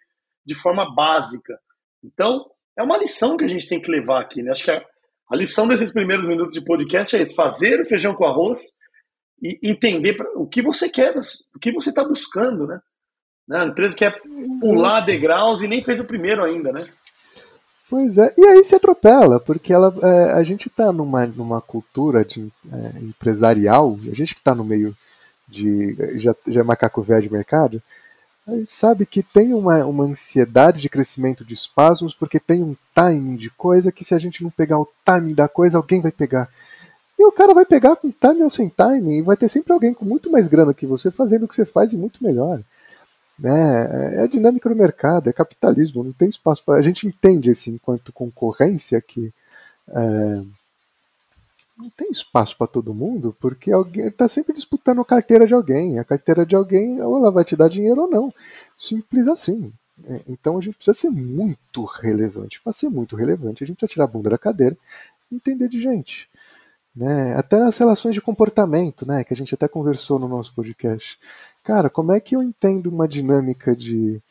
de 0.45 0.55
forma 0.55 0.93
básica. 0.93 1.57
Então, 2.03 2.45
é 2.77 2.83
uma 2.83 2.97
lição 2.97 3.35
que 3.35 3.43
a 3.43 3.47
gente 3.47 3.67
tem 3.67 3.81
que 3.81 3.91
levar 3.91 4.21
aqui. 4.21 4.41
Né? 4.41 4.51
Acho 4.51 4.63
que 4.63 4.71
a, 4.71 4.81
a 5.29 5.35
lição 5.35 5.67
desses 5.67 5.91
primeiros 5.91 6.27
minutos 6.27 6.53
de 6.53 6.61
podcast 6.61 7.15
é 7.15 7.21
isso: 7.21 7.35
fazer 7.35 7.81
o 7.81 7.85
feijão 7.85 8.13
com 8.13 8.25
arroz 8.25 8.75
e 9.41 9.59
entender 9.63 10.13
pra, 10.13 10.29
o 10.35 10.47
que 10.47 10.61
você 10.61 10.87
quer, 10.87 11.15
o 11.55 11.59
que 11.59 11.71
você 11.71 11.89
está 11.89 12.03
buscando. 12.03 12.67
Né? 12.67 12.79
né? 13.47 13.59
A 13.59 13.65
empresa 13.65 13.95
quer 13.95 14.21
pular 14.61 15.01
degraus 15.01 15.61
e 15.61 15.67
nem 15.67 15.83
fez 15.83 15.99
o 15.99 16.05
primeiro 16.05 16.43
ainda, 16.43 16.71
né? 16.71 16.87
Pois 17.89 18.17
é, 18.17 18.33
e 18.37 18.45
aí 18.45 18.63
se 18.65 18.75
atropela, 18.75 19.39
porque 19.39 19.71
ela, 19.71 19.95
é, 20.03 20.33
a 20.33 20.43
gente 20.43 20.67
está 20.67 20.91
numa, 20.91 21.25
numa 21.25 21.61
cultura 21.61 22.25
de, 22.25 22.51
é, 22.69 22.99
empresarial, 22.99 23.97
a 24.11 24.13
gente 24.13 24.35
que 24.35 24.41
está 24.41 24.53
no 24.53 24.65
meio 24.65 24.95
de. 25.47 25.95
Já, 26.19 26.35
já 26.45 26.59
é 26.59 26.63
macaco 26.63 27.01
velho 27.01 27.21
de 27.21 27.31
mercado, 27.31 27.81
a 28.47 28.55
gente 28.55 28.71
sabe 28.71 29.05
que 29.05 29.21
tem 29.21 29.53
uma, 29.53 29.85
uma 29.85 30.05
ansiedade 30.05 30.81
de 30.81 30.87
crescimento 30.87 31.43
de 31.43 31.53
espasmos, 31.53 32.15
porque 32.15 32.39
tem 32.39 32.63
um 32.63 32.77
timing 32.95 33.35
de 33.35 33.49
coisa 33.49 33.91
que 33.91 34.05
se 34.05 34.15
a 34.15 34.19
gente 34.19 34.41
não 34.41 34.49
pegar 34.49 34.79
o 34.79 34.87
timing 35.03 35.33
da 35.33 35.49
coisa, 35.49 35.77
alguém 35.77 36.01
vai 36.01 36.13
pegar. 36.13 36.49
E 37.19 37.25
o 37.25 37.31
cara 37.31 37.53
vai 37.53 37.65
pegar 37.65 37.97
com 37.97 38.09
timing 38.09 38.43
ou 38.43 38.49
sem 38.49 38.69
timing, 38.69 39.17
e 39.17 39.21
vai 39.21 39.35
ter 39.35 39.49
sempre 39.49 39.73
alguém 39.73 39.93
com 39.93 40.05
muito 40.05 40.31
mais 40.31 40.47
grana 40.47 40.73
que 40.73 40.85
você 40.85 41.11
fazendo 41.11 41.43
o 41.43 41.47
que 41.47 41.55
você 41.55 41.65
faz 41.65 41.91
e 41.91 41.97
muito 41.97 42.23
melhor. 42.23 42.61
Né? 43.37 44.15
É 44.15 44.21
a 44.21 44.27
dinâmica 44.27 44.69
do 44.69 44.75
mercado, 44.75 45.29
é 45.29 45.33
capitalismo, 45.33 46.03
não 46.03 46.13
tem 46.13 46.29
espaço 46.29 46.63
para. 46.63 46.79
A 46.79 46.81
gente 46.81 47.05
entende 47.05 47.49
assim, 47.49 47.71
enquanto 47.73 48.13
concorrência 48.13 49.01
que 49.01 49.33
é, 49.89 50.41
não 51.77 51.89
tem 51.91 52.09
espaço 52.11 52.57
para 52.57 52.67
todo 52.67 52.93
mundo, 52.93 53.35
porque 53.39 53.71
alguém 53.71 54.07
está 54.07 54.27
sempre 54.27 54.53
disputando 54.53 54.99
a 54.99 55.05
carteira 55.05 55.45
de 55.45 55.53
alguém. 55.53 55.99
A 55.99 56.03
carteira 56.03 56.45
de 56.45 56.55
alguém, 56.55 57.01
ou 57.01 57.17
ela 57.17 57.31
vai 57.31 57.43
te 57.43 57.55
dar 57.55 57.69
dinheiro 57.69 58.01
ou 58.01 58.09
não. 58.09 58.33
Simples 58.77 59.27
assim. 59.27 59.71
É, 60.05 60.21
então 60.27 60.57
a 60.57 60.61
gente 60.61 60.75
precisa 60.75 60.97
ser 60.97 61.09
muito 61.09 61.83
relevante. 61.85 62.61
Para 62.61 62.73
ser 62.73 62.89
muito 62.89 63.15
relevante, 63.15 63.63
a 63.63 63.67
gente 63.67 63.77
precisa 63.77 63.93
tirar 63.93 64.05
a 64.05 64.07
bunda 64.07 64.29
da 64.29 64.37
cadeira 64.37 64.77
e 65.31 65.35
entender 65.35 65.67
de 65.67 65.81
gente. 65.81 66.29
Né? 66.95 67.35
Até 67.35 67.59
nas 67.59 67.77
relações 67.77 68.15
de 68.15 68.21
comportamento, 68.21 69.05
né? 69.05 69.23
que 69.23 69.33
a 69.33 69.37
gente 69.37 69.53
até 69.53 69.67
conversou 69.67 70.17
no 70.17 70.27
nosso 70.27 70.53
podcast. 70.53 71.19
Cara, 71.63 71.89
como 71.89 72.11
é 72.11 72.19
que 72.19 72.35
eu 72.35 72.41
entendo 72.41 72.87
uma 72.87 73.07
dinâmica 73.07 73.75
de, 73.75 74.21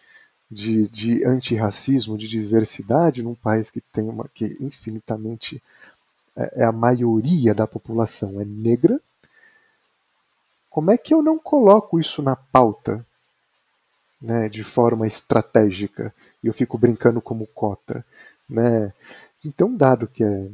de, 0.51 0.89
de 0.89 1.25
antirracismo, 1.25 2.19
de 2.19 2.27
diversidade, 2.27 3.23
num 3.23 3.35
país 3.35 3.71
que 3.71 3.81
tem 3.81 4.09
uma 4.09 4.29
que 4.33 4.57
infinitamente 4.61 5.63
é, 6.37 6.63
é 6.63 6.65
a 6.65 6.73
maioria 6.73 7.55
da 7.55 7.67
população 7.67 8.41
é 8.41 8.45
negra? 8.45 9.01
Como 10.71 10.91
é 10.91 10.99
que 10.99 11.15
eu 11.15 11.23
não 11.23 11.39
coloco 11.39 11.99
isso 11.99 12.23
na 12.23 12.37
pauta, 12.37 13.05
né, 14.21 14.49
de 14.49 14.63
forma 14.63 15.07
estratégica 15.07 16.15
e 16.43 16.47
eu 16.47 16.53
fico 16.53 16.77
brincando 16.77 17.21
como 17.21 17.47
cota, 17.47 18.05
né? 18.49 18.93
Então, 19.45 19.75
dado 19.75 20.07
que 20.07 20.23
é 20.25 20.49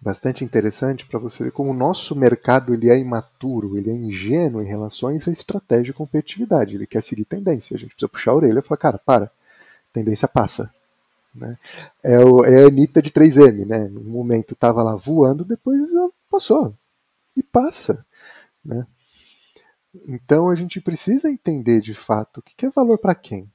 bastante 0.00 0.44
interessante 0.44 1.06
para 1.06 1.18
você 1.18 1.44
ver 1.44 1.52
como 1.52 1.70
o 1.70 1.74
nosso 1.74 2.14
mercado 2.14 2.74
ele 2.74 2.90
é 2.90 2.98
imaturo, 2.98 3.76
ele 3.76 3.90
é 3.90 3.94
ingênuo 3.94 4.62
em 4.62 4.66
relação 4.66 5.08
a 5.08 5.14
estratégia 5.14 5.90
e 5.90 5.94
competitividade. 5.94 6.74
Ele 6.74 6.86
quer 6.86 7.02
seguir 7.02 7.24
tendência. 7.24 7.74
A 7.74 7.78
gente 7.78 7.94
precisa 7.94 8.08
puxar 8.08 8.32
a 8.32 8.34
orelha 8.34 8.58
e 8.58 8.62
falar, 8.62 8.78
cara, 8.78 8.98
para, 8.98 9.30
tendência 9.92 10.28
passa. 10.28 10.72
Né? 11.34 11.58
É, 12.02 12.18
o, 12.18 12.44
é 12.44 12.64
a 12.64 12.66
Anitta 12.68 13.02
de 13.02 13.10
3M, 13.10 13.66
né? 13.66 13.88
No 13.88 14.02
momento 14.02 14.54
estava 14.54 14.82
lá 14.82 14.94
voando, 14.94 15.44
depois 15.44 15.88
passou. 16.30 16.74
E 17.36 17.42
passa. 17.42 18.04
Né? 18.64 18.86
Então 20.06 20.48
a 20.48 20.54
gente 20.54 20.80
precisa 20.80 21.30
entender 21.30 21.80
de 21.80 21.94
fato 21.94 22.38
o 22.38 22.42
que 22.42 22.66
é 22.66 22.70
valor 22.70 22.98
para 22.98 23.14
quem. 23.14 23.50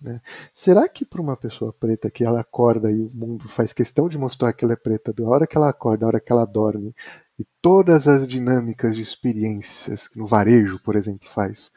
Né? 0.00 0.20
Será 0.52 0.88
que 0.88 1.04
para 1.04 1.20
uma 1.20 1.36
pessoa 1.36 1.72
preta 1.72 2.10
que 2.10 2.24
ela 2.24 2.40
acorda 2.40 2.90
e 2.90 3.02
o 3.02 3.10
mundo 3.10 3.48
faz 3.48 3.72
questão 3.72 4.08
de 4.08 4.16
mostrar 4.16 4.52
que 4.52 4.64
ela 4.64 4.74
é 4.74 4.76
preta, 4.76 5.12
da 5.12 5.24
hora 5.24 5.46
que 5.46 5.56
ela 5.56 5.68
acorda, 5.68 6.00
da 6.00 6.06
hora 6.06 6.20
que 6.20 6.32
ela 6.32 6.44
dorme, 6.44 6.94
e 7.38 7.44
todas 7.60 8.06
as 8.06 8.26
dinâmicas 8.26 8.96
de 8.96 9.02
experiências 9.02 10.08
que 10.08 10.18
no 10.18 10.26
varejo, 10.26 10.80
por 10.80 10.96
exemplo, 10.96 11.28
faz? 11.28 11.70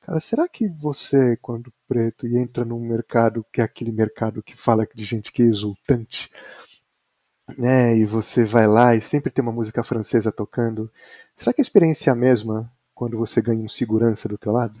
Cara, 0.00 0.18
será 0.20 0.48
que 0.48 0.68
você, 0.68 1.36
quando 1.36 1.72
preto, 1.92 2.26
e 2.26 2.38
entra 2.38 2.64
num 2.64 2.80
mercado 2.80 3.44
que 3.52 3.60
é 3.60 3.64
aquele 3.64 3.92
mercado 3.92 4.42
que 4.42 4.56
fala 4.56 4.86
de 4.94 5.04
gente 5.04 5.30
que 5.30 5.42
é 5.42 5.46
exultante, 5.46 6.30
né? 7.58 7.96
E 7.96 8.06
você 8.06 8.46
vai 8.46 8.66
lá 8.66 8.94
e 8.96 9.00
sempre 9.02 9.30
tem 9.30 9.42
uma 9.42 9.52
música 9.52 9.84
francesa 9.84 10.32
tocando, 10.32 10.90
será 11.34 11.52
que 11.52 11.60
a 11.60 11.62
experiência 11.62 12.10
é 12.10 12.12
a 12.12 12.16
mesma 12.16 12.72
quando 12.94 13.18
você 13.18 13.42
ganha 13.42 13.62
um 13.62 13.68
segurança 13.68 14.26
do 14.26 14.38
teu 14.38 14.52
lado? 14.52 14.80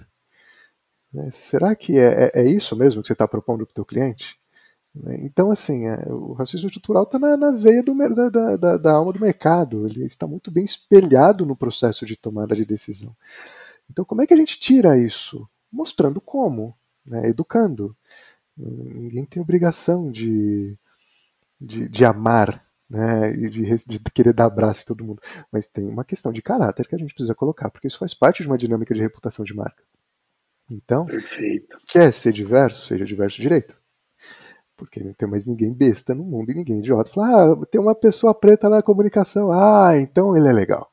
Né? 1.12 1.30
Será 1.30 1.74
que 1.74 1.98
é, 1.98 2.30
é, 2.34 2.42
é, 2.42 2.48
isso 2.48 2.74
mesmo 2.74 3.02
que 3.02 3.08
você 3.08 3.12
está 3.12 3.28
propondo 3.28 3.66
para 3.66 3.72
o 3.72 3.74
teu 3.74 3.84
cliente? 3.84 4.38
Né? 4.94 5.18
Então, 5.20 5.50
assim, 5.50 5.86
é, 5.86 6.06
o 6.08 6.32
racismo 6.32 6.68
estrutural 6.68 7.02
está 7.02 7.18
na, 7.18 7.36
na, 7.36 7.50
veia 7.50 7.82
do, 7.82 7.94
da, 7.94 8.56
da, 8.56 8.76
da, 8.78 8.92
alma 8.92 9.12
do 9.12 9.20
mercado, 9.20 9.86
ele 9.86 10.04
está 10.04 10.26
muito 10.26 10.50
bem 10.50 10.64
espelhado 10.64 11.44
no 11.44 11.56
processo 11.56 12.06
de 12.06 12.16
tomada 12.16 12.56
de 12.56 12.64
decisão. 12.64 13.14
Então, 13.90 14.04
como 14.04 14.22
é 14.22 14.26
que 14.26 14.32
a 14.32 14.36
gente 14.36 14.58
tira 14.58 14.98
isso? 14.98 15.46
Mostrando 15.70 16.20
como, 16.20 16.74
né? 17.04 17.28
educando. 17.28 17.96
Ninguém 18.56 19.24
tem 19.24 19.42
obrigação 19.42 20.10
de, 20.10 20.76
de, 21.60 21.88
de 21.88 22.04
amar 22.04 22.64
né, 22.92 23.32
e 23.32 23.48
de, 23.48 23.64
de, 23.86 23.98
querer 24.12 24.34
dar 24.34 24.44
abraço 24.44 24.82
em 24.82 24.84
todo 24.84 25.04
mundo. 25.04 25.22
Mas 25.50 25.66
tem 25.66 25.88
uma 25.88 26.04
questão 26.04 26.30
de 26.30 26.42
caráter 26.42 26.86
que 26.86 26.94
a 26.94 26.98
gente 26.98 27.14
precisa 27.14 27.34
colocar, 27.34 27.70
porque 27.70 27.86
isso 27.86 27.98
faz 27.98 28.12
parte 28.12 28.42
de 28.42 28.48
uma 28.48 28.58
dinâmica 28.58 28.94
de 28.94 29.00
reputação 29.00 29.44
de 29.44 29.54
marca. 29.54 29.82
Então, 30.70 31.06
Perfeito. 31.06 31.78
quer 31.86 32.12
ser 32.12 32.32
diverso, 32.32 32.84
seja 32.84 33.04
diverso 33.04 33.40
direito. 33.40 33.74
Porque 34.76 35.00
não 35.02 35.14
tem 35.14 35.28
mais 35.28 35.46
ninguém 35.46 35.72
besta 35.72 36.14
no 36.14 36.24
mundo 36.24 36.50
e 36.50 36.54
ninguém 36.54 36.80
idiota. 36.80 37.10
Fala, 37.10 37.52
ah, 37.52 37.66
tem 37.66 37.80
uma 37.80 37.94
pessoa 37.94 38.34
preta 38.34 38.68
na 38.68 38.82
comunicação. 38.82 39.50
Ah, 39.52 39.96
então 39.96 40.36
ele 40.36 40.48
é 40.48 40.52
legal. 40.52 40.91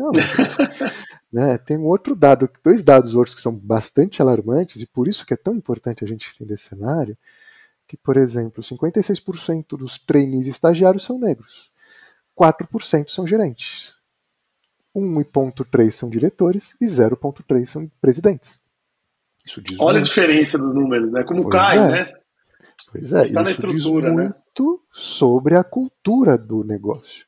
Não, 0.00 0.12
gente, 0.14 0.24
né, 1.30 1.58
tem 1.58 1.76
um 1.76 1.84
outro 1.84 2.16
dado, 2.16 2.48
dois 2.64 2.82
dados 2.82 3.14
outros 3.14 3.34
que 3.34 3.42
são 3.42 3.54
bastante 3.54 4.22
alarmantes, 4.22 4.80
e 4.80 4.86
por 4.86 5.06
isso 5.06 5.26
que 5.26 5.34
é 5.34 5.36
tão 5.36 5.54
importante 5.54 6.02
a 6.02 6.08
gente 6.08 6.30
entender 6.34 6.54
esse 6.54 6.70
cenário, 6.70 7.16
que, 7.86 7.98
por 7.98 8.16
exemplo, 8.16 8.62
56% 8.62 9.76
dos 9.76 9.98
trainees 9.98 10.46
estagiários 10.46 11.04
são 11.04 11.18
negros, 11.18 11.70
4% 12.40 13.10
são 13.10 13.26
gerentes, 13.26 13.94
1,3% 14.96 15.90
são 15.90 16.08
diretores 16.08 16.74
e 16.80 16.86
0,3% 16.86 17.66
são 17.66 17.90
presidentes. 18.00 18.58
Isso 19.44 19.60
diz 19.60 19.78
Olha 19.80 19.98
muito. 19.98 20.04
a 20.04 20.04
diferença 20.04 20.58
dos 20.58 20.74
números, 20.74 21.12
né? 21.12 21.24
Como 21.24 21.42
pois 21.42 21.54
cai, 21.54 21.78
é. 21.78 21.88
né? 21.90 22.19
Pois 22.90 23.12
é, 23.12 23.22
Está 23.22 23.42
isso 23.42 23.66
diz 23.66 23.84
né? 23.84 24.10
muito 24.10 24.72
né? 24.72 24.78
sobre 24.92 25.54
a 25.56 25.64
cultura 25.64 26.36
do 26.36 26.64
negócio. 26.64 27.26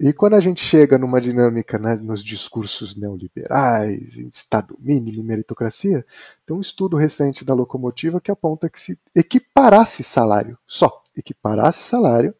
E 0.00 0.12
quando 0.12 0.34
a 0.34 0.40
gente 0.40 0.64
chega 0.64 0.96
numa 0.96 1.20
dinâmica 1.20 1.76
né, 1.76 1.96
nos 2.00 2.22
discursos 2.22 2.94
neoliberais, 2.94 4.16
em 4.16 4.28
Estado 4.28 4.76
mínimo, 4.78 5.24
meritocracia, 5.24 6.06
tem 6.46 6.56
um 6.56 6.60
estudo 6.60 6.96
recente 6.96 7.44
da 7.44 7.52
locomotiva 7.52 8.20
que 8.20 8.30
aponta 8.30 8.70
que 8.70 8.78
se 8.78 8.96
equiparasse 9.12 10.04
salário, 10.04 10.56
só 10.66 11.02
equiparasse 11.16 11.82
salário, 11.82 12.32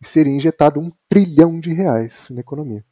seria 0.00 0.32
injetado 0.32 0.80
um 0.80 0.90
trilhão 1.08 1.60
de 1.60 1.72
reais 1.72 2.28
na 2.30 2.40
economia. 2.40 2.84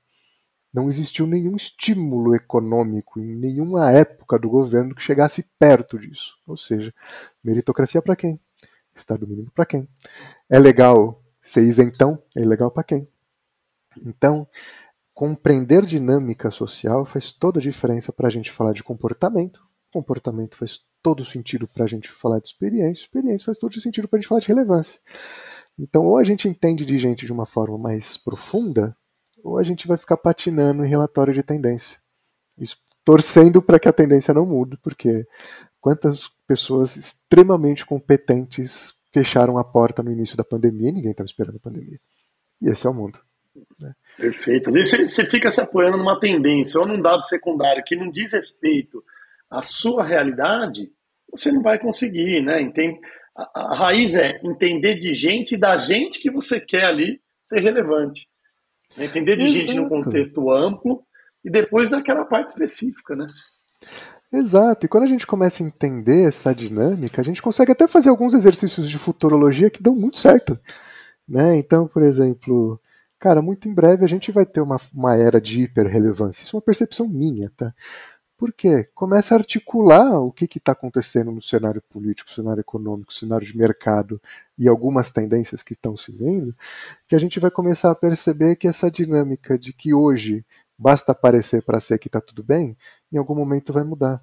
Não 0.72 0.88
existiu 0.88 1.26
nenhum 1.26 1.56
estímulo 1.56 2.34
econômico 2.34 3.18
em 3.18 3.34
nenhuma 3.34 3.90
época 3.90 4.38
do 4.38 4.48
governo 4.48 4.94
que 4.94 5.02
chegasse 5.02 5.44
perto 5.58 5.98
disso. 5.98 6.36
Ou 6.46 6.56
seja, 6.56 6.92
meritocracia 7.42 8.02
para 8.02 8.14
quem? 8.14 8.38
Estado 8.96 9.26
mínimo 9.26 9.50
para 9.54 9.66
quem? 9.66 9.88
É 10.48 10.58
legal 10.58 11.22
ser 11.40 11.62
isentão? 11.62 12.22
É 12.36 12.40
ilegal 12.40 12.70
para 12.70 12.82
quem? 12.82 13.08
Então, 14.04 14.48
compreender 15.14 15.84
dinâmica 15.84 16.50
social 16.50 17.06
faz 17.06 17.30
toda 17.30 17.58
a 17.58 17.62
diferença 17.62 18.12
para 18.12 18.28
a 18.28 18.30
gente 18.30 18.50
falar 18.50 18.72
de 18.72 18.82
comportamento. 18.82 19.64
Comportamento 19.92 20.56
faz 20.56 20.80
todo 21.02 21.24
sentido 21.24 21.68
para 21.68 21.84
a 21.84 21.86
gente 21.86 22.10
falar 22.10 22.40
de 22.40 22.48
experiência. 22.48 23.02
Experiência 23.02 23.46
faz 23.46 23.58
todo 23.58 23.80
sentido 23.80 24.08
para 24.08 24.18
a 24.18 24.20
gente 24.20 24.28
falar 24.28 24.40
de 24.40 24.48
relevância. 24.48 25.00
Então, 25.78 26.02
ou 26.04 26.16
a 26.16 26.24
gente 26.24 26.48
entende 26.48 26.84
de 26.84 26.98
gente 26.98 27.26
de 27.26 27.32
uma 27.32 27.46
forma 27.46 27.76
mais 27.76 28.16
profunda, 28.16 28.96
ou 29.42 29.58
a 29.58 29.62
gente 29.62 29.86
vai 29.86 29.96
ficar 29.96 30.16
patinando 30.16 30.84
em 30.84 30.88
relatório 30.88 31.34
de 31.34 31.42
tendência. 31.42 31.98
Isso, 32.58 32.78
torcendo 33.04 33.62
para 33.62 33.78
que 33.78 33.88
a 33.88 33.92
tendência 33.92 34.32
não 34.34 34.46
mude, 34.46 34.76
porque 34.78 35.26
quantas 35.86 36.28
pessoas 36.48 36.96
extremamente 36.96 37.86
competentes 37.86 38.92
fecharam 39.12 39.56
a 39.56 39.62
porta 39.62 40.02
no 40.02 40.10
início 40.10 40.36
da 40.36 40.42
pandemia 40.42 40.88
e 40.88 40.92
ninguém 40.92 41.12
estava 41.12 41.28
esperando 41.28 41.58
a 41.58 41.60
pandemia. 41.60 42.00
E 42.60 42.68
esse 42.68 42.88
é 42.88 42.90
o 42.90 42.92
mundo. 42.92 43.20
Né? 43.80 43.94
Perfeito. 44.16 44.68
Às 44.68 44.74
vezes 44.74 45.12
você 45.12 45.24
fica 45.26 45.48
se 45.48 45.60
apoiando 45.60 45.96
numa 45.96 46.18
tendência 46.18 46.80
ou 46.80 46.88
num 46.88 47.00
dado 47.00 47.24
secundário 47.24 47.84
que 47.86 47.94
não 47.94 48.10
diz 48.10 48.32
respeito 48.32 49.00
à 49.48 49.62
sua 49.62 50.02
realidade, 50.02 50.90
você 51.30 51.52
não 51.52 51.62
vai 51.62 51.78
conseguir, 51.78 52.42
né? 52.42 52.60
Entende? 52.60 52.98
A, 53.36 53.72
a 53.72 53.76
raiz 53.76 54.16
é 54.16 54.40
entender 54.44 54.96
de 54.96 55.14
gente 55.14 55.54
e 55.54 55.58
da 55.58 55.78
gente 55.78 56.20
que 56.20 56.32
você 56.32 56.60
quer 56.60 56.86
ali 56.86 57.20
ser 57.40 57.60
relevante. 57.60 58.28
Entender 58.98 59.36
de 59.36 59.44
Exato. 59.44 59.60
gente 59.60 59.74
num 59.74 59.88
contexto 59.88 60.50
amplo 60.50 61.06
e 61.44 61.48
depois 61.48 61.90
daquela 61.90 62.24
parte 62.24 62.48
específica, 62.48 63.14
né? 63.14 63.28
Exato, 64.32 64.84
e 64.84 64.88
quando 64.88 65.04
a 65.04 65.08
gente 65.08 65.26
começa 65.26 65.62
a 65.62 65.66
entender 65.66 66.28
essa 66.28 66.54
dinâmica, 66.54 67.20
a 67.20 67.24
gente 67.24 67.40
consegue 67.40 67.72
até 67.72 67.86
fazer 67.86 68.08
alguns 68.10 68.34
exercícios 68.34 68.88
de 68.88 68.98
futurologia 68.98 69.70
que 69.70 69.82
dão 69.82 69.94
muito 69.94 70.18
certo. 70.18 70.58
Né? 71.28 71.56
Então, 71.56 71.86
por 71.88 72.02
exemplo, 72.02 72.80
Cara, 73.18 73.40
muito 73.40 73.68
em 73.68 73.74
breve 73.74 74.04
a 74.04 74.08
gente 74.08 74.30
vai 74.30 74.44
ter 74.44 74.60
uma, 74.60 74.80
uma 74.92 75.16
era 75.16 75.40
de 75.40 75.62
hiperrelevância. 75.62 76.44
Isso 76.44 76.54
é 76.54 76.58
uma 76.58 76.62
percepção 76.62 77.08
minha, 77.08 77.50
tá? 77.56 77.74
Por 78.36 78.52
quê? 78.52 78.84
Começa 78.94 79.34
a 79.34 79.38
articular 79.38 80.20
o 80.20 80.30
que 80.30 80.44
está 80.44 80.72
acontecendo 80.72 81.32
no 81.32 81.42
cenário 81.42 81.80
político, 81.82 82.30
cenário 82.30 82.60
econômico, 82.60 83.12
cenário 83.12 83.46
de 83.46 83.56
mercado 83.56 84.20
e 84.58 84.68
algumas 84.68 85.10
tendências 85.10 85.62
que 85.62 85.72
estão 85.72 85.96
se 85.96 86.12
vendo, 86.12 86.54
que 87.08 87.16
a 87.16 87.18
gente 87.18 87.40
vai 87.40 87.50
começar 87.50 87.90
a 87.90 87.94
perceber 87.94 88.56
que 88.56 88.68
essa 88.68 88.90
dinâmica 88.90 89.58
de 89.58 89.72
que 89.72 89.94
hoje 89.94 90.44
basta 90.78 91.12
aparecer 91.12 91.62
para 91.62 91.80
ser 91.80 91.98
que 91.98 92.08
está 92.08 92.20
tudo 92.20 92.42
bem, 92.44 92.76
em 93.12 93.18
algum 93.18 93.34
momento 93.34 93.72
vai 93.72 93.84
mudar. 93.84 94.22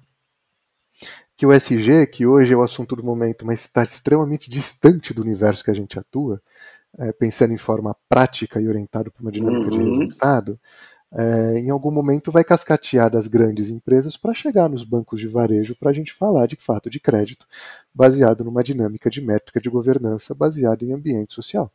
Que 1.36 1.46
o 1.46 1.52
SG, 1.52 2.06
que 2.06 2.26
hoje 2.26 2.52
é 2.52 2.56
o 2.56 2.62
assunto 2.62 2.94
do 2.94 3.02
momento, 3.02 3.44
mas 3.44 3.60
está 3.60 3.82
extremamente 3.82 4.48
distante 4.48 5.12
do 5.12 5.22
universo 5.22 5.64
que 5.64 5.70
a 5.70 5.74
gente 5.74 5.98
atua, 5.98 6.40
é, 6.98 7.12
pensando 7.12 7.52
em 7.52 7.58
forma 7.58 7.96
prática 8.08 8.60
e 8.60 8.68
orientado 8.68 9.10
para 9.10 9.20
uma 9.20 9.32
dinâmica 9.32 9.74
uhum. 9.74 9.98
de 9.98 10.04
resultado, 10.04 10.60
é, 11.16 11.58
em 11.58 11.70
algum 11.70 11.92
momento 11.92 12.32
vai 12.32 12.42
cascatear 12.42 13.08
das 13.08 13.28
grandes 13.28 13.70
empresas 13.70 14.16
para 14.16 14.34
chegar 14.34 14.68
nos 14.68 14.82
bancos 14.82 15.20
de 15.20 15.28
varejo 15.28 15.76
para 15.76 15.90
a 15.90 15.92
gente 15.92 16.12
falar 16.12 16.46
de 16.46 16.56
fato 16.56 16.90
de 16.90 16.98
crédito 16.98 17.46
baseado 17.94 18.42
numa 18.44 18.64
dinâmica 18.64 19.08
de 19.08 19.20
métrica 19.20 19.60
de 19.60 19.70
governança 19.70 20.34
baseada 20.34 20.84
em 20.84 20.92
ambiente 20.92 21.32
social. 21.32 21.72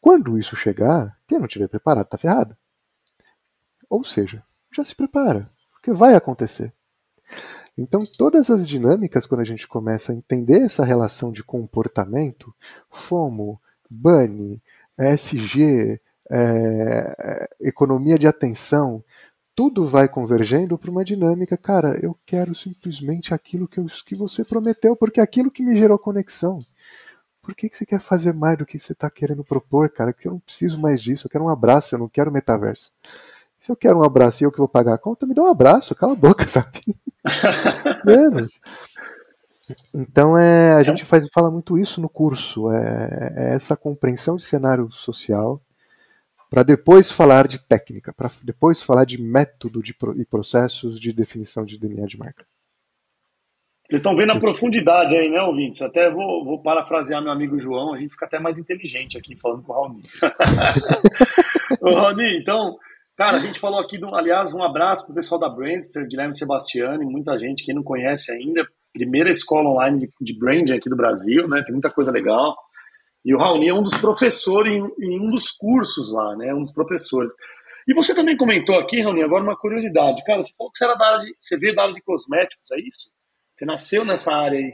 Quando 0.00 0.38
isso 0.38 0.54
chegar, 0.54 1.18
quem 1.26 1.38
não 1.38 1.48
tiver 1.48 1.68
preparado 1.68 2.04
está 2.04 2.16
ferrado. 2.16 2.56
Ou 3.90 4.04
seja, 4.04 4.44
já 4.72 4.84
se 4.84 4.94
prepara, 4.94 5.50
porque 5.78 5.92
vai 5.92 6.14
acontecer. 6.14 6.72
Então, 7.76 8.02
todas 8.04 8.50
as 8.50 8.66
dinâmicas, 8.66 9.24
quando 9.24 9.40
a 9.40 9.44
gente 9.44 9.66
começa 9.68 10.10
a 10.10 10.14
entender 10.14 10.62
essa 10.62 10.84
relação 10.84 11.30
de 11.30 11.44
comportamento, 11.44 12.52
FOMO, 12.90 13.60
Bunny, 13.88 14.60
SG, 14.98 16.00
é, 16.28 17.48
economia 17.60 18.18
de 18.18 18.26
atenção, 18.26 19.02
tudo 19.54 19.86
vai 19.86 20.08
convergendo 20.08 20.76
para 20.76 20.90
uma 20.90 21.04
dinâmica, 21.04 21.56
cara, 21.56 21.98
eu 22.02 22.18
quero 22.26 22.54
simplesmente 22.54 23.32
aquilo 23.32 23.68
que, 23.68 23.78
eu, 23.78 23.86
que 24.04 24.14
você 24.14 24.44
prometeu, 24.44 24.96
porque 24.96 25.20
é 25.20 25.22
aquilo 25.22 25.50
que 25.50 25.62
me 25.62 25.76
gerou 25.76 25.98
conexão. 25.98 26.58
Por 27.40 27.54
que, 27.54 27.68
que 27.68 27.76
você 27.76 27.86
quer 27.86 28.00
fazer 28.00 28.34
mais 28.34 28.58
do 28.58 28.66
que 28.66 28.78
você 28.78 28.92
está 28.92 29.08
querendo 29.08 29.42
propor, 29.44 29.88
cara? 29.88 30.12
Que 30.12 30.28
eu 30.28 30.32
não 30.32 30.40
preciso 30.40 30.80
mais 30.80 31.00
disso, 31.00 31.26
eu 31.26 31.30
quero 31.30 31.44
um 31.44 31.48
abraço, 31.48 31.94
eu 31.94 31.98
não 31.98 32.08
quero 32.08 32.30
metaverso. 32.30 32.92
Se 33.58 33.70
eu 33.72 33.76
quero 33.76 33.98
um 33.98 34.04
abraço 34.04 34.42
e 34.42 34.44
eu 34.44 34.52
que 34.52 34.58
vou 34.58 34.68
pagar 34.68 34.94
a 34.94 34.98
conta, 34.98 35.26
me 35.26 35.34
dá 35.34 35.42
um 35.42 35.50
abraço, 35.50 35.94
cala 35.94 36.12
a 36.12 36.16
boca, 36.16 36.46
sabe? 36.48 36.80
Menos. 38.04 38.60
Então 39.94 40.38
é, 40.38 40.74
a 40.74 40.82
gente 40.82 41.04
faz, 41.04 41.28
fala 41.32 41.50
muito 41.50 41.76
isso 41.76 42.00
no 42.00 42.08
curso, 42.08 42.70
é, 42.72 43.34
é 43.36 43.54
essa 43.54 43.76
compreensão 43.76 44.36
de 44.36 44.42
cenário 44.42 44.90
social 44.90 45.60
para 46.48 46.62
depois 46.62 47.10
falar 47.10 47.46
de 47.46 47.60
técnica, 47.60 48.12
para 48.12 48.30
depois 48.42 48.82
falar 48.82 49.04
de 49.04 49.20
método 49.20 49.82
de, 49.82 49.94
e 50.16 50.24
processos 50.24 50.98
de 50.98 51.12
definição 51.12 51.64
de 51.64 51.78
DNA 51.78 52.06
de 52.06 52.18
marca. 52.18 52.46
Vocês 53.88 54.00
estão 54.00 54.16
vendo 54.16 54.32
a 54.32 54.40
profundidade 54.40 55.16
aí, 55.16 55.30
né, 55.30 55.40
ouvintes? 55.40 55.80
Até 55.80 56.10
vou, 56.10 56.44
vou 56.44 56.62
parafrasear 56.62 57.22
meu 57.22 57.32
amigo 57.32 57.58
João, 57.58 57.94
a 57.94 57.98
gente 57.98 58.10
fica 58.10 58.26
até 58.26 58.38
mais 58.38 58.58
inteligente 58.58 59.16
aqui 59.16 59.34
falando 59.34 59.62
com 59.62 59.72
o 59.72 59.74
Raoni. 59.74 60.02
Ô, 61.80 61.94
Raoni, 61.94 62.38
então, 62.38 62.78
cara, 63.18 63.36
a 63.36 63.40
gente 63.40 63.58
falou 63.58 63.80
aqui, 63.80 63.98
do, 63.98 64.14
aliás, 64.14 64.54
um 64.54 64.62
abraço 64.62 65.04
pro 65.04 65.14
pessoal 65.14 65.40
da 65.40 65.48
Brandster, 65.48 66.06
Guilherme 66.06 66.38
Sebastiani, 66.38 67.04
muita 67.04 67.36
gente 67.36 67.64
que 67.64 67.74
não 67.74 67.82
conhece 67.82 68.30
ainda, 68.30 68.64
primeira 68.92 69.28
escola 69.28 69.68
online 69.68 70.06
de, 70.06 70.08
de 70.20 70.38
branding 70.38 70.72
aqui 70.72 70.88
do 70.88 70.96
Brasil, 70.96 71.48
né? 71.48 71.62
Tem 71.64 71.72
muita 71.72 71.90
coisa 71.90 72.12
legal. 72.12 72.56
E 73.24 73.34
o 73.34 73.38
Raoni 73.38 73.68
é 73.68 73.74
um 73.74 73.82
dos 73.82 73.98
professores 73.98 74.72
em, 74.72 74.88
em, 75.00 75.20
um 75.20 75.30
dos 75.30 75.50
cursos 75.50 76.12
lá, 76.12 76.36
né? 76.36 76.54
Um 76.54 76.62
dos 76.62 76.72
professores. 76.72 77.34
E 77.88 77.92
você 77.92 78.14
também 78.14 78.36
comentou 78.36 78.78
aqui, 78.78 79.02
Raoni, 79.02 79.22
agora 79.22 79.42
uma 79.42 79.56
curiosidade. 79.56 80.22
Cara, 80.24 80.42
você 80.42 80.52
falou 80.56 80.70
que 80.70 80.78
você 80.78 80.84
era 80.84 80.94
da 80.94 81.06
área 81.06 81.26
de, 81.26 81.34
você 81.36 81.58
veio 81.58 81.74
da 81.74 81.82
área 81.82 81.94
de 81.94 82.02
cosméticos, 82.02 82.70
é 82.70 82.80
isso? 82.80 83.12
Você 83.56 83.64
nasceu 83.64 84.04
nessa 84.04 84.32
área 84.32 84.58
aí? 84.58 84.72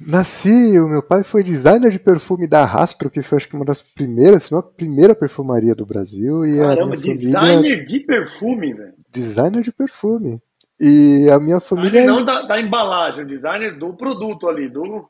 Nasci, 0.00 0.78
o 0.78 0.88
meu 0.88 1.02
pai 1.02 1.22
foi 1.22 1.42
designer 1.42 1.90
de 1.90 1.98
perfume 1.98 2.46
da 2.46 2.64
Rastro, 2.64 3.10
que 3.10 3.22
foi 3.22 3.36
acho 3.36 3.48
que 3.48 3.54
uma 3.54 3.64
das 3.64 3.80
primeiras, 3.80 4.44
se 4.44 4.52
não 4.52 4.58
a 4.58 4.62
primeira 4.62 5.14
perfumaria 5.14 5.74
do 5.74 5.86
Brasil. 5.86 6.44
E 6.44 6.58
Caramba, 6.58 6.96
designer 6.96 7.54
família... 7.54 7.84
de 7.84 8.00
perfume, 8.00 8.74
velho. 8.74 8.94
Designer 9.10 9.62
de 9.62 9.72
perfume. 9.72 10.42
E 10.80 11.28
a 11.30 11.38
minha 11.38 11.60
família. 11.60 11.90
Designer 11.90 12.12
não 12.12 12.24
da, 12.24 12.42
da, 12.42 12.60
embalagem, 12.60 13.24
o 13.24 13.26
designer 13.26 13.78
do 13.78 13.94
produto 13.94 14.48
ali, 14.48 14.68
do. 14.68 15.08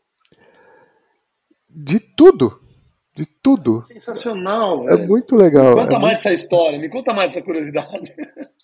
de 1.70 1.98
tudo. 1.98 2.60
De 3.14 3.24
tudo. 3.24 3.82
Sensacional. 3.82 4.88
É 4.88 5.06
muito 5.06 5.36
legal. 5.36 5.76
Me 5.76 5.82
conta 5.82 5.96
é 5.96 5.98
mais 5.98 6.00
muito... 6.00 6.14
dessa 6.16 6.32
história, 6.32 6.78
me 6.78 6.88
conta 6.88 7.12
mais 7.12 7.32
dessa 7.32 7.44
curiosidade. 7.44 8.14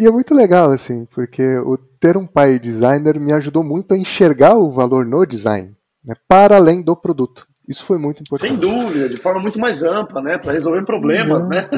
E 0.00 0.06
é 0.06 0.10
muito 0.10 0.34
legal, 0.34 0.70
assim, 0.70 1.04
porque 1.04 1.58
o 1.58 1.76
ter 2.00 2.16
um 2.16 2.26
pai 2.26 2.58
designer 2.58 3.20
me 3.20 3.30
ajudou 3.34 3.62
muito 3.62 3.92
a 3.92 3.98
enxergar 3.98 4.56
o 4.56 4.70
valor 4.70 5.04
no 5.04 5.26
design, 5.26 5.76
né, 6.02 6.14
para 6.26 6.56
além 6.56 6.80
do 6.80 6.96
produto. 6.96 7.46
Isso 7.68 7.84
foi 7.84 7.98
muito 7.98 8.22
importante. 8.22 8.48
Sem 8.48 8.58
dúvida, 8.58 9.10
de 9.10 9.18
forma 9.18 9.42
muito 9.42 9.58
mais 9.58 9.82
ampla, 9.82 10.22
né? 10.22 10.38
Para 10.38 10.52
resolver 10.52 10.86
problemas, 10.86 11.46
né? 11.46 11.68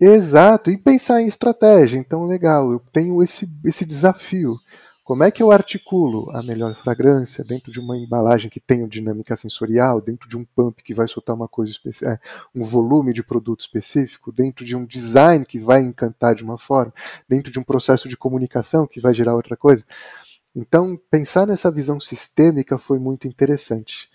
Exato, 0.00 0.72
e 0.72 0.76
pensar 0.76 1.22
em 1.22 1.26
estratégia. 1.26 1.98
Então, 1.98 2.26
legal, 2.26 2.72
eu 2.72 2.82
tenho 2.92 3.22
esse, 3.22 3.48
esse 3.64 3.84
desafio. 3.84 4.56
Como 5.06 5.22
é 5.22 5.30
que 5.30 5.40
eu 5.40 5.52
articulo 5.52 6.36
a 6.36 6.42
melhor 6.42 6.74
fragrância 6.74 7.44
dentro 7.44 7.70
de 7.70 7.78
uma 7.78 7.96
embalagem 7.96 8.50
que 8.50 8.58
tenha 8.58 8.88
dinâmica 8.88 9.36
sensorial, 9.36 10.00
dentro 10.00 10.28
de 10.28 10.36
um 10.36 10.44
pump 10.44 10.82
que 10.82 10.92
vai 10.92 11.06
soltar 11.06 11.36
uma 11.36 11.46
coisa 11.46 11.70
especial, 11.70 12.10
é, 12.10 12.20
um 12.52 12.64
volume 12.64 13.12
de 13.12 13.22
produto 13.22 13.60
específico, 13.60 14.32
dentro 14.32 14.64
de 14.64 14.74
um 14.74 14.84
design 14.84 15.46
que 15.46 15.60
vai 15.60 15.80
encantar 15.80 16.34
de 16.34 16.42
uma 16.42 16.58
forma, 16.58 16.92
dentro 17.28 17.52
de 17.52 17.58
um 17.60 17.62
processo 17.62 18.08
de 18.08 18.16
comunicação 18.16 18.84
que 18.84 18.98
vai 18.98 19.14
gerar 19.14 19.36
outra 19.36 19.56
coisa? 19.56 19.84
Então, 20.56 20.98
pensar 21.08 21.46
nessa 21.46 21.70
visão 21.70 22.00
sistêmica 22.00 22.76
foi 22.76 22.98
muito 22.98 23.28
interessante. 23.28 24.10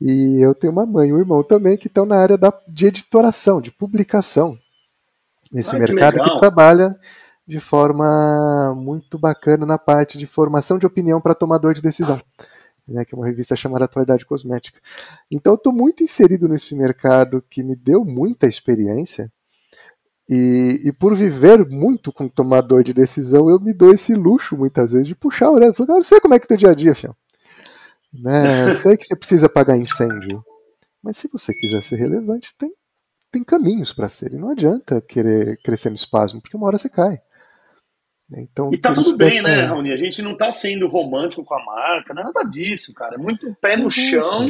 E 0.00 0.44
eu 0.44 0.56
tenho 0.56 0.72
uma 0.72 0.84
mãe 0.84 1.10
e 1.10 1.12
um 1.12 1.20
irmão 1.20 1.44
também 1.44 1.76
que 1.76 1.86
estão 1.86 2.04
na 2.04 2.16
área 2.16 2.36
da, 2.36 2.52
de 2.66 2.86
editoração, 2.86 3.60
de 3.60 3.70
publicação, 3.70 4.58
nesse 5.52 5.72
mercado 5.78 6.20
que, 6.20 6.30
que 6.30 6.38
trabalha 6.40 6.98
de 7.52 7.60
forma 7.60 8.74
muito 8.74 9.18
bacana 9.18 9.66
na 9.66 9.76
parte 9.76 10.16
de 10.16 10.26
formação 10.26 10.78
de 10.78 10.86
opinião 10.86 11.20
para 11.20 11.34
tomador 11.34 11.74
de 11.74 11.82
decisão. 11.82 12.20
Né, 12.88 13.04
que 13.04 13.14
é 13.14 13.16
uma 13.16 13.26
revista 13.26 13.54
chamada 13.54 13.84
Atualidade 13.84 14.26
Cosmética. 14.26 14.80
Então, 15.30 15.54
estou 15.54 15.72
muito 15.72 16.02
inserido 16.02 16.48
nesse 16.48 16.74
mercado 16.74 17.44
que 17.48 17.62
me 17.62 17.76
deu 17.76 18.04
muita 18.04 18.48
experiência, 18.48 19.30
e, 20.28 20.80
e, 20.84 20.92
por 20.92 21.14
viver 21.14 21.68
muito 21.68 22.12
com 22.12 22.26
tomador 22.26 22.82
de 22.82 22.94
decisão, 22.94 23.50
eu 23.50 23.60
me 23.60 23.74
dou 23.74 23.92
esse 23.92 24.14
luxo, 24.14 24.56
muitas 24.56 24.92
vezes, 24.92 25.06
de 25.06 25.14
puxar 25.14 25.46
a 25.46 25.50
orelha. 25.52 25.74
Falar, 25.74 25.94
não 25.94 26.02
sei 26.02 26.20
como 26.20 26.32
é 26.34 26.38
que 26.38 26.44
é 26.44 26.48
teu 26.48 26.56
dia 26.56 26.70
a 26.70 26.74
dia, 26.74 26.94
fião. 26.94 27.14
Né? 28.12 28.68
Eu 28.68 28.72
sei 28.72 28.96
que 28.96 29.04
você 29.04 29.14
precisa 29.14 29.46
apagar 29.46 29.76
incêndio, 29.76 30.42
mas 31.02 31.16
se 31.18 31.28
você 31.28 31.52
quiser 31.52 31.82
ser 31.82 31.96
relevante, 31.96 32.54
tem, 32.56 32.72
tem 33.30 33.44
caminhos 33.44 33.92
para 33.92 34.08
ser. 34.08 34.32
E 34.32 34.38
não 34.38 34.50
adianta 34.50 35.00
querer 35.00 35.58
crescer 35.62 35.90
no 35.90 35.96
espasmo, 35.96 36.40
porque 36.40 36.56
uma 36.56 36.66
hora 36.66 36.78
você 36.78 36.88
cai. 36.88 37.20
Então, 38.40 38.70
e 38.72 38.78
tá 38.78 38.92
tudo 38.92 39.16
bem, 39.16 39.42
né, 39.42 39.62
Raoni? 39.62 39.92
A 39.92 39.96
gente 39.96 40.22
não 40.22 40.36
tá 40.36 40.52
sendo 40.52 40.88
romântico 40.88 41.44
com 41.44 41.54
a 41.54 41.64
marca, 41.64 42.14
nada 42.14 42.42
disso, 42.44 42.92
cara. 42.94 43.16
É 43.16 43.18
muito 43.18 43.54
pé 43.60 43.76
no 43.76 43.90
chão 43.90 44.46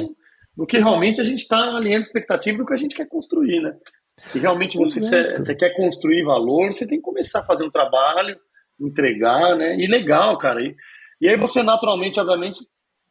do 0.57 0.67
que 0.67 0.79
realmente 0.79 1.21
a 1.21 1.25
gente 1.25 1.41
está 1.41 1.59
alinhando 1.59 2.03
expectativa 2.03 2.59
do 2.59 2.67
que 2.67 2.75
a 2.75 2.77
gente 2.79 2.95
quer 2.95 3.09
construir, 3.09 3.61
né? 3.61 3.75
Se 4.17 4.39
realmente 4.39 4.77
você, 4.77 5.01
você 5.37 5.55
quer 5.55 5.75
construir 5.75 6.23
valor, 6.23 6.73
você 6.73 6.87
tem 6.87 6.99
que 6.99 7.05
começar 7.05 7.41
a 7.41 7.47
fazer 7.47 7.65
um 7.65 7.71
trabalho, 7.71 8.37
entregar, 8.81 9.57
né? 9.57 9.77
E 9.77 9.87
legal, 9.87 10.37
cara. 10.39 10.63
E, 10.63 10.75
e 11.21 11.29
aí 11.29 11.37
você 11.37 11.63
naturalmente, 11.63 12.21
obviamente, 12.21 12.61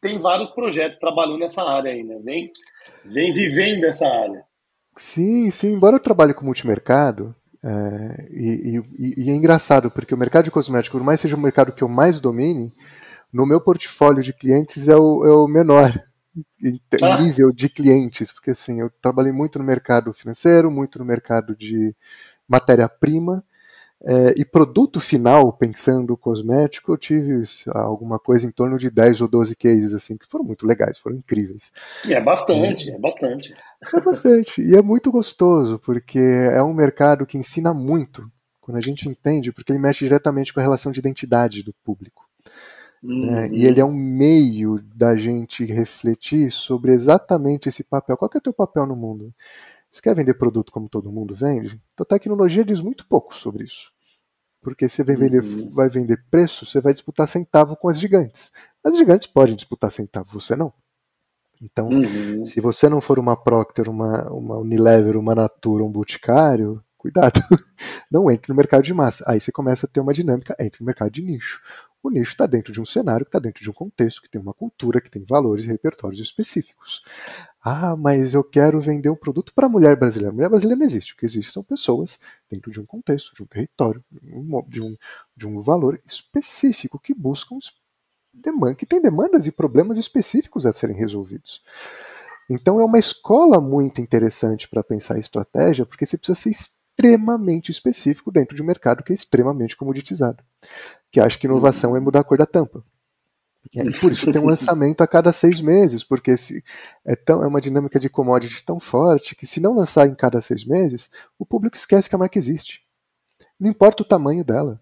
tem 0.00 0.18
vários 0.18 0.50
projetos 0.50 0.98
trabalhando 0.98 1.40
nessa 1.40 1.62
área 1.62 1.92
ainda, 1.92 2.14
né? 2.14 2.22
vem, 2.24 2.50
vem 3.04 3.32
vivendo 3.32 3.80
dessa 3.80 4.06
área. 4.06 4.44
Sim, 4.96 5.50
sim. 5.50 5.72
Embora 5.72 5.96
eu 5.96 6.00
trabalhe 6.00 6.34
com 6.34 6.44
multimercado, 6.44 7.34
é, 7.64 8.28
e, 8.30 8.82
e, 8.98 9.24
e, 9.24 9.30
é 9.30 9.34
engraçado, 9.34 9.90
porque 9.90 10.14
o 10.14 10.18
mercado 10.18 10.44
de 10.44 10.50
cosméticos, 10.50 10.98
por 10.98 11.04
mais 11.04 11.20
seja 11.20 11.36
o 11.36 11.40
mercado 11.40 11.72
que 11.72 11.82
eu 11.82 11.88
mais 11.88 12.20
domine, 12.20 12.72
no 13.32 13.46
meu 13.46 13.60
portfólio 13.60 14.22
de 14.22 14.32
clientes 14.32 14.88
é 14.88 14.96
o, 14.96 15.24
é 15.24 15.30
o 15.30 15.46
menor 15.46 16.02
em, 16.62 16.80
ah. 17.02 17.20
nível 17.20 17.52
de 17.52 17.68
clientes, 17.68 18.32
porque 18.32 18.50
assim, 18.50 18.80
eu 18.80 18.90
trabalhei 19.00 19.32
muito 19.32 19.58
no 19.58 19.64
mercado 19.64 20.12
financeiro, 20.12 20.70
muito 20.70 20.98
no 20.98 21.04
mercado 21.04 21.54
de 21.54 21.94
matéria-prima, 22.48 23.44
é, 24.04 24.34
e 24.36 24.44
produto 24.44 25.00
final, 25.00 25.52
pensando 25.52 26.16
cosmético, 26.16 26.92
eu 26.92 26.98
tive 26.98 27.42
alguma 27.68 28.18
coisa 28.18 28.46
em 28.46 28.50
torno 28.50 28.76
de 28.76 28.90
10 28.90 29.20
ou 29.20 29.28
12 29.28 29.54
cases, 29.54 29.94
assim, 29.94 30.16
que 30.16 30.26
foram 30.26 30.44
muito 30.44 30.66
legais, 30.66 30.98
foram 30.98 31.16
incríveis. 31.16 31.70
E 32.04 32.12
é 32.12 32.20
bastante, 32.20 32.90
é, 32.90 32.94
é 32.94 32.98
bastante. 32.98 33.54
É 33.94 34.00
bastante. 34.00 34.60
E 34.60 34.74
é 34.74 34.82
muito 34.82 35.12
gostoso, 35.12 35.78
porque 35.78 36.18
é 36.18 36.62
um 36.62 36.74
mercado 36.74 37.24
que 37.24 37.38
ensina 37.38 37.72
muito, 37.72 38.28
quando 38.60 38.76
a 38.76 38.80
gente 38.80 39.08
entende, 39.08 39.52
porque 39.52 39.70
ele 39.70 39.78
mexe 39.78 40.04
diretamente 40.04 40.52
com 40.52 40.58
a 40.58 40.62
relação 40.62 40.90
de 40.90 40.98
identidade 40.98 41.62
do 41.62 41.72
público. 41.84 42.26
Uhum. 43.02 43.26
Né? 43.26 43.50
E 43.52 43.64
ele 43.64 43.80
é 43.80 43.84
um 43.84 43.94
meio 43.94 44.80
da 44.94 45.14
gente 45.14 45.64
refletir 45.64 46.50
sobre 46.50 46.92
exatamente 46.92 47.68
esse 47.68 47.84
papel. 47.84 48.16
Qual 48.16 48.30
é 48.34 48.38
o 48.38 48.40
teu 48.40 48.52
papel 48.52 48.86
no 48.86 48.96
mundo? 48.96 49.32
Você 49.92 50.00
quer 50.00 50.14
vender 50.14 50.34
produto 50.34 50.72
como 50.72 50.88
todo 50.88 51.12
mundo 51.12 51.34
vende? 51.34 51.78
Então, 51.92 52.04
a 52.04 52.06
tecnologia 52.06 52.64
diz 52.64 52.80
muito 52.80 53.06
pouco 53.06 53.36
sobre 53.36 53.64
isso. 53.64 53.91
Porque 54.62 54.88
você 54.88 55.02
vai 55.02 55.16
vender, 55.16 55.42
uhum. 55.42 55.70
vai 55.70 55.88
vender 55.88 56.24
preço, 56.30 56.64
você 56.64 56.80
vai 56.80 56.92
disputar 56.92 57.26
centavo 57.26 57.76
com 57.76 57.88
as 57.88 57.98
gigantes. 57.98 58.52
As 58.84 58.96
gigantes 58.96 59.26
podem 59.26 59.56
disputar 59.56 59.90
centavo, 59.90 60.40
você 60.40 60.54
não. 60.54 60.72
Então, 61.60 61.88
uhum. 61.88 62.44
se 62.44 62.60
você 62.60 62.88
não 62.88 63.00
for 63.00 63.18
uma 63.18 63.36
Procter, 63.36 63.88
uma, 63.88 64.30
uma 64.32 64.58
Unilever, 64.58 65.16
uma 65.16 65.34
Natura, 65.34 65.84
um 65.84 65.92
Boticário, 65.92 66.82
cuidado, 66.96 67.40
não 68.10 68.30
entre 68.30 68.50
no 68.50 68.56
mercado 68.56 68.82
de 68.82 68.94
massa. 68.94 69.24
Aí 69.26 69.40
você 69.40 69.50
começa 69.50 69.86
a 69.86 69.88
ter 69.88 70.00
uma 70.00 70.12
dinâmica 70.12 70.56
entre 70.60 70.80
no 70.80 70.86
mercado 70.86 71.10
de 71.10 71.22
nicho. 71.22 71.60
O 72.02 72.10
nicho 72.10 72.32
está 72.32 72.46
dentro 72.46 72.72
de 72.72 72.80
um 72.80 72.84
cenário, 72.84 73.24
está 73.24 73.38
dentro 73.38 73.62
de 73.62 73.70
um 73.70 73.72
contexto, 73.72 74.22
que 74.22 74.28
tem 74.28 74.40
uma 74.40 74.52
cultura, 74.54 75.00
que 75.00 75.10
tem 75.10 75.24
valores 75.24 75.64
e 75.64 75.68
repertórios 75.68 76.20
específicos. 76.20 77.00
Ah, 77.64 77.96
mas 77.96 78.34
eu 78.34 78.42
quero 78.42 78.80
vender 78.80 79.08
um 79.08 79.16
produto 79.16 79.52
para 79.54 79.66
a 79.66 79.68
mulher 79.68 79.96
brasileira. 79.96 80.34
Mulher 80.34 80.48
brasileira 80.48 80.78
não 80.78 80.84
existe. 80.84 81.14
O 81.14 81.16
que 81.16 81.24
existe 81.24 81.52
são 81.52 81.62
pessoas 81.62 82.18
dentro 82.50 82.72
de 82.72 82.80
um 82.80 82.84
contexto, 82.84 83.34
de 83.34 83.42
um 83.42 83.46
território, 83.46 84.04
de 84.68 84.80
um, 84.80 84.96
de 85.36 85.46
um 85.46 85.60
valor 85.60 86.00
específico 86.04 86.98
que 86.98 87.14
buscam 87.14 87.58
demanda, 88.34 88.74
que 88.74 88.86
tem 88.86 89.00
demandas 89.00 89.46
e 89.46 89.52
problemas 89.52 89.98
específicos 89.98 90.66
a 90.66 90.72
serem 90.72 90.96
resolvidos. 90.96 91.62
Então 92.50 92.80
é 92.80 92.84
uma 92.84 92.98
escola 92.98 93.60
muito 93.60 94.00
interessante 94.00 94.68
para 94.68 94.82
pensar 94.82 95.18
estratégia, 95.18 95.86
porque 95.86 96.06
você 96.06 96.18
precisa 96.18 96.38
ser 96.38 96.50
extremamente 96.50 97.70
específico 97.70 98.32
dentro 98.32 98.56
de 98.56 98.62
um 98.62 98.66
mercado 98.66 99.02
que 99.04 99.12
é 99.12 99.14
extremamente 99.14 99.76
comoditizado 99.76 100.42
que 101.12 101.20
acha 101.20 101.38
que 101.38 101.46
inovação 101.46 101.96
é 101.96 102.00
mudar 102.00 102.20
a 102.20 102.24
cor 102.24 102.38
da 102.38 102.46
tampa. 102.46 102.84
E 103.72 104.00
por 104.00 104.10
isso 104.10 104.30
tem 104.32 104.40
um 104.40 104.46
lançamento 104.48 105.00
a 105.02 105.06
cada 105.06 105.32
seis 105.32 105.60
meses, 105.60 106.02
porque 106.02 106.36
se 106.36 106.62
é, 107.04 107.14
tão, 107.14 107.42
é 107.42 107.46
uma 107.46 107.60
dinâmica 107.60 107.98
de 107.98 108.08
commodity 108.08 108.64
tão 108.64 108.80
forte 108.80 109.36
que 109.36 109.46
se 109.46 109.60
não 109.60 109.74
lançar 109.74 110.08
em 110.08 110.14
cada 110.14 110.40
seis 110.40 110.64
meses, 110.64 111.10
o 111.38 111.46
público 111.46 111.76
esquece 111.76 112.08
que 112.08 112.14
a 112.14 112.18
marca 112.18 112.38
existe. 112.38 112.82
Não 113.58 113.70
importa 113.70 114.02
o 114.02 114.06
tamanho 114.06 114.44
dela. 114.44 114.80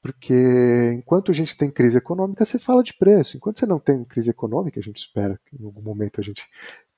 Porque 0.00 0.92
enquanto 0.94 1.32
a 1.32 1.34
gente 1.34 1.56
tem 1.56 1.70
crise 1.70 1.98
econômica, 1.98 2.44
você 2.44 2.58
fala 2.58 2.84
de 2.84 2.94
preço. 2.94 3.36
Enquanto 3.36 3.58
você 3.58 3.66
não 3.66 3.80
tem 3.80 4.04
crise 4.04 4.30
econômica, 4.30 4.78
a 4.78 4.82
gente 4.82 4.98
espera 4.98 5.40
que 5.46 5.60
em 5.60 5.64
algum 5.64 5.82
momento 5.82 6.20
a 6.20 6.22
gente 6.22 6.46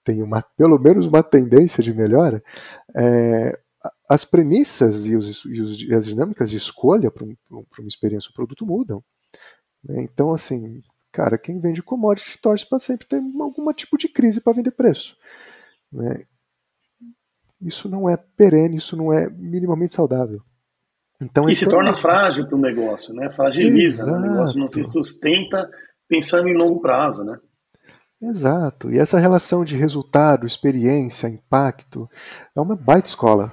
tenha 0.05 0.25
uma, 0.25 0.43
pelo 0.43 0.79
menos 0.79 1.07
uma 1.07 1.23
tendência 1.23 1.83
de 1.83 1.95
melhora, 1.95 2.43
é, 2.95 3.59
as 4.09 4.25
premissas 4.25 5.07
e, 5.07 5.17
os, 5.17 5.45
e, 5.45 5.61
os, 5.61 5.81
e, 5.81 5.95
as 5.95 6.07
dinâmicas 6.07 6.51
de 6.51 6.57
escolha 6.57 7.11
para 7.11 7.25
um, 7.25 7.37
uma 7.51 7.89
experiência 7.89 8.31
o 8.31 8.35
produto 8.35 8.67
mudam. 8.67 9.03
Né? 9.85 10.03
Então, 10.03 10.33
assim, 10.33 10.83
cara, 11.13 11.39
quem 11.39 11.61
vende 11.61 11.83
commodity 11.83 12.39
torce 12.41 12.69
para 12.69 12.79
sempre 12.79 13.07
ter 13.07 13.21
algum 13.41 13.73
tipo 13.73 13.97
de 13.97 14.09
crise 14.09 14.41
para 14.41 14.53
vender 14.53 14.73
preço. 14.73 15.17
Né? 15.93 16.23
Isso 17.61 17.89
não 17.89 18.09
é 18.09 18.17
perene, 18.17 18.77
isso 18.77 18.97
não 18.97 19.13
é 19.13 19.29
minimamente 19.29 19.95
saudável. 19.95 20.41
Então, 21.21 21.49
e 21.49 21.53
então, 21.53 21.55
se 21.55 21.69
torna 21.69 21.95
frágil 21.95 22.47
para 22.47 22.57
o 22.57 22.61
negócio, 22.61 23.15
né? 23.15 23.31
Fragiliza, 23.31 24.07
né? 24.07 24.13
o 24.13 24.21
negócio 24.21 24.59
não 24.59 24.67
se 24.67 24.83
sustenta 24.83 25.69
pensando 26.09 26.49
em 26.49 26.57
longo 26.57 26.81
prazo, 26.81 27.23
né? 27.23 27.39
Exato. 28.23 28.91
E 28.91 28.99
essa 28.99 29.19
relação 29.19 29.63
de 29.63 29.77
resultado, 29.77 30.47
experiência, 30.47 31.29
impacto 31.29 32.09
é 32.57 32.61
uma 32.61 32.75
baita 32.75 33.09
escola 33.09 33.53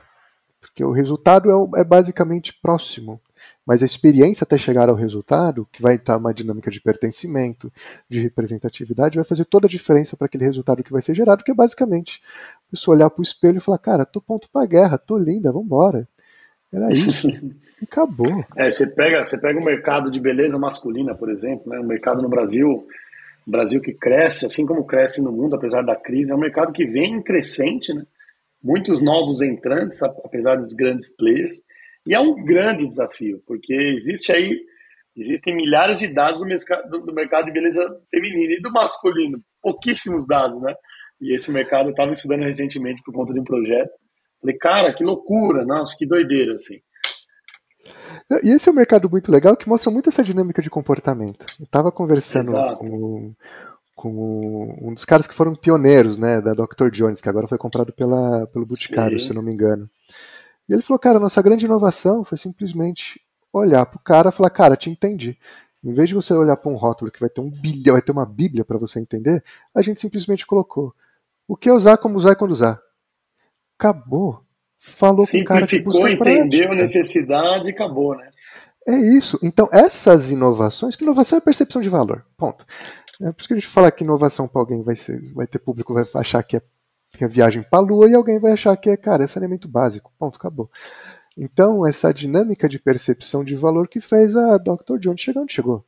porque 0.78 0.84
o 0.84 0.92
resultado 0.92 1.50
é, 1.50 1.82
é 1.82 1.84
basicamente 1.84 2.54
próximo, 2.62 3.20
mas 3.68 3.84
a 3.84 3.86
experiência 3.86 4.46
até 4.46 4.58
chegar 4.58 4.88
ao 4.88 4.96
resultado, 4.96 5.68
que 5.74 5.82
vai 5.82 5.96
entrar 5.96 6.16
uma 6.16 6.34
dinâmica 6.34 6.72
de 6.72 6.80
pertencimento, 6.80 7.72
de 8.10 8.22
representatividade, 8.22 9.18
vai 9.18 9.26
fazer 9.26 9.44
toda 9.44 9.68
a 9.68 9.70
diferença 9.70 10.16
para 10.16 10.28
aquele 10.28 10.46
resultado 10.46 10.82
que 10.82 10.92
vai 10.92 11.02
ser 11.02 11.14
gerado, 11.14 11.44
que 11.44 11.52
é 11.52 11.54
basicamente 11.54 12.22
a 12.70 12.72
pessoa 12.72 12.96
olhar 12.96 13.10
para 13.10 13.20
o 13.20 13.24
espelho 13.24 13.58
e 13.58 13.60
falar: 13.60 13.80
Cara, 13.80 14.06
tô 14.06 14.22
pronto 14.22 14.48
para 14.54 14.64
a 14.64 14.68
guerra, 14.68 14.98
tô 14.98 15.18
linda, 15.18 15.52
vambora. 15.52 16.08
Era 16.72 16.94
isso. 16.94 17.28
acabou. 17.84 18.46
É, 18.56 18.72
você 18.72 18.88
pega, 18.88 19.24
você 19.24 19.40
pega 19.40 19.60
o 19.60 19.64
mercado 19.64 20.10
de 20.10 20.20
beleza 20.20 20.58
masculina, 20.58 21.14
por 21.14 21.30
exemplo, 21.30 21.70
né, 21.70 21.78
o 21.80 21.86
mercado 21.86 22.22
no 22.22 22.30
Brasil, 22.30 22.88
Brasil 23.46 23.82
que 23.82 23.94
cresce, 23.94 24.46
assim 24.46 24.66
como 24.66 24.86
cresce 24.86 25.22
no 25.22 25.32
mundo, 25.32 25.56
apesar 25.56 25.82
da 25.82 25.96
crise, 25.96 26.32
é 26.32 26.36
um 26.36 26.40
mercado 26.40 26.72
que 26.72 26.86
vem 26.86 27.22
crescente, 27.22 27.94
né? 27.94 28.04
muitos 28.64 29.02
novos 29.02 29.42
entrantes, 29.42 30.02
apesar 30.02 30.56
dos 30.56 30.74
grandes 30.74 31.16
players, 31.16 31.62
e 32.08 32.16
é 32.16 32.20
um 32.20 32.44
grande 32.44 32.88
desafio, 32.88 33.42
porque 33.46 33.74
existe 33.74 34.32
aí 34.32 34.58
existem 35.16 35.56
milhares 35.56 36.00
de 36.00 36.14
dados 36.14 36.42
do 36.42 36.46
mercado, 36.46 36.90
do 36.90 37.14
mercado 37.14 37.46
de 37.46 37.52
beleza 37.52 37.84
feminina 38.10 38.54
e 38.54 38.62
do 38.62 38.72
masculino, 38.72 39.42
pouquíssimos 39.62 40.28
dados, 40.28 40.62
né? 40.62 40.74
E 41.20 41.36
esse 41.36 41.52
mercado 41.52 41.88
eu 41.88 41.92
estava 41.92 42.12
estudando 42.12 42.44
recentemente 42.44 43.02
por 43.04 43.14
conta 43.14 43.34
de 43.34 43.40
um 43.40 43.44
projeto. 43.44 43.92
Falei, 44.40 44.58
cara, 44.58 44.94
que 44.94 45.04
loucura, 45.04 45.66
nossa, 45.66 45.96
que 45.98 46.06
doideira, 46.06 46.54
assim. 46.54 46.76
E 48.44 48.50
esse 48.50 48.70
é 48.70 48.72
um 48.72 48.76
mercado 48.76 49.10
muito 49.10 49.32
legal 49.32 49.58
que 49.58 49.68
mostra 49.68 49.92
muito 49.92 50.10
essa 50.10 50.24
dinâmica 50.24 50.62
de 50.62 50.70
comportamento. 50.70 51.46
Eu 51.60 51.64
estava 51.64 51.92
conversando 51.92 52.52
com, 52.78 53.34
com 53.96 54.76
um 54.82 54.94
dos 54.94 55.06
caras 55.06 55.26
que 55.26 55.34
foram 55.34 55.56
pioneiros, 55.56 56.18
né, 56.18 56.42
da 56.42 56.54
Dr. 56.54 56.92
Jones, 56.92 57.22
que 57.22 57.30
agora 57.30 57.48
foi 57.48 57.58
comprado 57.58 57.92
pela, 57.94 58.46
pelo 58.48 58.66
Boticário, 58.66 59.20
se 59.20 59.30
eu 59.30 59.36
não 59.36 59.42
me 59.42 59.54
engano. 59.54 59.90
E 60.68 60.74
ele 60.74 60.82
falou, 60.82 61.00
cara, 61.00 61.20
nossa 61.20 61.42
grande 61.42 61.66
inovação 61.66 62.24
foi 62.24 62.38
simplesmente 62.38 63.22
olhar 63.54 63.86
pro 63.86 64.00
cara 64.00 64.30
e 64.30 64.32
falar, 64.32 64.50
cara, 64.50 64.76
te 64.76 64.90
entendi. 64.90 65.38
Em 65.84 65.94
vez 65.94 66.10
de 66.10 66.16
você 66.16 66.34
olhar 66.34 66.58
para 66.58 66.72
um 66.72 66.76
rótulo 66.76 67.12
que 67.12 67.20
vai 67.20 67.30
ter 67.30 67.40
um 67.40 67.50
bilhão, 67.50 67.94
vai 67.94 68.02
ter 68.02 68.12
uma 68.12 68.26
bíblia 68.26 68.66
para 68.66 68.78
você 68.78 69.00
entender, 69.00 69.44
a 69.74 69.82
gente 69.82 70.02
simplesmente 70.02 70.46
colocou 70.46 70.94
o 71.48 71.56
que 71.56 71.72
usar, 71.72 71.98
como 71.98 72.18
usar 72.18 72.34
e 72.34 72.36
quando 72.36 72.52
usar. 72.52 72.82
Acabou. 73.80 74.44
Falou 74.80 75.26
com 75.26 75.38
o 75.38 75.44
cara 75.44 75.66
que 75.66 75.80
busca 75.80 76.10
entendeu 76.10 76.72
a 76.72 76.76
necessidade 76.76 77.68
e 77.68 77.72
acabou, 77.72 78.16
né? 78.16 78.30
É 78.88 78.96
isso. 78.96 79.40
Então, 79.44 79.68
essas 79.72 80.32
inovações, 80.32 80.96
que 80.96 81.04
inovação 81.04 81.38
é 81.38 81.42
percepção 81.42 81.82
de 81.82 81.90
valor. 81.90 82.26
Ponto. 82.38 82.66
É 83.22 83.32
por 83.32 83.40
isso 83.40 83.48
que 83.48 83.54
a 83.54 83.58
gente 83.58 83.68
fala 83.68 83.92
que 83.92 84.04
inovação 84.04 84.48
para 84.48 84.62
alguém 84.62 84.84
vai 84.84 84.96
ser, 84.96 85.20
vai 85.34 85.48
ter 85.48 85.60
público 85.60 85.94
vai 85.94 86.06
achar 86.16 86.44
que 86.44 86.58
é, 86.58 86.62
que 87.12 87.24
é 87.24 87.28
viagem 87.28 87.64
para 87.64 87.80
a 87.80 87.82
lua 87.82 88.10
e 88.10 88.16
alguém 88.16 88.40
vai 88.40 88.54
achar 88.54 88.76
que 88.78 88.90
é, 88.90 88.98
cara, 88.98 89.24
é 89.24 89.28
saneamento 89.28 89.68
básico. 89.68 90.12
Ponto, 90.18 90.36
acabou. 90.36 90.70
Então, 91.38 91.86
essa 91.86 92.14
dinâmica 92.14 92.68
de 92.68 92.80
percepção 92.80 93.44
de 93.44 93.56
valor 93.56 93.88
que 93.88 94.02
fez 94.02 94.36
a 94.36 94.58
Dr. 94.58 94.98
Jones 95.00 95.22
chegar 95.22 95.42
onde 95.42 95.54
chegou. 95.54 95.86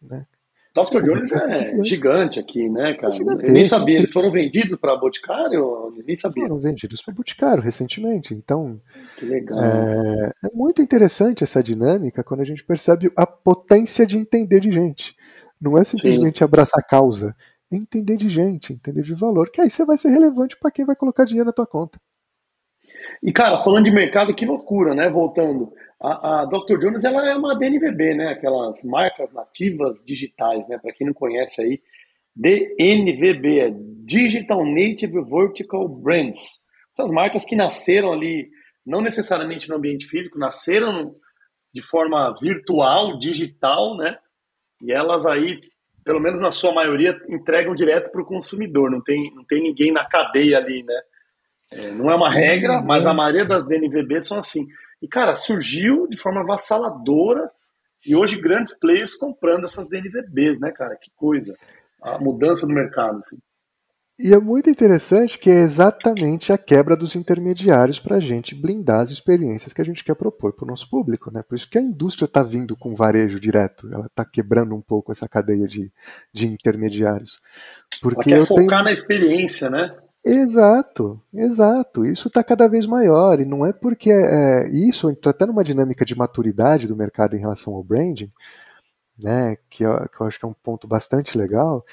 Né? 0.00 0.26
Dr. 0.74 1.02
Jones 1.02 1.32
é 1.32 1.84
gigante 1.84 2.40
aqui, 2.40 2.68
né, 2.68 2.94
cara? 2.94 3.14
É 3.14 3.48
eu 3.48 3.52
nem 3.52 3.64
sabia, 3.64 3.96
eles 3.96 4.12
foram 4.12 4.32
vendidos 4.32 4.76
para 4.76 4.96
Boticário? 4.96 5.54
Eu 5.54 6.02
nem 6.04 6.16
sabia. 6.16 6.42
Foram 6.42 6.58
vendidos 6.58 7.00
para 7.00 7.14
Boticário 7.14 7.62
recentemente. 7.62 8.34
Então, 8.34 8.80
que 9.16 9.24
legal. 9.24 9.62
É, 9.62 10.32
é, 10.44 10.48
muito 10.52 10.82
interessante 10.82 11.44
essa 11.44 11.62
dinâmica 11.62 12.24
quando 12.24 12.40
a 12.40 12.44
gente 12.44 12.64
percebe 12.64 13.12
a 13.16 13.24
potência 13.24 14.04
de 14.04 14.18
entender 14.18 14.58
de 14.58 14.72
gente. 14.72 15.14
Não 15.60 15.78
é 15.78 15.84
simplesmente 15.84 16.38
Sim. 16.38 16.44
abraçar 16.44 16.80
a 16.80 16.86
causa, 16.86 17.36
entender 17.76 18.16
de 18.16 18.28
gente, 18.28 18.72
entender 18.72 19.02
de 19.02 19.14
valor, 19.14 19.50
que 19.50 19.60
aí 19.60 19.70
você 19.70 19.84
vai 19.84 19.96
ser 19.96 20.08
relevante 20.08 20.56
para 20.58 20.70
quem 20.70 20.84
vai 20.84 20.96
colocar 20.96 21.24
dinheiro 21.24 21.46
na 21.46 21.52
tua 21.52 21.66
conta. 21.66 21.98
E, 23.22 23.32
cara, 23.32 23.58
falando 23.58 23.84
de 23.84 23.90
mercado, 23.90 24.34
que 24.34 24.46
loucura, 24.46 24.94
né? 24.94 25.08
Voltando. 25.08 25.72
A, 26.00 26.42
a 26.42 26.44
Dr. 26.46 26.78
Jones, 26.78 27.04
ela 27.04 27.28
é 27.28 27.34
uma 27.34 27.58
DNVB, 27.58 28.14
né? 28.14 28.28
Aquelas 28.28 28.84
marcas 28.84 29.32
nativas 29.32 30.02
digitais, 30.04 30.68
né? 30.68 30.78
Para 30.78 30.92
quem 30.92 31.06
não 31.06 31.14
conhece 31.14 31.62
aí, 31.62 31.80
DNVB, 32.36 33.60
é 33.60 33.72
Digital 34.04 34.64
Native 34.64 35.22
Vertical 35.24 35.88
Brands. 35.88 36.62
Essas 36.92 37.10
marcas 37.10 37.44
que 37.44 37.56
nasceram 37.56 38.12
ali, 38.12 38.50
não 38.84 39.00
necessariamente 39.00 39.68
no 39.68 39.76
ambiente 39.76 40.06
físico, 40.06 40.38
nasceram 40.38 41.14
de 41.72 41.82
forma 41.82 42.34
virtual, 42.40 43.18
digital, 43.18 43.96
né? 43.96 44.18
E 44.82 44.92
elas 44.92 45.24
aí, 45.26 45.60
pelo 46.04 46.20
menos 46.20 46.40
na 46.40 46.50
sua 46.50 46.72
maioria, 46.72 47.18
entregam 47.28 47.74
direto 47.74 48.10
para 48.12 48.20
o 48.20 48.26
consumidor. 48.26 48.90
Não 48.90 49.00
tem, 49.00 49.34
não 49.34 49.44
tem 49.44 49.62
ninguém 49.62 49.90
na 49.90 50.04
cadeia 50.04 50.58
ali, 50.58 50.82
né? 50.82 51.00
É, 51.72 51.90
não 51.90 52.10
é 52.10 52.14
uma 52.14 52.30
regra, 52.30 52.82
mas 52.82 53.06
a 53.06 53.14
maioria 53.14 53.44
das 53.44 53.66
DNVB 53.66 54.22
são 54.22 54.38
assim. 54.38 54.66
E, 55.00 55.08
cara, 55.08 55.34
surgiu 55.34 56.06
de 56.06 56.16
forma 56.16 56.42
avassaladora 56.42 57.50
e 58.06 58.14
hoje 58.14 58.40
grandes 58.40 58.78
players 58.78 59.14
comprando 59.14 59.64
essas 59.64 59.88
DNVBs, 59.88 60.60
né, 60.60 60.70
cara? 60.70 60.94
Que 60.96 61.10
coisa. 61.16 61.56
A 62.02 62.18
mudança 62.18 62.66
do 62.66 62.74
mercado, 62.74 63.16
assim. 63.16 63.38
E 64.16 64.32
é 64.32 64.38
muito 64.38 64.70
interessante 64.70 65.36
que 65.36 65.50
é 65.50 65.60
exatamente 65.60 66.52
a 66.52 66.58
quebra 66.58 66.96
dos 66.96 67.16
intermediários 67.16 67.98
para 67.98 68.16
a 68.16 68.20
gente 68.20 68.54
blindar 68.54 69.00
as 69.00 69.10
experiências 69.10 69.72
que 69.72 69.82
a 69.82 69.84
gente 69.84 70.04
quer 70.04 70.14
propor 70.14 70.52
para 70.52 70.64
o 70.64 70.68
nosso 70.68 70.88
público. 70.88 71.32
Né? 71.32 71.42
Por 71.42 71.56
isso 71.56 71.68
que 71.68 71.78
a 71.78 71.82
indústria 71.82 72.26
está 72.26 72.40
vindo 72.40 72.76
com 72.76 72.94
varejo 72.94 73.40
direto, 73.40 73.92
ela 73.92 74.06
está 74.06 74.24
quebrando 74.24 74.72
um 74.72 74.80
pouco 74.80 75.10
essa 75.10 75.28
cadeia 75.28 75.66
de, 75.66 75.90
de 76.32 76.46
intermediários. 76.46 77.40
Porque 78.00 78.32
ela 78.32 78.42
quer 78.42 78.46
focar 78.46 78.66
tenho... 78.66 78.84
na 78.84 78.92
experiência, 78.92 79.68
né? 79.68 79.96
Exato, 80.24 81.20
exato. 81.34 82.06
Isso 82.06 82.28
está 82.28 82.42
cada 82.42 82.68
vez 82.68 82.86
maior 82.86 83.40
e 83.40 83.44
não 83.44 83.66
é 83.66 83.72
porque 83.72 84.10
é, 84.10 84.68
isso 84.70 85.10
entra 85.10 85.32
até 85.32 85.44
numa 85.44 85.64
dinâmica 85.64 86.04
de 86.04 86.16
maturidade 86.16 86.86
do 86.86 86.96
mercado 86.96 87.36
em 87.36 87.40
relação 87.40 87.74
ao 87.74 87.82
branding, 87.82 88.32
né? 89.18 89.56
Que 89.68 89.84
eu, 89.84 90.08
que 90.08 90.20
eu 90.20 90.26
acho 90.26 90.38
que 90.38 90.46
é 90.46 90.48
um 90.48 90.54
ponto 90.54 90.88
bastante 90.88 91.36
legal, 91.36 91.84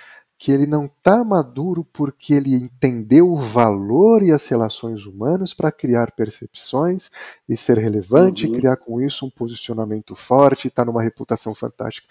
que 0.42 0.52
ele 0.52 0.66
não 0.66 0.86
está 0.86 1.24
maduro 1.24 1.86
porque 1.94 2.34
ele 2.34 2.56
entendeu 2.56 3.32
o 3.32 3.38
valor 3.38 4.24
e 4.24 4.32
as 4.32 4.48
relações 4.48 5.06
humanas 5.06 5.54
para 5.54 5.72
criar 5.72 6.14
percepções 6.14 7.12
e 7.48 7.56
ser 7.56 7.78
relevante, 7.78 8.48
uhum. 8.48 8.56
e 8.56 8.58
criar 8.58 8.78
com 8.78 9.00
isso 9.00 9.24
um 9.24 9.30
posicionamento 9.30 10.16
forte, 10.16 10.66
e 10.66 10.70
estar 10.70 10.82
tá 10.82 10.92
numa 10.92 11.04
reputação 11.04 11.54
fantástica. 11.54 12.08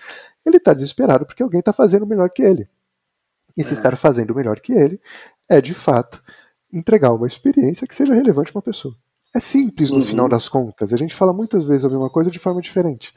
Ele 0.47 0.59
está 0.59 0.73
desesperado 0.73 1.27
porque 1.27 1.43
alguém 1.43 1.59
está 1.59 1.73
fazendo 1.73 2.07
melhor 2.07 2.31
que 2.31 2.41
ele. 2.41 2.69
E 3.57 3.65
se 3.65 3.71
é. 3.71 3.73
estar 3.73 3.97
fazendo 3.97 4.33
melhor 4.33 4.61
que 4.61 4.75
ele, 4.75 5.01
é 5.51 5.61
de 5.61 5.75
fato 5.75 6.23
entregar 6.73 7.11
uma 7.11 7.27
experiência 7.27 7.85
que 7.85 7.97
seja 7.97 8.15
relevante 8.15 8.53
para 8.53 8.59
uma 8.59 8.63
pessoa. 8.63 8.95
É 9.35 9.41
simples 9.41 9.91
no 9.91 9.97
uhum. 9.97 10.03
final 10.03 10.29
das 10.29 10.49
contas. 10.49 10.93
A 10.93 10.97
gente 10.97 11.17
fala 11.17 11.33
muitas 11.33 11.65
vezes 11.65 11.85
a 11.85 11.89
mesma 11.89 12.09
coisa 12.09 12.31
de 12.31 12.39
forma 12.39 12.63
diferente. 12.63 13.13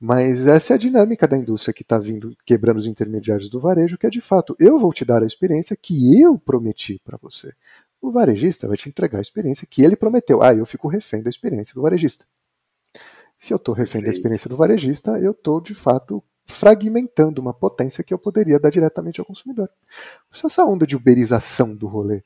Mas 0.00 0.46
essa 0.46 0.72
é 0.72 0.76
a 0.76 0.78
dinâmica 0.78 1.28
da 1.28 1.36
indústria 1.36 1.74
que 1.74 1.82
está 1.82 1.98
vindo 1.98 2.34
quebrando 2.46 2.78
os 2.78 2.86
intermediários 2.86 3.50
do 3.50 3.60
varejo, 3.60 3.98
que 3.98 4.06
é 4.06 4.10
de 4.10 4.20
fato, 4.22 4.56
eu 4.58 4.78
vou 4.78 4.94
te 4.94 5.04
dar 5.04 5.22
a 5.22 5.26
experiência 5.26 5.76
que 5.76 6.18
eu 6.18 6.38
prometi 6.38 6.98
para 7.04 7.18
você. 7.20 7.52
O 8.00 8.10
varejista 8.10 8.66
vai 8.66 8.78
te 8.78 8.88
entregar 8.88 9.18
a 9.18 9.20
experiência 9.20 9.66
que 9.68 9.82
ele 9.82 9.94
prometeu. 9.94 10.42
Ah, 10.42 10.54
eu 10.54 10.64
fico 10.64 10.88
refém 10.88 11.22
da 11.22 11.28
experiência 11.28 11.74
do 11.74 11.82
varejista. 11.82 12.24
Se 13.38 13.52
eu 13.52 13.58
estou 13.58 13.74
refém 13.74 14.02
da 14.02 14.08
experiência 14.08 14.48
do 14.48 14.56
varejista, 14.56 15.18
eu 15.18 15.32
estou 15.32 15.60
de 15.60 15.74
fato 15.74 16.24
fragmentando 16.46 17.40
uma 17.40 17.52
potência 17.52 18.02
que 18.02 18.12
eu 18.12 18.18
poderia 18.18 18.58
dar 18.58 18.70
diretamente 18.70 19.20
ao 19.20 19.26
consumidor. 19.26 19.68
Essa 20.32 20.64
onda 20.64 20.86
de 20.86 20.96
uberização 20.96 21.74
do 21.74 21.86
rolê, 21.86 22.22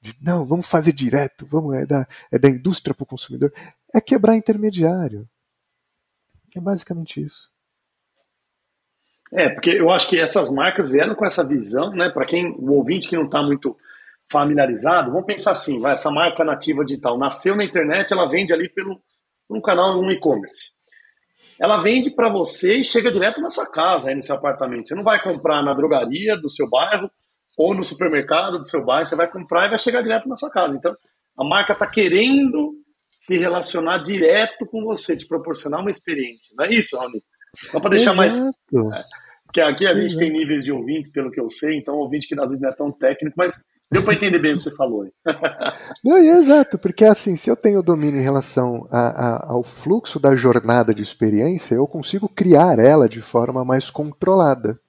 de 0.00 0.16
não, 0.20 0.46
vamos 0.46 0.66
fazer 0.66 0.92
direto, 0.92 1.44
vamos 1.44 1.74
é 1.74 1.84
da, 1.84 2.06
é 2.30 2.38
da 2.38 2.48
indústria 2.48 2.94
para 2.94 3.02
o 3.02 3.06
consumidor, 3.06 3.52
é 3.92 4.00
quebrar 4.00 4.36
intermediário. 4.36 5.28
É 6.56 6.60
basicamente 6.60 7.20
isso. 7.20 7.50
É, 9.32 9.48
porque 9.50 9.70
eu 9.70 9.90
acho 9.90 10.08
que 10.08 10.18
essas 10.18 10.50
marcas 10.50 10.88
vieram 10.88 11.14
com 11.14 11.26
essa 11.26 11.44
visão, 11.44 11.90
né? 11.90 12.08
Para 12.10 12.24
quem, 12.24 12.54
o 12.58 12.72
ouvinte 12.72 13.08
que 13.08 13.16
não 13.16 13.24
está 13.24 13.42
muito 13.42 13.76
familiarizado, 14.30 15.10
vamos 15.10 15.26
pensar 15.26 15.52
assim: 15.52 15.80
vai, 15.80 15.92
essa 15.92 16.10
marca 16.10 16.44
nativa 16.44 16.84
digital 16.84 17.18
nasceu 17.18 17.56
na 17.56 17.64
internet, 17.64 18.12
ela 18.12 18.30
vende 18.30 18.52
ali 18.52 18.68
pelo 18.68 19.00
um 19.50 19.60
canal, 19.60 20.00
um 20.00 20.10
e-commerce 20.10 20.76
ela 21.58 21.78
vende 21.78 22.10
para 22.10 22.28
você 22.28 22.78
e 22.78 22.84
chega 22.84 23.10
direto 23.10 23.40
na 23.40 23.48
sua 23.48 23.70
casa, 23.70 24.08
aí 24.08 24.14
no 24.14 24.22
seu 24.22 24.36
apartamento. 24.36 24.88
Você 24.88 24.94
não 24.94 25.02
vai 25.02 25.22
comprar 25.22 25.62
na 25.62 25.74
drogaria 25.74 26.36
do 26.36 26.50
seu 26.50 26.68
bairro 26.68 27.10
ou 27.56 27.74
no 27.74 27.82
supermercado 27.82 28.58
do 28.58 28.66
seu 28.66 28.84
bairro, 28.84 29.06
você 29.06 29.16
vai 29.16 29.30
comprar 29.30 29.66
e 29.66 29.70
vai 29.70 29.78
chegar 29.78 30.02
direto 30.02 30.28
na 30.28 30.36
sua 30.36 30.50
casa. 30.50 30.76
Então, 30.76 30.94
a 31.38 31.44
marca 31.44 31.72
está 31.72 31.86
querendo 31.86 32.74
se 33.26 33.36
relacionar 33.36 33.98
direto 33.98 34.64
com 34.66 34.84
você, 34.84 35.16
te 35.16 35.26
proporcionar 35.26 35.80
uma 35.80 35.90
experiência. 35.90 36.54
Não 36.56 36.64
é 36.64 36.70
isso, 36.70 36.96
Raoni? 36.96 37.22
Só 37.70 37.80
para 37.80 37.90
deixar 37.90 38.12
Exato. 38.12 38.16
mais. 38.16 38.40
É, 38.40 39.04
porque 39.44 39.60
aqui 39.60 39.86
a 39.86 39.94
gente 39.94 40.12
Exato. 40.12 40.20
tem 40.20 40.32
níveis 40.32 40.64
de 40.64 40.70
ouvintes, 40.70 41.10
pelo 41.10 41.30
que 41.30 41.40
eu 41.40 41.48
sei, 41.48 41.76
então 41.76 41.96
ouvinte 41.96 42.28
que 42.28 42.34
às 42.34 42.48
vezes 42.48 42.60
não 42.60 42.68
é 42.68 42.74
tão 42.74 42.92
técnico, 42.92 43.34
mas 43.36 43.62
Deu 43.90 44.02
para 44.02 44.14
entender 44.14 44.40
bem 44.40 44.54
o 44.54 44.56
que 44.56 44.64
você 44.64 44.74
falou. 44.74 45.06
Não, 46.04 46.16
é 46.16 46.38
exato, 46.38 46.76
porque 46.76 47.04
assim, 47.04 47.36
se 47.36 47.48
eu 47.48 47.56
tenho 47.56 47.82
domínio 47.82 48.18
em 48.18 48.22
relação 48.22 48.86
a, 48.90 48.98
a, 48.98 49.52
ao 49.52 49.62
fluxo 49.62 50.18
da 50.18 50.34
jornada 50.34 50.92
de 50.92 51.04
experiência, 51.04 51.76
eu 51.76 51.86
consigo 51.86 52.28
criar 52.28 52.80
ela 52.80 53.08
de 53.08 53.20
forma 53.20 53.64
mais 53.64 53.88
controlada. 53.88 54.80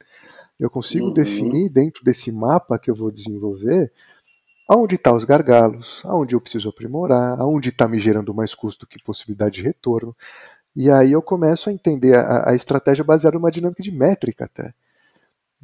Eu 0.59 0.67
consigo 0.67 1.07
uhum. 1.07 1.13
definir 1.13 1.69
dentro 1.69 2.03
desse 2.03 2.31
mapa 2.31 2.79
que 2.79 2.89
eu 2.89 2.95
vou 2.95 3.11
desenvolver 3.11 3.91
aonde 4.67 4.95
estão 4.95 5.13
tá 5.13 5.17
os 5.17 5.23
gargalos, 5.23 6.01
aonde 6.03 6.35
eu 6.35 6.41
preciso 6.41 6.69
aprimorar, 6.69 7.39
aonde 7.39 7.69
está 7.69 7.87
me 7.87 7.99
gerando 7.99 8.33
mais 8.33 8.53
custo 8.53 8.85
que 8.85 9.01
possibilidade 9.01 9.55
de 9.55 9.63
retorno. 9.63 10.15
E 10.75 10.91
aí 10.91 11.11
eu 11.11 11.21
começo 11.21 11.69
a 11.69 11.73
entender 11.73 12.15
a, 12.17 12.51
a 12.51 12.55
estratégia 12.55 13.03
baseada 13.03 13.37
numa 13.37 13.51
dinâmica 13.51 13.81
de 13.81 13.91
métrica 13.91 14.45
até. 14.45 14.73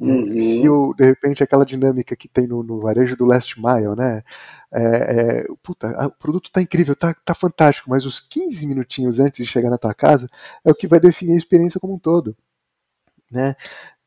Uhum. 0.00 0.36
Se 0.36 0.64
eu, 0.64 0.92
de 0.96 1.04
repente, 1.04 1.42
aquela 1.42 1.64
dinâmica 1.64 2.16
que 2.16 2.26
tem 2.26 2.48
no, 2.48 2.64
no 2.64 2.80
varejo 2.80 3.16
do 3.16 3.24
last 3.24 3.60
mile, 3.60 3.94
né? 3.96 4.24
É, 4.72 4.82
é, 4.82 5.44
puta, 5.62 5.88
o 6.06 6.10
produto 6.10 6.50
tá 6.50 6.60
incrível, 6.60 6.96
tá, 6.96 7.14
tá 7.14 7.32
fantástico, 7.32 7.88
mas 7.88 8.04
os 8.04 8.18
15 8.18 8.66
minutinhos 8.66 9.20
antes 9.20 9.44
de 9.44 9.50
chegar 9.50 9.70
na 9.70 9.78
tua 9.78 9.94
casa 9.94 10.28
é 10.64 10.70
o 10.70 10.74
que 10.74 10.88
vai 10.88 10.98
definir 10.98 11.34
a 11.34 11.38
experiência 11.38 11.78
como 11.78 11.94
um 11.94 11.98
todo. 11.98 12.36
Né? 13.30 13.54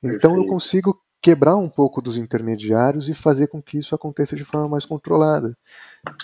Então 0.04 0.32
Perfeito. 0.32 0.42
eu 0.42 0.48
consigo 0.48 1.02
quebrar 1.28 1.58
um 1.58 1.68
pouco 1.68 2.02
dos 2.02 2.18
intermediários 2.18 3.10
e 3.10 3.14
fazer 3.14 3.48
com 3.48 3.62
que 3.62 3.78
isso 3.78 3.94
aconteça 3.94 4.34
de 4.34 4.46
forma 4.46 4.70
mais 4.70 4.86
controlada. 4.86 5.58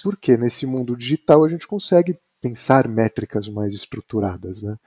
Porque 0.01 0.37
nesse 0.37 0.65
mundo 0.65 0.95
digital 0.95 1.43
a 1.43 1.49
gente 1.49 1.67
consegue 1.67 2.17
pensar 2.39 2.87
métricas 2.87 3.49
mais 3.49 3.73
estruturadas, 3.73 4.61
né? 4.61 4.77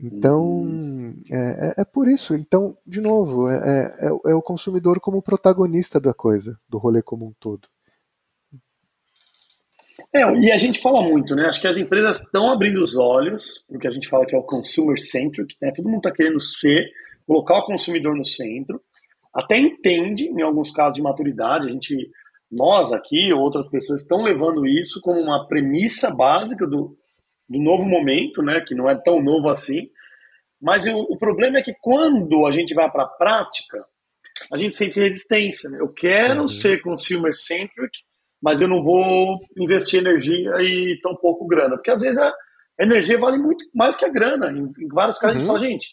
Então, 0.00 0.42
uhum. 0.42 1.22
É, 1.30 1.36
é, 1.36 1.82
é, 1.82 1.84
por 1.84 2.08
isso. 2.08 2.34
Então, 2.34 2.74
de 2.86 3.02
novo, 3.02 3.50
é, 3.50 3.56
é, 3.56 4.06
é, 4.06 4.30
é 4.30 4.34
o 4.34 4.40
consumidor 4.40 4.98
como 4.98 5.20
protagonista 5.20 6.00
da 6.00 6.14
coisa, 6.14 6.58
do 6.66 6.78
rolê 6.78 7.02
como 7.02 7.26
um 7.26 7.34
todo. 7.38 7.68
É, 10.10 10.20
e 10.38 10.50
a 10.50 10.56
gente 10.56 10.80
fala 10.80 11.02
muito, 11.02 11.36
né? 11.36 11.48
Acho 11.48 11.60
que 11.60 11.68
as 11.68 11.76
empresas 11.76 12.22
estão 12.22 12.50
abrindo 12.50 12.80
os 12.80 12.96
olhos, 12.96 13.62
porque 13.68 13.86
a 13.86 13.90
gente 13.90 14.08
fala 14.08 14.24
que 14.24 14.34
é 14.34 14.38
o 14.38 14.42
consumer 14.42 14.98
centric, 14.98 15.54
né? 15.60 15.70
Todo 15.76 15.84
mundo 15.84 15.98
está 15.98 16.12
querendo 16.12 16.40
ser, 16.40 16.90
colocar 17.26 17.58
o 17.58 17.66
consumidor 17.66 18.16
no 18.16 18.24
centro. 18.24 18.80
Até 19.34 19.58
entende, 19.58 20.24
em 20.24 20.42
alguns 20.42 20.70
casos 20.70 20.94
de 20.94 21.02
maturidade, 21.02 21.66
a 21.66 21.70
gente, 21.70 22.10
nós 22.50 22.92
aqui, 22.92 23.32
outras 23.32 23.68
pessoas 23.68 24.02
estão 24.02 24.22
levando 24.22 24.66
isso 24.66 25.00
como 25.00 25.20
uma 25.20 25.46
premissa 25.48 26.14
básica 26.14 26.66
do, 26.66 26.96
do 27.48 27.58
novo 27.58 27.84
momento, 27.84 28.42
né? 28.42 28.62
Que 28.66 28.74
não 28.74 28.88
é 28.88 28.94
tão 28.94 29.20
novo 29.20 29.48
assim. 29.48 29.88
Mas 30.60 30.86
o, 30.86 30.98
o 30.98 31.18
problema 31.18 31.58
é 31.58 31.62
que 31.62 31.74
quando 31.80 32.46
a 32.46 32.52
gente 32.52 32.72
vai 32.74 32.90
para 32.90 33.02
a 33.02 33.08
prática, 33.08 33.84
a 34.52 34.56
gente 34.56 34.76
sente 34.76 35.00
resistência. 35.00 35.68
Né? 35.68 35.78
Eu 35.80 35.88
quero 35.92 36.42
uhum. 36.42 36.48
ser 36.48 36.80
consumer 36.80 37.34
centric, 37.34 37.98
mas 38.40 38.60
eu 38.60 38.68
não 38.68 38.82
vou 38.82 39.40
investir 39.56 40.00
energia 40.00 40.52
e 40.62 40.98
tão 41.02 41.14
pouco 41.16 41.46
grana. 41.46 41.76
Porque 41.76 41.90
às 41.90 42.02
vezes 42.02 42.20
a 42.20 42.32
energia 42.78 43.18
vale 43.18 43.38
muito 43.38 43.64
mais 43.74 43.96
que 43.96 44.04
a 44.04 44.08
grana. 44.08 44.52
Em, 44.52 44.72
em 44.78 44.88
vários 44.88 45.18
casos 45.18 45.36
uhum. 45.36 45.40
a 45.40 45.40
gente 45.40 45.40
uhum. 45.40 45.46
fala, 45.46 45.70
gente, 45.70 45.88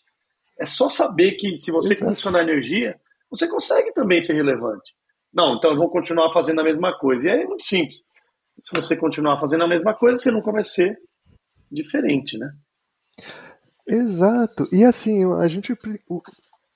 é 0.60 0.66
só 0.66 0.90
saber 0.90 1.34
que 1.34 1.58
se 1.58 1.72
você 1.72 1.94
Exato. 1.94 2.06
condicionar 2.06 2.44
energia, 2.44 3.00
você 3.32 3.48
consegue 3.48 3.94
também 3.94 4.22
ser 4.22 4.34
relevante. 4.34 4.94
Não, 5.34 5.56
então 5.56 5.72
eu 5.72 5.78
vou 5.78 5.90
continuar 5.90 6.34
fazendo 6.34 6.60
a 6.60 6.64
mesma 6.64 6.98
coisa. 7.00 7.28
E 7.28 7.32
aí 7.32 7.42
é 7.44 7.48
muito 7.48 7.64
simples. 7.64 8.04
Se 8.62 8.76
você 8.76 8.98
continuar 8.98 9.40
fazendo 9.40 9.64
a 9.64 9.68
mesma 9.68 9.94
coisa, 9.94 10.18
você 10.18 10.30
nunca 10.30 10.52
vai 10.52 10.64
ser 10.64 11.00
diferente, 11.72 12.38
né? 12.38 12.52
Exato. 13.88 14.68
E 14.72 14.84
assim, 14.84 15.24
a 15.36 15.48
gente. 15.48 15.74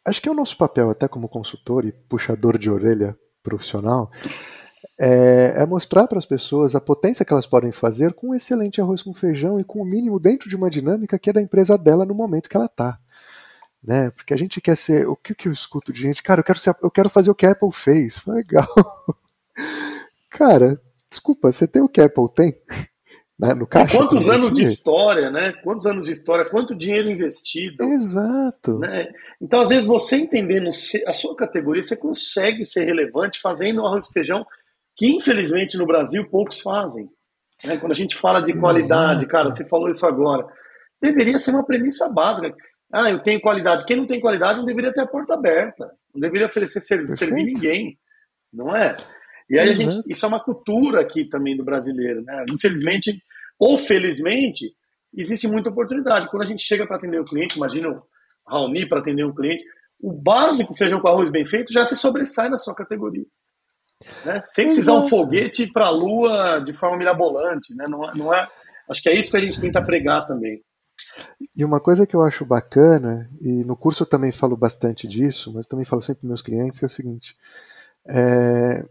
Acho 0.05 0.21
que 0.21 0.29
é 0.29 0.31
o 0.31 0.35
nosso 0.35 0.57
papel, 0.57 0.89
até 0.89 1.07
como 1.07 1.27
consultor 1.27 1.85
e 1.85 1.91
puxador 1.91 2.57
de 2.57 2.69
orelha 2.69 3.17
profissional, 3.43 4.09
é, 4.99 5.53
é 5.57 5.65
mostrar 5.65 6.07
para 6.07 6.17
as 6.17 6.25
pessoas 6.25 6.75
a 6.75 6.81
potência 6.81 7.25
que 7.25 7.33
elas 7.33 7.45
podem 7.45 7.71
fazer 7.71 8.13
com 8.13 8.29
um 8.29 8.35
excelente 8.35 8.79
arroz 8.79 9.01
com 9.01 9.13
feijão 9.13 9.59
e 9.59 9.63
com 9.63 9.81
o 9.81 9.85
mínimo 9.85 10.19
dentro 10.19 10.47
de 10.47 10.55
uma 10.55 10.69
dinâmica 10.69 11.19
que 11.19 11.29
é 11.29 11.33
da 11.33 11.41
empresa 11.41 11.77
dela 11.77 12.05
no 12.05 12.13
momento 12.13 12.49
que 12.49 12.55
ela 12.55 12.67
está. 12.67 12.99
Né? 13.85 14.09
Porque 14.11 14.33
a 14.33 14.37
gente 14.37 14.59
quer 14.59 14.75
ser. 14.75 15.07
O 15.07 15.15
que, 15.15 15.35
que 15.35 15.47
eu 15.47 15.53
escuto 15.53 15.93
de 15.93 16.01
gente? 16.01 16.23
Cara, 16.23 16.39
eu 16.39 16.43
quero, 16.43 16.59
ser, 16.59 16.75
eu 16.81 16.89
quero 16.89 17.09
fazer 17.09 17.29
o 17.29 17.35
que 17.35 17.45
a 17.45 17.51
Apple 17.51 17.71
fez. 17.71 18.25
Legal. 18.25 18.67
Cara, 20.31 20.81
desculpa, 21.09 21.51
você 21.51 21.67
tem 21.67 21.81
o 21.81 21.89
que 21.89 22.01
a 22.01 22.05
Apple 22.05 22.29
tem? 22.33 22.55
Né, 23.37 23.53
no 23.53 23.67
caixa, 23.67 23.97
quantos 23.97 24.29
anos 24.29 24.53
de 24.53 24.63
história, 24.63 25.29
né? 25.29 25.51
Quantos 25.61 25.85
anos 25.85 26.05
de 26.05 26.13
história, 26.13 26.49
quanto 26.49 26.73
dinheiro 26.73 27.11
investido. 27.11 27.83
Exato. 27.83 28.79
Né? 28.79 29.09
Então, 29.41 29.59
às 29.59 29.67
vezes, 29.67 29.85
você 29.85 30.15
entendendo 30.15 30.69
a 31.05 31.11
sua 31.11 31.35
categoria, 31.35 31.83
você 31.83 31.97
consegue 31.97 32.63
ser 32.63 32.85
relevante 32.85 33.41
fazendo 33.41 33.81
um 33.81 33.85
arroz 33.85 34.07
e 34.07 34.13
feijão 34.13 34.45
que 34.95 35.07
infelizmente 35.07 35.77
no 35.77 35.85
Brasil 35.85 36.25
poucos 36.29 36.61
fazem. 36.61 37.09
Né? 37.63 37.77
Quando 37.77 37.91
a 37.91 37.95
gente 37.95 38.15
fala 38.15 38.41
de 38.41 38.57
qualidade, 38.57 39.19
Exato. 39.19 39.27
cara, 39.27 39.49
você 39.49 39.67
falou 39.67 39.89
isso 39.89 40.05
agora, 40.05 40.47
deveria 41.01 41.37
ser 41.37 41.51
uma 41.51 41.65
premissa 41.65 42.09
básica. 42.09 42.55
Ah, 42.91 43.09
eu 43.09 43.19
tenho 43.19 43.41
qualidade. 43.41 43.85
Quem 43.85 43.97
não 43.97 44.05
tem 44.05 44.19
qualidade 44.19 44.59
não 44.59 44.65
deveria 44.65 44.93
ter 44.93 45.01
a 45.01 45.07
porta 45.07 45.33
aberta, 45.33 45.91
não 46.13 46.21
deveria 46.21 46.47
oferecer 46.47 46.81
serviço, 46.81 47.17
servir 47.17 47.43
ninguém, 47.43 47.97
não 48.53 48.75
é? 48.75 48.95
E 49.49 49.59
aí 49.59 49.69
a 49.69 49.73
gente, 49.73 49.97
isso 50.07 50.25
é 50.25 50.29
uma 50.29 50.43
cultura 50.43 51.01
aqui 51.01 51.25
também 51.25 51.55
do 51.55 51.63
brasileiro, 51.63 52.21
né? 52.23 52.45
Infelizmente 52.49 53.21
ou 53.59 53.77
felizmente 53.77 54.73
existe 55.15 55.47
muita 55.47 55.69
oportunidade. 55.69 56.29
Quando 56.29 56.43
a 56.43 56.47
gente 56.47 56.63
chega 56.63 56.85
para 56.85 56.97
atender 56.97 57.19
o 57.19 57.25
cliente, 57.25 57.57
imagina 57.57 57.89
o 57.89 58.03
Raoni 58.47 58.87
para 58.87 58.99
atender 58.99 59.25
um 59.25 59.33
cliente, 59.33 59.63
o 59.99 60.11
básico 60.11 60.75
feijão 60.75 60.99
com 60.99 61.07
arroz 61.07 61.31
bem 61.31 61.45
feito 61.45 61.71
já 61.71 61.85
se 61.85 61.95
sobressai 61.95 62.49
na 62.49 62.57
sua 62.57 62.75
categoria. 62.75 63.25
Né? 64.25 64.43
Sem 64.47 64.65
precisar 64.65 64.93
Exato. 64.93 65.05
um 65.05 65.09
foguete 65.09 65.71
para 65.71 65.87
a 65.87 65.91
Lua 65.91 66.59
de 66.59 66.73
forma 66.73 66.97
mirabolante. 66.97 67.73
Né? 67.75 67.85
Não, 67.87 68.09
é, 68.09 68.13
não 68.15 68.33
é, 68.33 68.47
acho 68.89 69.01
que 69.01 69.09
é 69.09 69.15
isso 69.15 69.31
que 69.31 69.37
a 69.37 69.41
gente 69.41 69.59
tenta 69.59 69.81
pregar 69.81 70.27
também. 70.27 70.61
E 71.55 71.63
uma 71.63 71.79
coisa 71.79 72.05
que 72.05 72.15
eu 72.15 72.21
acho 72.21 72.45
bacana, 72.45 73.29
e 73.41 73.63
no 73.63 73.75
curso 73.75 74.03
eu 74.03 74.07
também 74.07 74.31
falo 74.31 74.55
bastante 74.55 75.07
disso, 75.07 75.53
mas 75.53 75.67
também 75.67 75.85
falo 75.85 76.01
sempre 76.01 76.21
para 76.21 76.27
meus 76.29 76.41
clientes, 76.41 76.81
é 76.81 76.85
o 76.85 76.89
seguinte: 76.89 77.35
é, 78.07 78.85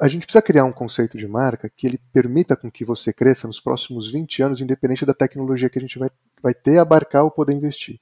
a 0.00 0.08
gente 0.08 0.26
precisa 0.26 0.42
criar 0.42 0.64
um 0.64 0.72
conceito 0.72 1.16
de 1.16 1.26
marca 1.26 1.68
que 1.68 1.86
ele 1.86 2.00
permita 2.12 2.56
com 2.56 2.70
que 2.70 2.84
você 2.84 3.12
cresça 3.12 3.46
nos 3.46 3.60
próximos 3.60 4.10
20 4.10 4.42
anos, 4.42 4.60
independente 4.60 5.06
da 5.06 5.14
tecnologia 5.14 5.70
que 5.70 5.78
a 5.78 5.82
gente 5.82 5.98
vai, 5.98 6.10
vai 6.42 6.54
ter, 6.54 6.78
abarcar 6.78 7.24
ou 7.24 7.30
poder 7.30 7.52
investir. 7.52 8.00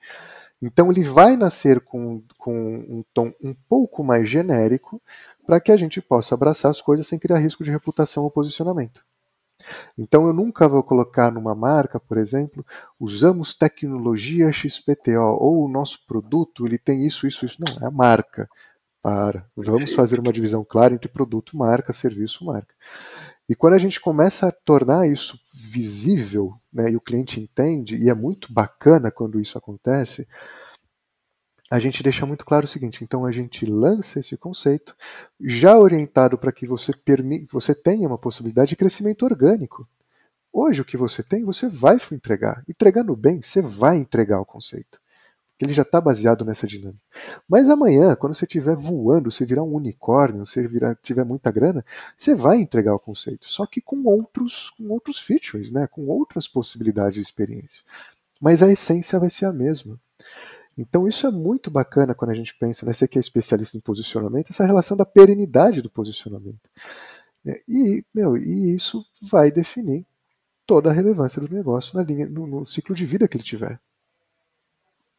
Então 0.61 0.91
ele 0.91 1.03
vai 1.03 1.37
nascer 1.37 1.81
com, 1.81 2.23
com 2.39 2.55
um 2.55 3.05
tom 3.13 3.33
um 3.43 3.55
pouco 3.69 4.03
mais 4.03 4.29
genérico, 4.29 5.01
para 5.47 5.61
que 5.61 5.71
a 5.71 5.77
gente 5.77 6.01
possa 6.01 6.35
abraçar 6.35 6.71
as 6.71 6.81
coisas 6.81 7.07
sem 7.07 7.19
criar 7.19 7.39
risco 7.39 7.63
de 7.63 7.71
reputação 7.71 8.25
ou 8.25 8.31
posicionamento. 8.31 9.05
Então 9.97 10.27
eu 10.27 10.33
nunca 10.33 10.69
vou 10.69 10.83
colocar 10.83 11.31
numa 11.31 11.55
marca, 11.55 11.99
por 11.99 12.19
exemplo, 12.19 12.65
usamos 13.01 13.55
tecnologia 13.55 14.53
XPTO 14.53 15.39
ou 15.41 15.65
o 15.65 15.69
nosso 15.69 16.05
produto 16.07 16.67
ele 16.67 16.79
tem 16.79 17.07
isso, 17.07 17.27
isso, 17.27 17.47
isso. 17.47 17.59
Não, 17.61 17.83
é 17.83 17.89
a 17.89 17.91
marca. 17.91 18.49
Para. 19.03 19.47
Vamos 19.57 19.93
fazer 19.93 20.19
uma 20.19 20.33
divisão 20.33 20.65
clara 20.65 20.93
entre 20.93 21.09
produto, 21.09 21.57
marca, 21.57 21.93
serviço, 21.93 22.45
marca. 22.45 22.75
E 23.49 23.55
quando 23.55 23.75
a 23.75 23.79
gente 23.79 24.01
começa 24.01 24.49
a 24.49 24.53
tornar 24.53 25.07
isso 25.07 25.39
visível, 25.55 26.55
né, 26.73 26.91
e 26.91 26.97
o 26.97 27.01
cliente 27.01 27.41
entende, 27.41 27.97
e 27.97 28.11
é 28.11 28.15
muito 28.15 28.53
bacana 28.53 29.11
quando 29.11 29.41
isso 29.41 29.57
acontece, 29.57 30.27
a 31.71 31.79
gente 31.79 32.03
deixa 32.03 32.25
muito 32.25 32.45
claro 32.45 32.65
o 32.65 32.69
seguinte: 32.69 33.03
então 33.03 33.25
a 33.25 33.33
gente 33.33 33.67
lança 33.67 34.21
esse 34.21 34.37
conceito 34.37 34.95
já 35.41 35.77
orientado 35.79 36.39
para 36.39 36.53
que 36.53 36.67
você, 36.67 36.93
você 37.51 37.75
tenha 37.75 38.07
uma 38.07 38.19
possibilidade 38.19 38.71
de 38.71 38.77
crescimento 38.77 39.25
orgânico. 39.25 39.89
Hoje 40.53 40.81
o 40.81 40.85
que 40.85 40.97
você 40.97 41.23
tem, 41.23 41.45
você 41.45 41.69
vai 41.69 41.99
entregar. 42.13 42.65
Entregando 42.69 43.15
bem, 43.15 43.43
você 43.43 43.61
vai 43.61 43.99
entregar 43.99 44.41
o 44.41 44.47
conceito. 44.47 44.99
Ele 45.59 45.73
já 45.73 45.83
está 45.83 46.01
baseado 46.01 46.45
nessa 46.45 46.67
dinâmica. 46.67 47.01
Mas 47.49 47.69
amanhã, 47.69 48.15
quando 48.15 48.35
você 48.35 48.45
estiver 48.45 48.77
voando, 48.77 49.31
você 49.31 49.45
virar 49.45 49.63
um 49.63 49.75
unicórnio, 49.75 50.45
você 50.45 50.67
virar, 50.69 50.95
tiver 50.97 51.25
muita 51.25 51.51
grana, 51.51 51.85
você 52.17 52.35
vai 52.35 52.59
entregar 52.59 52.95
o 52.95 52.99
conceito. 52.99 53.47
Só 53.49 53.67
que 53.67 53.81
com 53.81 54.03
outros, 54.05 54.71
com 54.77 54.89
outros 54.91 55.19
features, 55.19 55.71
né? 55.71 55.87
com 55.87 56.07
outras 56.07 56.47
possibilidades 56.47 57.15
de 57.15 57.23
experiência. 57.23 57.83
Mas 58.39 58.63
a 58.63 58.71
essência 58.71 59.19
vai 59.19 59.31
ser 59.31 59.47
a 59.47 59.53
mesma. 59.53 59.99
Então 60.77 61.09
isso 61.09 61.27
é 61.27 61.31
muito 61.31 61.71
bacana 61.71 62.15
quando 62.15 62.33
a 62.33 62.35
gente 62.35 62.55
pensa, 62.59 62.85
né, 62.85 62.93
você 62.93 63.09
que 63.09 63.19
é 63.19 63.21
especialista 63.21 63.77
em 63.77 63.81
posicionamento, 63.81 64.51
essa 64.51 64.67
relação 64.67 64.97
da 64.97 65.07
perenidade 65.07 65.81
do 65.81 65.91
posicionamento. 65.91 66.69
Né, 67.45 67.55
e, 67.67 68.05
meu, 68.15 68.37
e 68.37 68.75
isso 68.75 69.05
vai 69.23 69.51
definir 69.51 70.07
toda 70.67 70.91
a 70.91 70.93
relevância 70.93 71.41
do 71.41 71.55
negócio 71.55 71.97
na 71.97 72.05
linha, 72.05 72.27
no, 72.27 72.47
no 72.47 72.67
ciclo 72.67 72.95
de 72.95 73.07
vida 73.07 73.27
que 73.27 73.37
ele 73.37 73.45
tiver. 73.45 73.81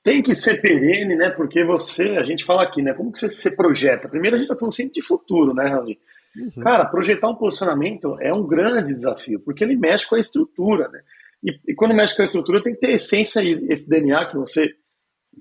Tem 0.04 0.22
que 0.22 0.36
ser 0.36 0.62
perene, 0.62 1.16
né? 1.18 1.30
Porque 1.32 1.66
você, 1.66 2.12
a 2.18 2.24
gente 2.24 2.46
fala 2.46 2.64
aqui, 2.64 2.82
né? 2.82 2.94
Como 2.94 3.12
que 3.12 3.20
você 3.20 3.28
se 3.28 3.56
projeta? 3.56 4.08
Primeiro 4.08 4.36
a 4.36 4.40
gente 4.40 4.48
está 4.48 4.58
falando 4.58 4.74
sempre 4.74 4.94
de 4.94 5.02
futuro, 5.02 5.54
né, 5.54 5.68
Raul? 5.68 5.98
Uhum. 6.38 6.64
Cara, 6.64 6.86
projetar 6.86 7.30
um 7.30 7.36
posicionamento 7.36 8.16
é 8.22 8.32
um 8.32 8.46
grande 8.46 8.94
desafio, 8.94 9.40
porque 9.40 9.64
ele 9.64 9.76
mexe 9.76 10.08
com 10.08 10.16
a 10.16 10.20
estrutura, 10.20 10.88
né? 10.88 11.02
E, 11.44 11.60
e 11.68 11.76
quando 11.76 11.94
mexe 11.94 12.16
com 12.16 12.22
a 12.22 12.26
estrutura, 12.26 12.62
tem 12.62 12.74
que 12.74 12.80
ter 12.80 12.94
essência 12.94 13.42
e 13.42 13.68
esse 13.70 13.90
DNA 13.90 14.28
que 14.28 14.38
você 14.38 14.74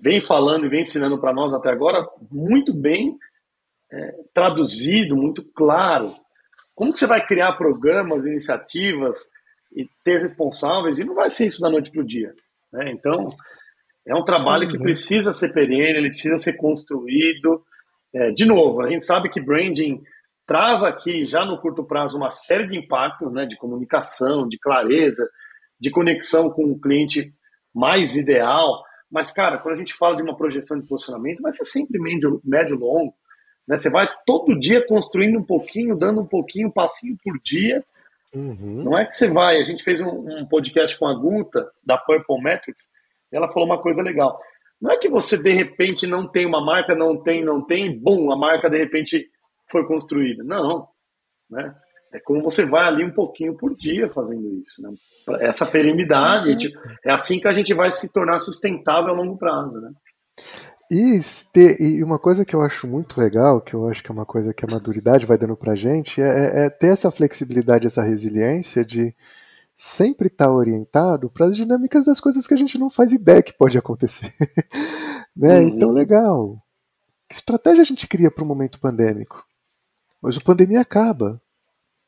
vem 0.01 0.20
falando 0.20 0.66
e 0.66 0.68
vem 0.68 0.80
ensinando 0.80 1.18
para 1.18 1.32
nós 1.32 1.55
até 1.55 1.70
agora, 1.70 2.07
muito 2.30 2.72
bem 2.72 3.16
é, 3.90 4.14
traduzido, 4.34 5.16
muito 5.16 5.44
claro. 5.55 6.14
Como 6.74 6.92
que 6.92 6.99
você 6.99 7.07
vai 7.07 7.24
criar 7.24 7.57
programas, 7.57 8.26
iniciativas 8.26 9.16
e 9.74 9.88
ter 10.05 10.20
responsáveis? 10.20 10.99
E 10.99 11.05
não 11.05 11.14
vai 11.14 11.30
ser 11.30 11.47
isso 11.47 11.61
da 11.61 11.70
noite 11.70 11.90
para 11.90 12.03
o 12.03 12.07
dia. 12.07 12.34
Né? 12.72 12.92
Então, 12.92 13.28
é 14.07 14.14
um 14.14 14.24
trabalho 14.24 14.68
que 14.68 14.76
uhum. 14.76 14.82
precisa 14.82 15.32
ser 15.32 15.53
perene, 15.53 15.99
ele 15.99 16.11
precisa 16.11 16.38
ser 16.38 16.57
construído. 16.57 17.64
É, 18.14 18.30
de 18.30 18.44
novo, 18.44 18.82
a 18.82 18.88
gente 18.88 19.05
sabe 19.05 19.28
que 19.28 19.40
branding 19.40 20.03
traz 20.47 20.84
aqui, 20.84 21.26
já 21.26 21.44
no 21.44 21.61
curto 21.61 21.82
prazo, 21.82 22.16
uma 22.16 22.30
série 22.30 22.66
de 22.66 22.76
impactos 22.76 23.32
né, 23.32 23.47
de 23.47 23.57
comunicação, 23.57 24.47
de 24.47 24.59
clareza, 24.59 25.28
de 25.80 25.90
conexão 25.90 26.51
com 26.51 26.64
o 26.70 26.80
cliente 26.80 27.32
mais 27.74 28.16
ideal. 28.16 28.84
Mas, 29.11 29.30
cara, 29.30 29.59
quando 29.59 29.74
a 29.74 29.78
gente 29.78 29.94
fala 29.94 30.16
de 30.16 30.22
uma 30.22 30.36
projeção 30.36 30.78
de 30.80 30.86
posicionamento, 30.86 31.42
vai 31.42 31.52
ser 31.52 31.64
sempre 31.64 32.00
médio, 32.00 32.40
médio 32.44 32.76
longo. 32.76 33.14
Né? 33.66 33.76
Você 33.76 33.90
vai 33.90 34.09
todo 34.24 34.59
dia 34.59 34.86
construindo 34.86 35.38
um 35.38 35.44
pouquinho, 35.44 35.96
dando 35.96 36.20
um 36.20 36.26
pouquinho, 36.26 36.68
um 36.68 36.72
passinho 36.72 37.16
por 37.22 37.38
dia. 37.42 37.84
Uhum. 38.34 38.84
Não 38.84 38.98
é 38.98 39.04
que 39.04 39.14
você 39.14 39.28
vai. 39.28 39.61
A 39.61 39.64
gente 39.64 39.82
fez 39.82 40.00
um, 40.00 40.40
um, 40.40 40.46
podcast 40.46 40.98
com 40.98 41.07
a 41.07 41.14
Guta, 41.14 41.70
da 41.84 41.96
Purple 41.96 42.42
Metrics, 42.42 42.90
e 43.32 43.36
ela 43.36 43.48
falou 43.48 43.66
uma 43.66 43.80
coisa 43.80 44.02
legal. 44.02 44.38
Não 44.80 44.90
é 44.90 44.98
que 44.98 45.09
você, 45.09 45.38
de 45.38 45.52
repente, 45.52 46.07
não 46.07 46.28
tem 46.28 46.44
uma 46.44 46.62
marca, 46.62 46.94
não 46.94 47.16
tem, 47.16 47.42
não 47.42 47.62
tem, 47.62 47.98
bom, 47.98 48.30
a 48.30 48.36
marca, 48.36 48.68
de 48.68 48.76
repente, 48.76 49.30
foi 49.70 49.86
construída. 49.86 50.44
Não. 50.44 50.88
Né? 51.48 51.74
É 52.12 52.20
como 52.20 52.42
você 52.42 52.64
vai 52.64 52.86
ali 52.86 53.04
um 53.04 53.12
pouquinho 53.12 53.57
por 53.57 53.74
dia 53.74 54.09
fazendo 54.09 54.54
isso. 54.54 54.82
Né? 54.82 54.94
Essa 55.40 55.66
perenidade, 55.66 56.68
uhum. 56.68 56.82
é 57.04 57.12
assim 57.12 57.40
que 57.40 57.48
a 57.48 57.52
gente 57.52 57.74
vai 57.74 57.90
se 57.90 58.12
tornar 58.12 58.38
sustentável 58.38 59.11
a 59.11 59.16
longo 59.16 59.36
prazo. 59.36 59.80
Né? 59.80 59.90
E, 60.90 61.20
e, 61.80 62.04
uma 62.04 62.18
coisa 62.18 62.44
que 62.44 62.54
eu 62.54 62.62
acho 62.62 62.86
muito 62.86 63.20
legal, 63.20 63.61
que 63.61 63.74
eu 63.74 63.88
acho 63.88 64.02
que 64.02 64.11
é 64.11 64.14
uma 64.14 64.26
coisa 64.26 64.54
que 64.54 64.64
a 64.64 64.68
maturidade 64.70 65.26
vai 65.26 65.36
dando 65.36 65.57
pra 65.57 65.74
gente, 65.74 66.22
é, 66.22 66.26
é, 66.28 66.66
é 66.66 66.70
ter 66.70 66.88
essa 66.88 67.11
flexibilidade, 67.11 67.86
essa 67.86 68.02
resiliência 68.02 68.84
de 68.84 69.14
sempre 69.74 70.28
estar 70.28 70.46
tá 70.46 70.52
orientado 70.52 71.28
para 71.28 71.46
as 71.46 71.57
dinâmicas 71.57 72.07
das 72.07 72.20
coisas 72.20 72.46
que 72.46 72.54
a 72.54 72.57
gente 72.57 72.78
não 72.78 72.88
faz 72.88 73.12
ideia 73.12 73.42
que 73.42 73.52
pode 73.52 73.76
acontecer. 73.76 74.32
né? 75.36 75.59
Uhum. 75.59 75.68
Então, 75.68 75.90
legal. 75.90 76.57
Que 77.28 77.34
estratégia 77.34 77.82
a 77.82 77.84
gente 77.84 78.07
cria 78.07 78.30
para 78.30 78.44
o 78.44 78.46
momento 78.46 78.80
pandêmico? 78.80 79.44
Mas 80.22 80.36
o 80.36 80.42
pandemia 80.42 80.80
acaba. 80.80 81.40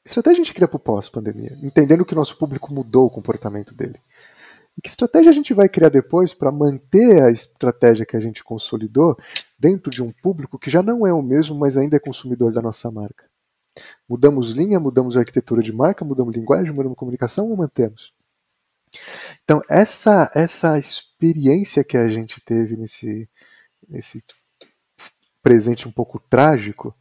Que 0.09 0.13
estratégia 0.13 0.41
a 0.41 0.43
gente 0.43 0.55
cria 0.55 0.67
para 0.67 0.79
o 0.79 0.81
pós-pandemia? 0.81 1.59
Entendendo 1.63 2.03
que 2.03 2.15
o 2.15 2.17
nosso 2.17 2.39
público 2.39 2.73
mudou 2.73 3.05
o 3.05 3.11
comportamento 3.11 3.75
dele. 3.75 4.01
E 4.75 4.81
que 4.81 4.89
estratégia 4.89 5.29
a 5.29 5.35
gente 5.35 5.53
vai 5.53 5.69
criar 5.69 5.91
depois 5.91 6.33
para 6.33 6.51
manter 6.51 7.23
a 7.23 7.31
estratégia 7.31 8.07
que 8.07 8.17
a 8.17 8.21
gente 8.21 8.43
consolidou 8.43 9.19
dentro 9.59 9.91
de 9.91 10.03
um 10.03 10.11
público 10.11 10.59
que 10.59 10.71
já 10.71 10.83
não 10.83 11.07
é 11.07 11.13
o 11.13 11.21
mesmo, 11.21 11.55
mas 11.59 11.77
ainda 11.77 11.97
é 11.97 12.01
consumidor 12.01 12.55
da 12.55 12.63
nossa 12.63 12.91
marca? 12.91 13.27
Mudamos 14.09 14.53
linha, 14.53 14.81
mudamos 14.81 15.15
arquitetura 15.15 15.63
de 15.63 15.75
marca, 15.75 16.07
mudamos 16.07 16.35
linguagem, 16.35 16.73
mudamos 16.73 16.97
comunicação 16.97 17.51
ou 17.51 17.55
mantemos? 17.59 18.15
Então, 19.45 19.61
essa, 19.69 20.31
essa 20.35 20.79
experiência 20.79 21.85
que 21.85 21.99
a 21.99 22.09
gente 22.09 22.41
teve 22.41 22.79
nesse, 22.79 23.29
nesse 23.87 24.25
presente 25.43 25.87
um 25.87 25.93
pouco 25.93 26.19
trágico 26.19 26.97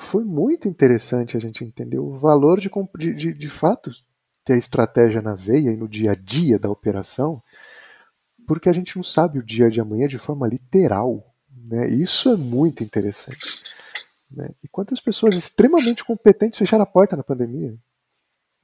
foi 0.00 0.24
muito 0.24 0.66
interessante 0.66 1.36
a 1.36 1.40
gente 1.40 1.62
entender 1.62 1.98
o 1.98 2.16
valor 2.16 2.58
de, 2.58 2.70
de, 2.98 3.14
de, 3.14 3.32
de 3.32 3.48
fato 3.50 3.90
ter 4.44 4.54
a 4.54 4.58
estratégia 4.58 5.20
na 5.20 5.34
veia 5.34 5.70
e 5.70 5.76
no 5.76 5.88
dia 5.88 6.12
a 6.12 6.14
dia 6.14 6.58
da 6.58 6.70
operação, 6.70 7.42
porque 8.46 8.68
a 8.68 8.72
gente 8.72 8.96
não 8.96 9.02
sabe 9.02 9.38
o 9.38 9.42
dia 9.42 9.70
de 9.70 9.80
amanhã 9.80 10.08
de 10.08 10.18
forma 10.18 10.48
literal. 10.48 11.24
Né? 11.54 11.88
Isso 11.90 12.30
é 12.30 12.36
muito 12.36 12.82
interessante. 12.82 13.46
Né? 14.30 14.50
E 14.64 14.68
quantas 14.68 15.00
pessoas 15.00 15.36
extremamente 15.36 16.04
competentes 16.04 16.58
fecharam 16.58 16.82
a 16.82 16.86
porta 16.86 17.16
na 17.16 17.22
pandemia? 17.22 17.76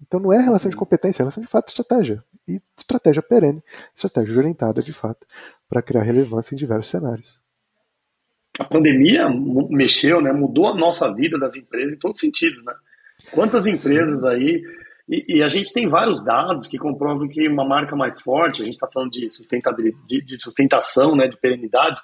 Então 0.01 0.19
não 0.19 0.33
é 0.33 0.41
relação 0.41 0.71
de 0.71 0.77
competência, 0.77 1.21
é 1.21 1.23
relação 1.23 1.43
de 1.43 1.49
fato 1.49 1.67
de 1.67 1.73
estratégia. 1.73 2.25
E 2.49 2.61
estratégia 2.77 3.23
perene, 3.23 3.63
estratégia 3.95 4.39
orientada 4.39 4.83
de 4.83 4.93
fato, 4.93 5.27
para 5.69 5.83
criar 5.83 6.03
relevância 6.03 6.55
em 6.55 6.59
diversos 6.59 6.91
cenários. 6.91 7.41
A 8.59 8.65
pandemia 8.65 9.29
mexeu, 9.69 10.21
né, 10.21 10.33
mudou 10.33 10.69
a 10.69 10.75
nossa 10.75 11.13
vida 11.13 11.39
das 11.39 11.57
empresas 11.57 11.95
em 11.95 11.99
todos 11.99 12.17
os 12.17 12.21
sentidos. 12.21 12.63
Né? 12.65 12.73
Quantas 13.33 13.67
empresas 13.67 14.25
aí 14.25 14.63
e, 15.09 15.37
e, 15.37 15.43
a 15.43 15.49
gente 15.49 15.73
tem 15.73 15.89
vários 15.89 16.23
dados 16.25 16.67
que 16.67 16.79
comprovam 16.79 17.29
que 17.29 17.47
uma 17.47 17.65
marca 17.65 17.95
mais 17.95 18.21
forte, 18.21 18.63
a 18.63 18.65
gente 18.65 18.75
está 18.75 18.89
falando 18.93 19.13
de 19.13 19.31
sustentabilidade, 19.31 20.05
de, 20.05 20.21
de, 20.21 20.43
sustentação, 20.43 21.15
né, 21.15 21.29
de 21.29 21.37
perenidade, 21.37 22.01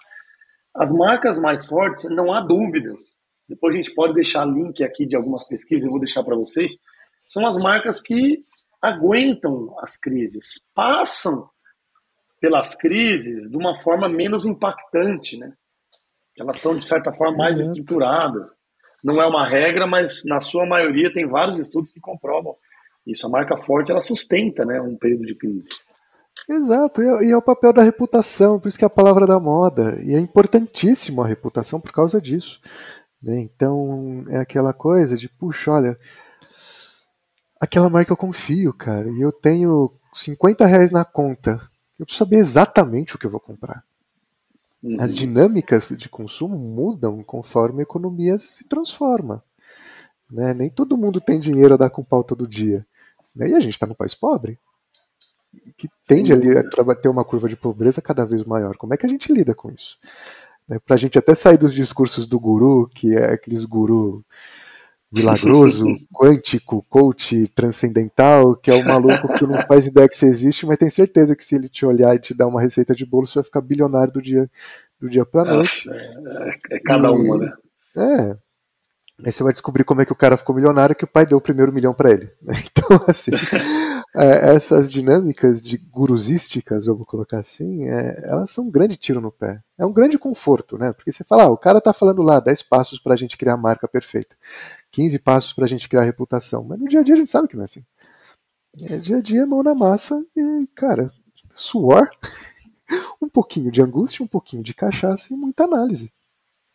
as 0.72 0.92
marcas 0.92 1.38
mais 1.38 1.66
fortes, 1.66 2.08
não 2.10 2.32
há 2.32 2.40
dúvidas. 2.40 3.18
Depois 3.48 3.74
a 3.74 3.76
gente 3.76 3.92
pode 3.92 4.14
deixar 4.14 4.44
link 4.46 4.84
aqui 4.84 5.04
de 5.04 5.16
algumas 5.16 5.44
pesquisas, 5.46 5.84
eu 5.84 5.90
vou 5.90 6.00
deixar 6.00 6.22
para 6.22 6.36
vocês. 6.36 6.78
São 7.26 7.44
as 7.44 7.56
marcas 7.56 8.00
que 8.00 8.44
aguentam 8.80 9.74
as 9.80 9.98
crises, 9.98 10.64
passam 10.72 11.48
pelas 12.40 12.76
crises 12.76 13.50
de 13.50 13.56
uma 13.56 13.76
forma 13.76 14.08
menos 14.08 14.46
impactante, 14.46 15.36
né? 15.36 15.52
Elas 16.38 16.56
estão, 16.56 16.76
de 16.76 16.86
certa 16.86 17.12
forma, 17.12 17.36
mais 17.36 17.60
estruturadas. 17.60 18.50
Não 19.02 19.20
é 19.20 19.26
uma 19.26 19.46
regra, 19.46 19.86
mas 19.86 20.22
na 20.24 20.40
sua 20.40 20.64
maioria 20.66 21.12
tem 21.12 21.26
vários 21.26 21.58
estudos 21.58 21.90
que 21.90 22.00
comprovam 22.00 22.56
isso, 23.06 23.26
a 23.26 23.30
marca 23.30 23.56
forte, 23.56 23.90
ela 23.90 24.00
sustenta 24.00 24.64
né, 24.64 24.80
um 24.80 24.96
período 24.96 25.26
de 25.26 25.34
crise. 25.34 25.68
Exato, 26.48 27.02
e 27.02 27.30
é 27.30 27.36
o 27.36 27.42
papel 27.42 27.72
da 27.72 27.82
reputação, 27.82 28.58
por 28.58 28.68
isso 28.68 28.78
que 28.78 28.84
é 28.84 28.86
a 28.86 28.90
palavra 28.90 29.26
da 29.26 29.38
moda. 29.38 30.00
E 30.02 30.14
é 30.14 30.18
importantíssimo 30.18 31.22
a 31.22 31.26
reputação 31.26 31.80
por 31.80 31.92
causa 31.92 32.20
disso. 32.20 32.60
Né? 33.22 33.40
Então, 33.40 34.24
é 34.28 34.38
aquela 34.38 34.72
coisa 34.72 35.16
de, 35.16 35.28
puxa, 35.28 35.70
olha, 35.70 35.98
aquela 37.60 37.90
marca 37.90 38.12
eu 38.12 38.16
confio, 38.16 38.72
cara, 38.72 39.08
e 39.10 39.20
eu 39.20 39.32
tenho 39.32 39.92
50 40.12 40.64
reais 40.66 40.90
na 40.90 41.04
conta. 41.04 41.60
Eu 41.98 42.06
preciso 42.06 42.24
saber 42.24 42.36
exatamente 42.36 43.14
o 43.14 43.18
que 43.18 43.26
eu 43.26 43.30
vou 43.30 43.40
comprar. 43.40 43.84
Uhum. 44.82 44.96
As 45.00 45.14
dinâmicas 45.14 45.90
de 45.96 46.08
consumo 46.08 46.58
mudam 46.58 47.22
conforme 47.22 47.80
a 47.80 47.82
economia 47.82 48.38
se 48.38 48.64
transforma. 48.64 49.42
Né? 50.30 50.52
Nem 50.54 50.70
todo 50.70 50.96
mundo 50.96 51.20
tem 51.20 51.38
dinheiro 51.38 51.74
a 51.74 51.76
dar 51.76 51.90
com 51.90 52.02
pau 52.02 52.24
todo 52.24 52.48
dia. 52.48 52.84
Né? 53.34 53.50
E 53.50 53.54
a 53.54 53.60
gente 53.60 53.74
está 53.74 53.86
num 53.86 53.94
país 53.94 54.14
pobre, 54.14 54.58
que 55.76 55.88
tende 56.06 56.32
ali 56.32 56.56
a 56.56 56.94
ter 56.94 57.08
uma 57.08 57.24
curva 57.24 57.48
de 57.48 57.56
pobreza 57.56 58.02
cada 58.02 58.24
vez 58.24 58.44
maior. 58.44 58.76
Como 58.76 58.92
é 58.92 58.96
que 58.96 59.06
a 59.06 59.08
gente 59.08 59.32
lida 59.32 59.54
com 59.54 59.70
isso? 59.70 59.98
Né? 60.68 60.78
Para 60.84 60.94
a 60.94 60.98
gente 60.98 61.18
até 61.18 61.34
sair 61.34 61.58
dos 61.58 61.72
discursos 61.72 62.26
do 62.26 62.40
guru, 62.40 62.88
que 62.92 63.14
é 63.14 63.34
aqueles 63.34 63.64
guru 63.64 64.24
milagroso, 65.12 65.84
quântico, 66.12 66.84
coach, 66.88 67.48
transcendental, 67.48 68.56
que 68.56 68.70
é 68.70 68.74
um 68.74 68.84
maluco 68.84 69.32
que 69.34 69.46
não 69.46 69.60
faz 69.62 69.86
ideia 69.86 70.08
que 70.08 70.16
você 70.16 70.26
existe, 70.26 70.64
mas 70.64 70.78
tem 70.78 70.88
certeza 70.88 71.36
que 71.36 71.44
se 71.44 71.54
ele 71.54 71.68
te 71.68 71.84
olhar 71.84 72.14
e 72.14 72.20
te 72.20 72.34
dar 72.34 72.46
uma 72.46 72.60
receita 72.60 72.94
de 72.94 73.04
bolo, 73.04 73.26
você 73.26 73.34
vai 73.34 73.44
ficar 73.44 73.60
bilionário 73.60 74.12
do 74.12 74.22
dia, 74.22 74.50
do 74.98 75.10
dia 75.10 75.26
para 75.26 75.44
noite. 75.44 75.88
É, 75.90 75.94
é, 75.94 76.76
é, 76.76 76.80
cada 76.80 77.08
e, 77.08 77.10
uma, 77.10 77.38
né? 77.38 77.52
É, 77.96 78.36
Aí 79.24 79.30
você 79.30 79.42
vai 79.42 79.52
descobrir 79.52 79.84
como 79.84 80.00
é 80.00 80.06
que 80.06 80.12
o 80.12 80.16
cara 80.16 80.36
ficou 80.36 80.54
milionário, 80.54 80.96
que 80.96 81.04
o 81.04 81.08
pai 81.08 81.26
deu 81.26 81.38
o 81.38 81.40
primeiro 81.40 81.72
milhão 81.72 81.94
para 81.94 82.10
ele. 82.10 82.30
Então, 82.74 83.00
assim, 83.06 83.30
é, 84.14 84.54
essas 84.54 84.90
dinâmicas 84.90 85.60
de 85.62 85.76
gurusísticas, 85.76 86.86
vamos 86.86 87.06
colocar 87.06 87.38
assim, 87.38 87.88
é, 87.88 88.22
elas 88.24 88.50
são 88.50 88.64
um 88.64 88.70
grande 88.70 88.96
tiro 88.96 89.20
no 89.20 89.30
pé. 89.30 89.62
É 89.78 89.86
um 89.86 89.92
grande 89.92 90.18
conforto, 90.18 90.76
né? 90.76 90.92
Porque 90.92 91.12
você 91.12 91.24
fala, 91.24 91.44
ah, 91.44 91.50
o 91.50 91.56
cara 91.56 91.80
tá 91.80 91.92
falando 91.92 92.22
lá 92.22 92.40
10 92.40 92.62
passos 92.64 92.98
para 92.98 93.14
a 93.14 93.16
gente 93.16 93.36
criar 93.36 93.54
a 93.54 93.56
marca 93.56 93.86
perfeita, 93.86 94.36
15 94.90 95.18
passos 95.20 95.52
para 95.52 95.64
a 95.64 95.68
gente 95.68 95.88
criar 95.88 96.02
a 96.02 96.06
reputação. 96.06 96.64
Mas 96.64 96.80
no 96.80 96.88
dia 96.88 97.00
a 97.00 97.02
dia 97.02 97.14
a 97.14 97.18
gente 97.18 97.30
sabe 97.30 97.48
que 97.48 97.54
não 97.54 97.62
é 97.62 97.64
assim. 97.64 97.84
É 98.80 98.96
dia 98.96 99.18
a 99.18 99.20
dia, 99.20 99.46
mão 99.46 99.62
na 99.62 99.74
massa 99.74 100.24
e, 100.36 100.66
cara, 100.74 101.10
suor, 101.54 102.10
um 103.20 103.28
pouquinho 103.28 103.70
de 103.70 103.82
angústia, 103.82 104.24
um 104.24 104.28
pouquinho 104.28 104.62
de 104.62 104.74
cachaça 104.74 105.32
e 105.32 105.36
muita 105.36 105.64
análise. 105.64 106.10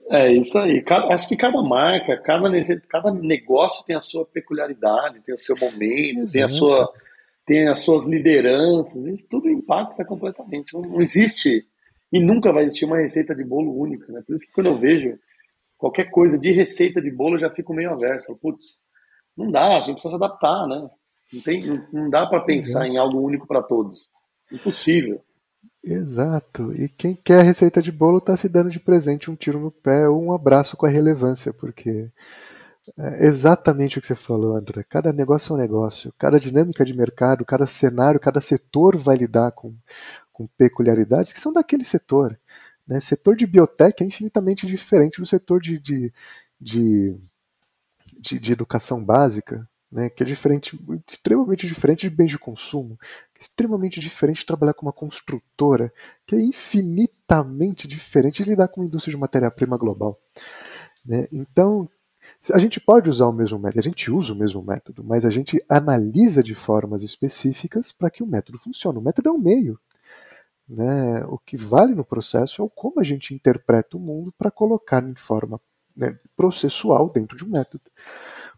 É 0.10 0.32
isso 0.32 0.58
aí. 0.58 0.82
Cada, 0.82 1.14
acho 1.14 1.28
que 1.28 1.36
cada 1.36 1.62
marca, 1.62 2.18
cada, 2.18 2.49
cada 2.89 3.14
negócio 3.14 3.86
tem 3.86 3.95
a 3.95 3.99
sua 3.99 4.26
peculiaridade, 4.26 5.22
tem 5.22 5.36
o 5.36 5.38
seu 5.38 5.55
momento, 5.58 6.22
Exato. 6.22 6.32
tem 6.34 6.43
a 6.43 6.47
sua 6.47 6.93
tem 7.45 7.68
as 7.70 7.80
suas 7.80 8.05
lideranças, 8.05 9.05
isso 9.05 9.26
tudo 9.30 9.49
impacta 9.49 10.03
completamente. 10.03 10.74
Não, 10.74 10.82
não, 10.82 11.01
existe 11.01 11.66
e 12.12 12.20
nunca 12.20 12.51
vai 12.51 12.66
existir 12.66 12.84
uma 12.84 12.97
receita 12.97 13.34
de 13.34 13.43
bolo 13.43 13.74
única, 13.74 14.12
né? 14.12 14.22
Por 14.28 14.36
isso 14.36 14.47
que 14.47 14.51
quando 14.51 14.68
eu 14.68 14.78
vejo 14.78 15.18
qualquer 15.78 16.10
coisa 16.12 16.38
de 16.38 16.51
receita 16.51 17.01
de 17.01 17.10
bolo, 17.10 17.36
eu 17.36 17.39
já 17.39 17.49
fico 17.49 17.74
meio 17.74 17.91
averso. 17.91 18.36
Putz, 18.36 18.82
não 19.36 19.49
dá, 19.49 19.78
a 19.78 19.82
gente 19.82 19.93
precisa 19.93 20.10
se 20.10 20.16
adaptar, 20.16 20.68
né? 20.68 20.89
Não, 21.32 21.41
tem, 21.41 21.66
não, 21.66 21.88
não 21.93 22.10
dá 22.10 22.26
para 22.26 22.41
pensar 22.41 22.86
Exato. 22.86 22.86
em 22.88 22.97
algo 22.97 23.22
único 23.22 23.47
para 23.47 23.64
todos. 23.64 24.12
Impossível. 24.51 25.22
Exato. 25.90 26.74
E 26.74 26.90
quem 26.90 27.16
quer 27.16 27.44
receita 27.46 27.82
de 27.82 27.92
bolo 27.92 28.18
está 28.18 28.36
se 28.36 28.50
dando 28.50 28.70
de 28.70 28.80
presente 28.80 29.32
um 29.32 29.36
tiro 29.36 29.60
no 29.60 29.72
pé 29.72 30.08
ou 30.10 30.22
um 30.22 30.34
abraço 30.34 30.76
com 30.76 30.86
a 30.86 30.90
relevância, 30.90 31.54
porque 31.54 32.12
é 32.98 33.26
exatamente 33.26 33.98
o 33.98 34.02
que 34.02 34.08
você 34.08 34.16
falou, 34.16 34.56
André. 34.56 34.84
Cada 34.84 35.14
negócio 35.14 35.52
é 35.52 35.56
um 35.56 35.58
negócio, 35.58 36.14
cada 36.18 36.40
dinâmica 36.40 36.84
de 36.86 36.94
mercado, 36.94 37.46
cada 37.46 37.66
cenário, 37.66 38.20
cada 38.20 38.42
setor 38.42 38.98
vai 38.98 39.16
lidar 39.16 39.52
com, 39.52 39.74
com 40.34 40.48
peculiaridades 40.58 41.32
que 41.32 41.40
são 41.40 41.54
daquele 41.54 41.86
setor. 41.86 42.38
Né? 42.88 43.00
Setor 43.00 43.36
de 43.38 43.48
biotech 43.48 44.04
é 44.04 44.06
infinitamente 44.06 44.68
diferente 44.68 45.22
do 45.22 45.26
setor 45.26 45.62
de, 45.62 45.80
de, 45.80 46.14
de, 46.60 47.18
de, 48.20 48.40
de 48.40 48.52
educação 48.54 49.04
básica, 49.04 49.68
né, 49.92 50.10
que 50.10 50.24
é 50.24 50.26
diferente, 50.26 50.80
extremamente 51.08 51.66
diferente 51.66 52.10
de 52.10 52.16
bens 52.16 52.30
de 52.30 52.38
consumo, 52.38 52.98
extremamente 53.40 54.00
diferente 54.00 54.42
de 54.42 54.46
trabalhar 54.46 54.74
com 54.74 54.86
uma 54.86 54.94
construtora, 54.94 55.92
que 56.26 56.36
é 56.36 56.40
infinitamente 56.40 57.88
diferente 57.88 58.44
de 58.44 58.50
lidar 58.50 58.68
com 58.68 58.82
a 58.82 58.86
indústria 58.86 59.12
de 59.12 59.20
matéria-prima 59.20 59.78
global. 59.78 60.20
Né? 61.06 61.28
Então, 61.32 61.90
a 62.54 62.60
gente 62.60 62.80
pode 62.80 63.10
usar 63.10 63.28
o 63.28 63.34
mesmo 63.34 63.58
método, 63.58 63.80
a 63.80 63.84
gente 63.84 64.12
usa 64.12 64.34
o 64.34 64.36
mesmo 64.36 64.62
método, 64.62 65.04
mas 65.04 65.26
a 65.26 65.30
gente 65.30 65.64
analisa 65.70 66.44
de 66.44 66.54
formas 66.54 67.04
específicas 67.04 67.92
para 67.92 68.10
que 68.10 68.24
o 68.24 68.28
método 68.28 68.60
funcione. 68.60 68.98
O 68.98 69.02
método 69.02 69.30
é 69.30 69.32
o 69.32 69.38
meio. 69.38 69.80
Né? 70.68 71.24
O 71.28 71.38
que 71.40 71.56
vale 71.56 71.96
no 71.96 72.04
processo 72.04 72.62
é 72.62 72.66
o 72.66 72.70
como 72.70 73.00
a 73.00 73.04
gente 73.04 73.34
interpreta 73.34 73.96
o 73.96 74.00
mundo 74.00 74.34
para 74.38 74.52
colocar 74.52 75.02
em 75.04 75.16
forma 75.16 75.62
né, 75.96 76.18
processual 76.36 77.10
dentro 77.10 77.38
de 77.38 77.46
um 77.46 77.50
método. 77.50 77.84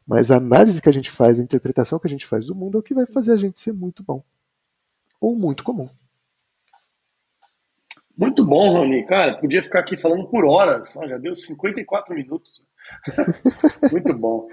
Mas 0.09 0.31
a 0.31 0.37
análise 0.37 0.81
que 0.81 0.89
a 0.89 0.91
gente 0.91 1.11
faz, 1.11 1.39
a 1.39 1.43
interpretação 1.43 1.99
que 1.99 2.07
a 2.07 2.09
gente 2.09 2.25
faz 2.25 2.43
do 2.43 2.55
mundo 2.55 2.75
é 2.75 2.79
o 2.79 2.83
que 2.83 2.95
vai 2.95 3.05
fazer 3.05 3.31
a 3.31 3.37
gente 3.37 3.59
ser 3.59 3.73
muito 3.73 4.01
bom. 4.01 4.23
Ou 5.21 5.35
muito 5.35 5.63
comum. 5.63 5.87
Muito 8.17 8.43
bom, 8.43 8.71
Rony. 8.71 9.05
Cara, 9.05 9.37
podia 9.37 9.61
ficar 9.61 9.81
aqui 9.81 9.95
falando 9.95 10.25
por 10.25 10.45
horas. 10.45 10.97
já 11.07 11.15
deu 11.19 11.35
54 11.35 12.15
minutos. 12.15 12.65
muito 13.91 14.11
bom. 14.15 14.47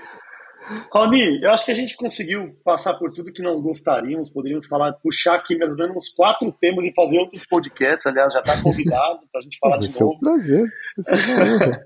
Rony, 0.93 1.43
eu 1.43 1.51
acho 1.51 1.65
que 1.65 1.71
a 1.71 1.75
gente 1.75 1.97
conseguiu 1.97 2.57
passar 2.65 2.95
por 2.95 3.13
tudo 3.13 3.33
que 3.33 3.43
nós 3.43 3.61
gostaríamos. 3.61 4.29
Poderíamos 4.31 4.67
falar, 4.67 4.93
puxar 4.95 5.37
aqui 5.37 5.57
mais 5.57 5.71
ou 5.71 5.77
menos 5.77 5.97
uns 5.97 6.09
quatro 6.09 6.51
temas 6.53 6.85
e 6.85 6.93
fazer 6.93 7.19
outros 7.19 7.47
podcasts. 7.47 8.07
Aliás, 8.07 8.33
já 8.33 8.41
está 8.41 8.61
convidado 8.61 9.21
para 9.31 9.41
a 9.41 9.43
gente 9.43 9.59
falar 9.59 9.79
de 9.79 9.87
um 9.87 10.01
novo. 10.01 10.21
prazer. 10.21 10.69
Ser 11.03 11.15
uma 11.15 11.55
honra. 11.55 11.85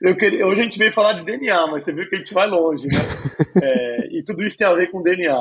Eu 0.00 0.16
queria, 0.16 0.46
hoje 0.46 0.60
a 0.60 0.64
gente 0.64 0.78
veio 0.78 0.92
falar 0.92 1.12
de 1.14 1.24
DNA, 1.24 1.66
mas 1.66 1.84
você 1.84 1.92
viu 1.92 2.08
que 2.08 2.14
a 2.14 2.18
gente 2.18 2.32
vai 2.32 2.48
longe, 2.48 2.86
né? 2.86 2.94
É, 3.62 4.06
e 4.12 4.22
tudo 4.24 4.42
isso 4.44 4.56
tem 4.56 4.66
a 4.66 4.74
ver 4.74 4.90
com 4.90 5.02
DNA. 5.02 5.36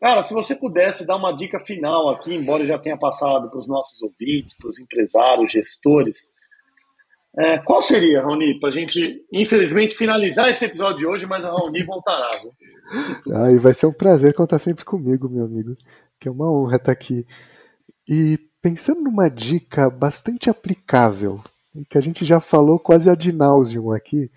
Cara, 0.00 0.22
se 0.22 0.32
você 0.32 0.54
pudesse 0.54 1.06
dar 1.06 1.16
uma 1.16 1.32
dica 1.32 1.58
final 1.58 2.10
aqui, 2.10 2.34
embora 2.34 2.64
já 2.64 2.78
tenha 2.78 2.98
passado 2.98 3.50
para 3.50 3.58
os 3.58 3.66
nossos 3.66 4.00
ouvintes, 4.02 4.56
para 4.56 4.68
os 4.68 4.78
empresários, 4.78 5.52
gestores, 5.52 6.28
é, 7.38 7.58
qual 7.58 7.82
seria, 7.82 8.22
Raoni, 8.22 8.58
para 8.58 8.70
a 8.70 8.72
gente, 8.72 9.24
infelizmente, 9.30 9.94
finalizar 9.94 10.48
esse 10.48 10.64
episódio 10.64 10.98
de 10.98 11.06
hoje, 11.06 11.26
mas 11.26 11.44
a 11.44 11.50
Raoni 11.50 11.82
voltará. 11.84 12.30
Ah, 13.32 13.52
e 13.52 13.58
vai 13.58 13.74
ser 13.74 13.86
um 13.86 13.92
prazer 13.92 14.34
contar 14.34 14.58
sempre 14.58 14.84
comigo, 14.84 15.28
meu 15.28 15.44
amigo. 15.44 15.76
Que 16.18 16.28
é 16.28 16.30
uma 16.30 16.50
honra 16.50 16.76
estar 16.76 16.92
aqui. 16.92 17.26
E 18.08 18.38
pensando 18.62 19.02
numa 19.02 19.28
dica 19.28 19.90
bastante 19.90 20.48
aplicável, 20.48 21.42
que 21.90 21.98
a 21.98 22.00
gente 22.00 22.24
já 22.24 22.40
falou 22.40 22.78
quase 22.78 23.10
ad 23.10 23.32
nauseum 23.32 23.92
aqui, 23.92 24.30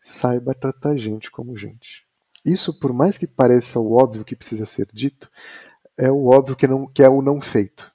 saiba 0.00 0.54
tratar 0.54 0.96
gente 0.96 1.30
como 1.30 1.56
gente. 1.56 2.04
Isso, 2.44 2.78
por 2.78 2.92
mais 2.92 3.16
que 3.16 3.26
pareça 3.26 3.80
o 3.80 3.92
óbvio 3.94 4.24
que 4.24 4.36
precisa 4.36 4.66
ser 4.66 4.86
dito, 4.92 5.30
é 5.96 6.10
o 6.10 6.26
óbvio 6.26 6.56
que, 6.56 6.66
não, 6.66 6.86
que 6.86 7.02
é 7.02 7.08
o 7.08 7.22
não 7.22 7.40
feito. 7.40 7.90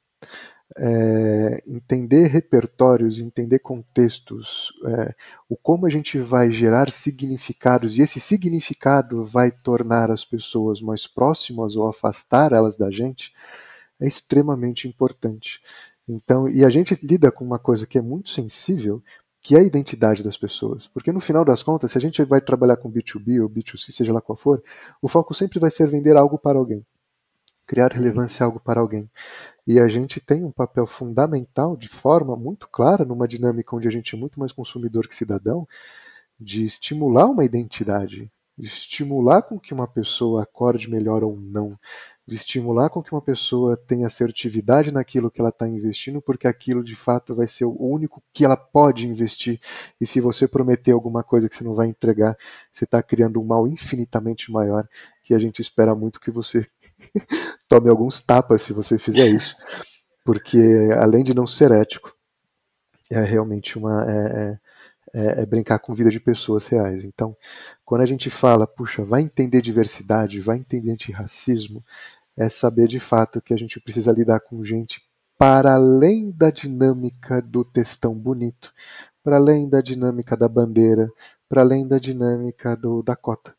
É, 0.81 1.61
entender 1.67 2.27
repertórios, 2.27 3.19
entender 3.19 3.59
contextos, 3.59 4.71
é, 4.85 5.13
o 5.49 5.57
como 5.57 5.85
a 5.85 5.89
gente 5.89 6.17
vai 6.19 6.51
gerar 6.51 6.89
significados 6.89 7.97
e 7.97 8.01
esse 8.01 8.17
significado 8.17 9.25
vai 9.25 9.51
tornar 9.51 10.09
as 10.09 10.23
pessoas 10.23 10.79
mais 10.79 11.05
próximas 11.05 11.75
ou 11.75 11.85
afastar 11.85 12.53
elas 12.53 12.77
da 12.77 12.89
gente, 12.89 13.33
é 13.99 14.07
extremamente 14.07 14.87
importante. 14.87 15.59
Então, 16.07 16.47
e 16.47 16.63
a 16.63 16.69
gente 16.69 16.97
lida 17.03 17.31
com 17.31 17.43
uma 17.43 17.59
coisa 17.59 17.85
que 17.85 17.97
é 17.97 18.01
muito 18.01 18.29
sensível, 18.29 19.03
que 19.41 19.55
é 19.55 19.59
a 19.59 19.63
identidade 19.63 20.23
das 20.23 20.37
pessoas. 20.37 20.87
Porque 20.87 21.11
no 21.11 21.19
final 21.19 21.45
das 21.45 21.61
contas, 21.61 21.91
se 21.91 21.97
a 21.97 22.01
gente 22.01 22.23
vai 22.23 22.41
trabalhar 22.41 22.77
com 22.77 22.91
B2B 22.91 23.41
ou 23.41 23.49
B2C, 23.49 23.91
seja 23.91 24.13
lá 24.13 24.21
qual 24.21 24.37
for, 24.37 24.63
o 25.01 25.07
foco 25.07 25.33
sempre 25.33 25.59
vai 25.59 25.69
ser 25.69 25.87
vender 25.87 26.15
algo 26.17 26.37
para 26.37 26.57
alguém, 26.57 26.85
criar 27.69 27.93
relevância 27.93 28.43
algo 28.43 28.59
para 28.59 28.81
alguém. 28.81 29.07
E 29.67 29.79
a 29.79 29.87
gente 29.87 30.19
tem 30.19 30.43
um 30.43 30.51
papel 30.51 30.87
fundamental, 30.87 31.77
de 31.77 31.87
forma 31.87 32.35
muito 32.35 32.67
clara, 32.67 33.05
numa 33.05 33.27
dinâmica 33.27 33.75
onde 33.75 33.87
a 33.87 33.91
gente 33.91 34.15
é 34.15 34.17
muito 34.17 34.39
mais 34.39 34.51
consumidor 34.51 35.07
que 35.07 35.15
cidadão, 35.15 35.67
de 36.39 36.65
estimular 36.65 37.27
uma 37.27 37.45
identidade, 37.45 38.31
de 38.57 38.67
estimular 38.67 39.43
com 39.43 39.59
que 39.59 39.71
uma 39.71 39.87
pessoa 39.87 40.41
acorde 40.41 40.89
melhor 40.89 41.23
ou 41.23 41.39
não, 41.39 41.77
de 42.25 42.35
estimular 42.35 42.89
com 42.89 43.03
que 43.03 43.11
uma 43.11 43.21
pessoa 43.21 43.77
tenha 43.77 44.07
assertividade 44.07 44.91
naquilo 44.91 45.29
que 45.29 45.39
ela 45.39 45.49
está 45.49 45.67
investindo, 45.67 46.19
porque 46.23 46.47
aquilo 46.47 46.83
de 46.83 46.95
fato 46.95 47.35
vai 47.35 47.45
ser 47.45 47.65
o 47.65 47.77
único 47.79 48.23
que 48.33 48.43
ela 48.43 48.57
pode 48.57 49.05
investir. 49.05 49.61
E 50.01 50.07
se 50.07 50.19
você 50.19 50.47
prometer 50.47 50.91
alguma 50.91 51.23
coisa 51.23 51.47
que 51.47 51.55
você 51.55 51.63
não 51.63 51.75
vai 51.75 51.87
entregar, 51.87 52.35
você 52.73 52.85
está 52.85 53.03
criando 53.03 53.39
um 53.39 53.45
mal 53.45 53.67
infinitamente 53.67 54.51
maior, 54.51 54.87
que 55.23 55.35
a 55.35 55.39
gente 55.39 55.61
espera 55.61 55.93
muito 55.93 56.19
que 56.19 56.31
você 56.31 56.67
tome 57.67 57.89
alguns 57.89 58.19
tapas 58.19 58.61
se 58.61 58.73
você 58.73 58.97
fizer 58.97 59.27
isso, 59.27 59.55
porque 60.23 60.59
além 60.97 61.23
de 61.23 61.33
não 61.33 61.47
ser 61.47 61.71
ético, 61.71 62.15
é 63.09 63.21
realmente 63.23 63.77
uma 63.77 64.05
é, 64.07 64.59
é, 65.13 65.41
é, 65.41 65.45
brincar 65.45 65.79
com 65.79 65.93
vida 65.93 66.09
de 66.09 66.19
pessoas 66.19 66.67
reais. 66.67 67.03
Então, 67.03 67.35
quando 67.83 68.01
a 68.01 68.05
gente 68.05 68.29
fala, 68.29 68.67
puxa, 68.67 69.03
vai 69.03 69.21
entender 69.21 69.61
diversidade, 69.61 70.39
vai 70.39 70.57
entender 70.57 70.91
antirracismo, 70.91 71.83
é 72.37 72.47
saber 72.49 72.87
de 72.87 72.99
fato 72.99 73.41
que 73.41 73.53
a 73.53 73.57
gente 73.57 73.79
precisa 73.79 74.11
lidar 74.11 74.39
com 74.39 74.63
gente 74.63 75.01
para 75.37 75.73
além 75.73 76.31
da 76.31 76.51
dinâmica 76.51 77.41
do 77.41 77.63
textão 77.63 78.13
bonito, 78.13 78.73
para 79.23 79.37
além 79.37 79.69
da 79.69 79.81
dinâmica 79.81 80.35
da 80.35 80.47
bandeira, 80.47 81.09
para 81.47 81.61
além 81.61 81.87
da 81.87 81.97
dinâmica 81.97 82.75
do, 82.75 83.01
da 83.01 83.15
cota. 83.15 83.55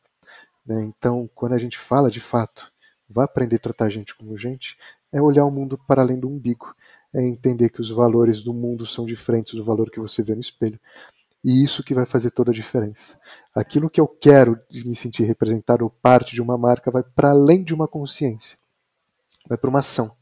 Né? 0.65 0.83
Então, 0.83 1.29
quando 1.35 1.55
a 1.55 1.59
gente 1.59 1.79
fala 1.79 2.11
de 2.11 2.21
fato 2.21 2.70
vai 3.11 3.25
aprender 3.25 3.57
a 3.57 3.61
tratar 3.61 3.87
a 3.87 3.91
gente 3.91 4.15
como 4.15 4.39
gente, 4.39 4.79
é 5.13 5.21
olhar 5.21 5.45
o 5.45 5.51
mundo 5.51 5.77
para 5.77 6.03
além 6.03 6.19
do 6.19 6.29
umbigo, 6.29 6.75
é 7.13 7.27
entender 7.27 7.71
que 7.71 7.81
os 7.81 7.91
valores 7.91 8.41
do 8.41 8.55
mundo 8.55 8.87
são 8.87 9.05
diferentes 9.05 9.55
do 9.55 9.65
valor 9.65 9.91
que 9.91 9.99
você 9.99 10.23
vê 10.23 10.35
no 10.35 10.41
espelho. 10.41 10.79
E 11.43 11.65
isso 11.65 11.83
que 11.83 11.95
vai 11.95 12.05
fazer 12.05 12.31
toda 12.31 12.51
a 12.51 12.55
diferença. 12.55 13.19
Aquilo 13.55 13.91
que 13.91 14.01
eu 14.01 14.07
quero 14.07 14.61
de 14.71 14.87
me 14.87 14.95
sentir 14.95 15.25
representado 15.25 15.83
ou 15.83 15.91
parte 15.91 16.35
de 16.35 16.43
uma 16.43 16.57
marca 16.57 16.91
vai 16.91 17.03
para 17.03 17.31
além 17.31 17.65
de 17.65 17.75
uma 17.75 17.89
consciência, 17.89 18.59
vai 19.49 19.59
para 19.59 19.71
uma 19.71 19.81
ação. 19.81 20.15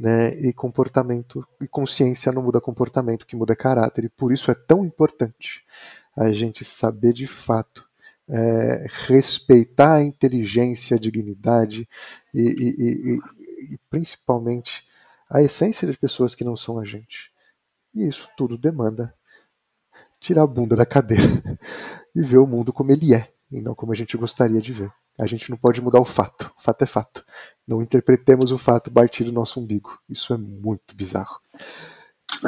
Né? 0.00 0.40
E 0.40 0.52
comportamento 0.52 1.46
e 1.60 1.66
consciência 1.66 2.32
não 2.32 2.42
muda 2.42 2.60
comportamento, 2.60 3.26
que 3.26 3.36
muda 3.36 3.54
caráter. 3.54 4.04
E 4.04 4.08
por 4.08 4.32
isso 4.32 4.50
é 4.50 4.54
tão 4.54 4.84
importante 4.84 5.64
a 6.16 6.32
gente 6.32 6.64
saber 6.64 7.12
de 7.12 7.26
fato 7.26 7.87
é, 8.28 8.86
respeitar 9.06 9.96
a 9.96 10.04
inteligência, 10.04 10.96
a 10.96 11.00
dignidade 11.00 11.88
e, 12.34 12.40
e, 12.40 13.14
e, 13.14 13.74
e, 13.74 13.78
principalmente 13.88 14.86
a 15.30 15.42
essência 15.42 15.86
das 15.86 15.96
pessoas 15.96 16.34
que 16.34 16.44
não 16.44 16.56
são 16.56 16.78
a 16.78 16.84
gente. 16.84 17.30
E 17.94 18.06
isso 18.06 18.28
tudo 18.36 18.58
demanda 18.58 19.14
tirar 20.20 20.42
a 20.42 20.46
bunda 20.46 20.76
da 20.76 20.84
cadeira 20.84 21.42
e 22.14 22.22
ver 22.22 22.38
o 22.38 22.46
mundo 22.46 22.72
como 22.72 22.92
ele 22.92 23.14
é 23.14 23.32
e 23.50 23.60
não 23.60 23.74
como 23.74 23.92
a 23.92 23.94
gente 23.94 24.16
gostaria 24.16 24.60
de 24.60 24.72
ver. 24.72 24.92
A 25.18 25.26
gente 25.26 25.50
não 25.50 25.56
pode 25.56 25.80
mudar 25.80 26.00
o 26.00 26.04
fato. 26.04 26.52
O 26.56 26.62
fato 26.62 26.82
é 26.82 26.86
fato. 26.86 27.24
Não 27.66 27.82
interpretemos 27.82 28.52
o 28.52 28.58
fato 28.58 28.88
a 28.88 28.92
partir 28.92 29.24
do 29.24 29.32
nosso 29.32 29.58
umbigo. 29.58 29.98
Isso 30.08 30.32
é 30.32 30.36
muito 30.36 30.94
bizarro. 30.94 31.40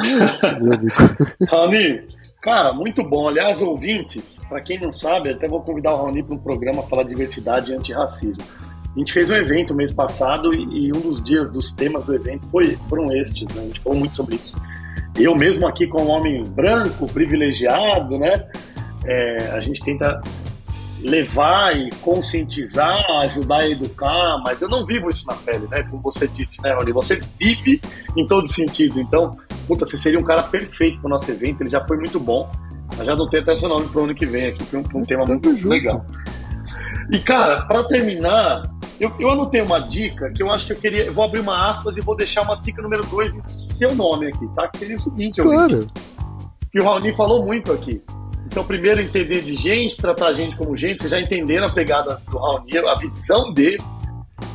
É 0.01 0.25
isso, 0.25 0.61
meu 0.61 0.73
amigo. 0.73 0.95
cara, 2.41 2.73
muito 2.73 3.03
bom. 3.03 3.27
Aliás, 3.27 3.61
ouvintes, 3.61 4.43
para 4.49 4.59
quem 4.59 4.79
não 4.79 4.91
sabe, 4.91 5.29
até 5.29 5.47
vou 5.47 5.61
convidar 5.61 5.93
o 5.93 5.97
Raoni 5.97 6.23
para 6.23 6.35
um 6.35 6.39
programa 6.39 6.81
falar 6.83 7.03
de 7.03 7.09
diversidade 7.09 7.71
e 7.71 7.75
antirracismo. 7.75 8.43
A 8.93 8.99
gente 8.99 9.13
fez 9.13 9.29
um 9.29 9.35
evento 9.35 9.73
mês 9.73 9.93
passado 9.93 10.53
e, 10.53 10.87
e, 10.87 10.91
um 10.91 10.99
dos 10.99 11.23
dias, 11.23 11.51
dos 11.51 11.71
temas 11.71 12.05
do 12.05 12.13
evento 12.13 12.45
foi, 12.49 12.77
foram 12.89 13.05
estes, 13.15 13.47
né? 13.53 13.61
A 13.61 13.65
gente 13.65 13.79
falou 13.79 13.99
muito 13.99 14.17
sobre 14.17 14.35
isso. 14.35 14.59
Eu 15.17 15.35
mesmo 15.35 15.67
aqui 15.67 15.87
como 15.87 16.07
homem 16.07 16.43
branco, 16.43 17.05
privilegiado, 17.11 18.19
né? 18.19 18.45
É, 19.05 19.51
a 19.51 19.59
gente 19.61 19.81
tenta 19.81 20.19
levar 21.01 21.75
e 21.75 21.89
conscientizar, 22.01 23.03
ajudar 23.23 23.61
a 23.61 23.69
educar, 23.69 24.41
mas 24.43 24.61
eu 24.61 24.69
não 24.69 24.85
vivo 24.85 25.09
isso 25.09 25.25
na 25.25 25.35
pele, 25.35 25.67
né? 25.69 25.83
Como 25.83 26.01
você 26.01 26.27
disse, 26.27 26.61
né, 26.61 26.73
Rony? 26.73 26.91
Você 26.91 27.19
vive 27.39 27.81
em 28.15 28.25
todos 28.25 28.49
os 28.49 28.55
sentidos. 28.55 28.97
Então, 28.97 29.31
puta, 29.71 29.85
você 29.85 29.97
seria 29.97 30.19
um 30.19 30.23
cara 30.23 30.43
perfeito 30.43 30.99
para 30.99 31.07
o 31.07 31.09
nosso 31.09 31.31
evento, 31.31 31.61
ele 31.61 31.69
já 31.69 31.81
foi 31.85 31.95
muito 31.95 32.19
bom. 32.19 32.51
Eu 32.99 33.05
já 33.05 33.13
anotei 33.13 33.39
até 33.39 33.55
seu 33.55 33.69
nome 33.69 33.87
para 33.87 34.01
o 34.01 34.03
ano 34.03 34.13
que 34.13 34.25
vem 34.25 34.47
aqui, 34.47 34.65
para 34.65 34.79
um, 34.79 34.83
um, 34.95 35.01
tema 35.01 35.23
muito 35.25 35.49
legal. 35.65 36.05
E, 37.09 37.17
cara, 37.19 37.61
para 37.61 37.81
terminar, 37.85 38.69
eu, 38.99 39.09
eu 39.17 39.31
anotei 39.31 39.61
uma 39.61 39.79
dica 39.79 40.29
que 40.31 40.43
eu 40.43 40.51
acho 40.51 40.67
que 40.67 40.73
eu 40.73 40.77
queria. 40.77 41.05
Eu 41.05 41.13
vou 41.13 41.23
abrir 41.23 41.39
uma 41.39 41.71
aspas 41.71 41.95
e 41.95 42.01
vou 42.01 42.17
deixar 42.17 42.41
uma 42.41 42.57
dica 42.57 42.81
número 42.81 43.01
dois 43.07 43.37
em 43.37 43.43
seu 43.43 43.95
nome 43.95 44.27
aqui, 44.27 44.45
tá? 44.53 44.67
Que 44.67 44.79
seria 44.79 44.95
o 44.95 44.99
seguinte, 44.99 45.41
claro. 45.41 45.87
que 46.69 46.79
o 46.79 46.83
Raoni 46.83 47.13
falou 47.13 47.45
muito 47.45 47.71
aqui. 47.71 48.03
Então, 48.47 48.65
primeiro, 48.65 48.99
entender 48.99 49.41
de 49.41 49.55
gente, 49.55 49.95
tratar 49.95 50.27
a 50.27 50.33
gente 50.33 50.57
como 50.57 50.75
gente. 50.75 50.99
Vocês 50.99 51.11
já 51.11 51.21
entenderam 51.21 51.67
a 51.67 51.71
pegada 51.71 52.21
do 52.29 52.37
Raoni, 52.37 52.77
a 52.77 52.95
visão 52.95 53.53
dele, 53.53 53.81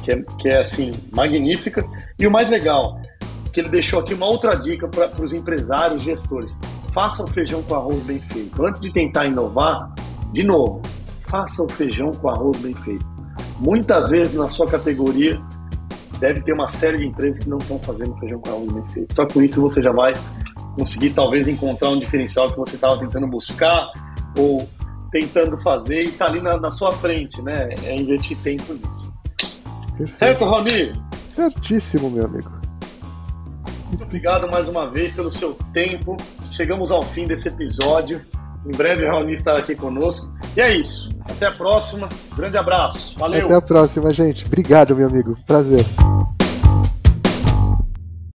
que 0.05 0.13
é, 0.13 0.23
que 0.39 0.49
é 0.51 0.61
assim, 0.61 0.91
magnífica. 1.11 1.83
E 2.19 2.27
o 2.27 2.31
mais 2.31 2.51
legal, 2.51 3.01
que 3.57 3.61
ele 3.63 3.71
deixou 3.71 4.01
aqui 4.01 4.13
uma 4.13 4.27
outra 4.27 4.55
dica 4.55 4.87
para 4.87 5.25
os 5.25 5.33
empresários, 5.33 6.03
gestores. 6.03 6.59
Faça 6.93 7.25
o 7.25 7.27
feijão 7.27 7.63
com 7.63 7.75
arroz 7.75 8.03
bem 8.03 8.21
feito. 8.21 8.63
Antes 8.63 8.83
de 8.83 8.93
tentar 8.93 9.25
inovar, 9.25 9.95
de 10.31 10.43
novo, 10.43 10.83
faça 11.27 11.63
o 11.63 11.69
feijão 11.71 12.11
com 12.11 12.29
arroz 12.29 12.59
bem 12.59 12.75
feito. 12.75 13.07
Muitas 13.59 14.11
vezes 14.11 14.35
na 14.35 14.47
sua 14.47 14.67
categoria 14.67 15.41
deve 16.21 16.43
ter 16.43 16.53
uma 16.53 16.69
série 16.69 16.99
de 16.99 17.07
empresas 17.07 17.43
que 17.43 17.49
não 17.49 17.57
estão 17.57 17.79
fazendo 17.79 18.15
feijão 18.19 18.39
com 18.41 18.51
arroz 18.51 18.71
bem 18.71 18.89
feito. 18.91 19.17
Só 19.17 19.27
com 19.27 19.41
isso 19.41 19.63
você 19.63 19.81
já 19.81 19.91
vai 19.91 20.13
conseguir 20.77 21.15
talvez 21.15 21.49
encontrar 21.49 21.89
um 21.89 21.99
diferencial 21.99 22.51
que 22.51 22.59
você 22.59 22.75
estava 22.75 22.99
tentando 22.99 23.27
buscar 23.27 23.91
ou 24.37 24.69
tentando 25.11 25.57
fazer 25.57 26.03
e 26.03 26.09
está 26.09 26.27
ali 26.27 26.43
na, 26.43 26.59
na, 26.61 26.71
sua 26.71 26.93
frente, 26.93 27.41
né? 27.41 27.71
É 27.85 27.97
investir 27.97 28.37
tempo 28.43 28.75
nisso. 28.75 29.15
Perfeito. 29.97 30.19
Certo, 30.19 30.45
Rony? 30.45 30.93
Certíssimo, 31.27 32.11
meu 32.11 32.27
amigo. 32.27 32.56
Muito 33.89 34.05
obrigado 34.05 34.51
mais 34.51 34.69
uma 34.69 34.87
vez 34.87 35.13
pelo 35.13 35.31
seu 35.31 35.55
tempo. 35.73 36.17
Chegamos 36.51 36.91
ao 36.91 37.03
fim 37.03 37.27
desse 37.27 37.49
episódio. 37.49 38.21
Em 38.67 38.77
breve 38.77 39.05
o 39.05 39.09
Raoni 39.09 39.33
estará 39.33 39.59
aqui 39.59 39.75
conosco. 39.75 40.33
E 40.57 40.61
é 40.61 40.75
isso. 40.75 41.11
Até 41.29 41.47
a 41.47 41.53
próxima. 41.53 42.09
Grande 42.37 42.57
abraço. 42.57 43.17
Valeu. 43.19 43.47
Até 43.47 43.55
a 43.55 43.61
próxima, 43.61 44.13
gente. 44.13 44.45
Obrigado, 44.45 44.97
meu 44.97 45.09
amigo. 45.09 45.37
Prazer. 45.47 45.85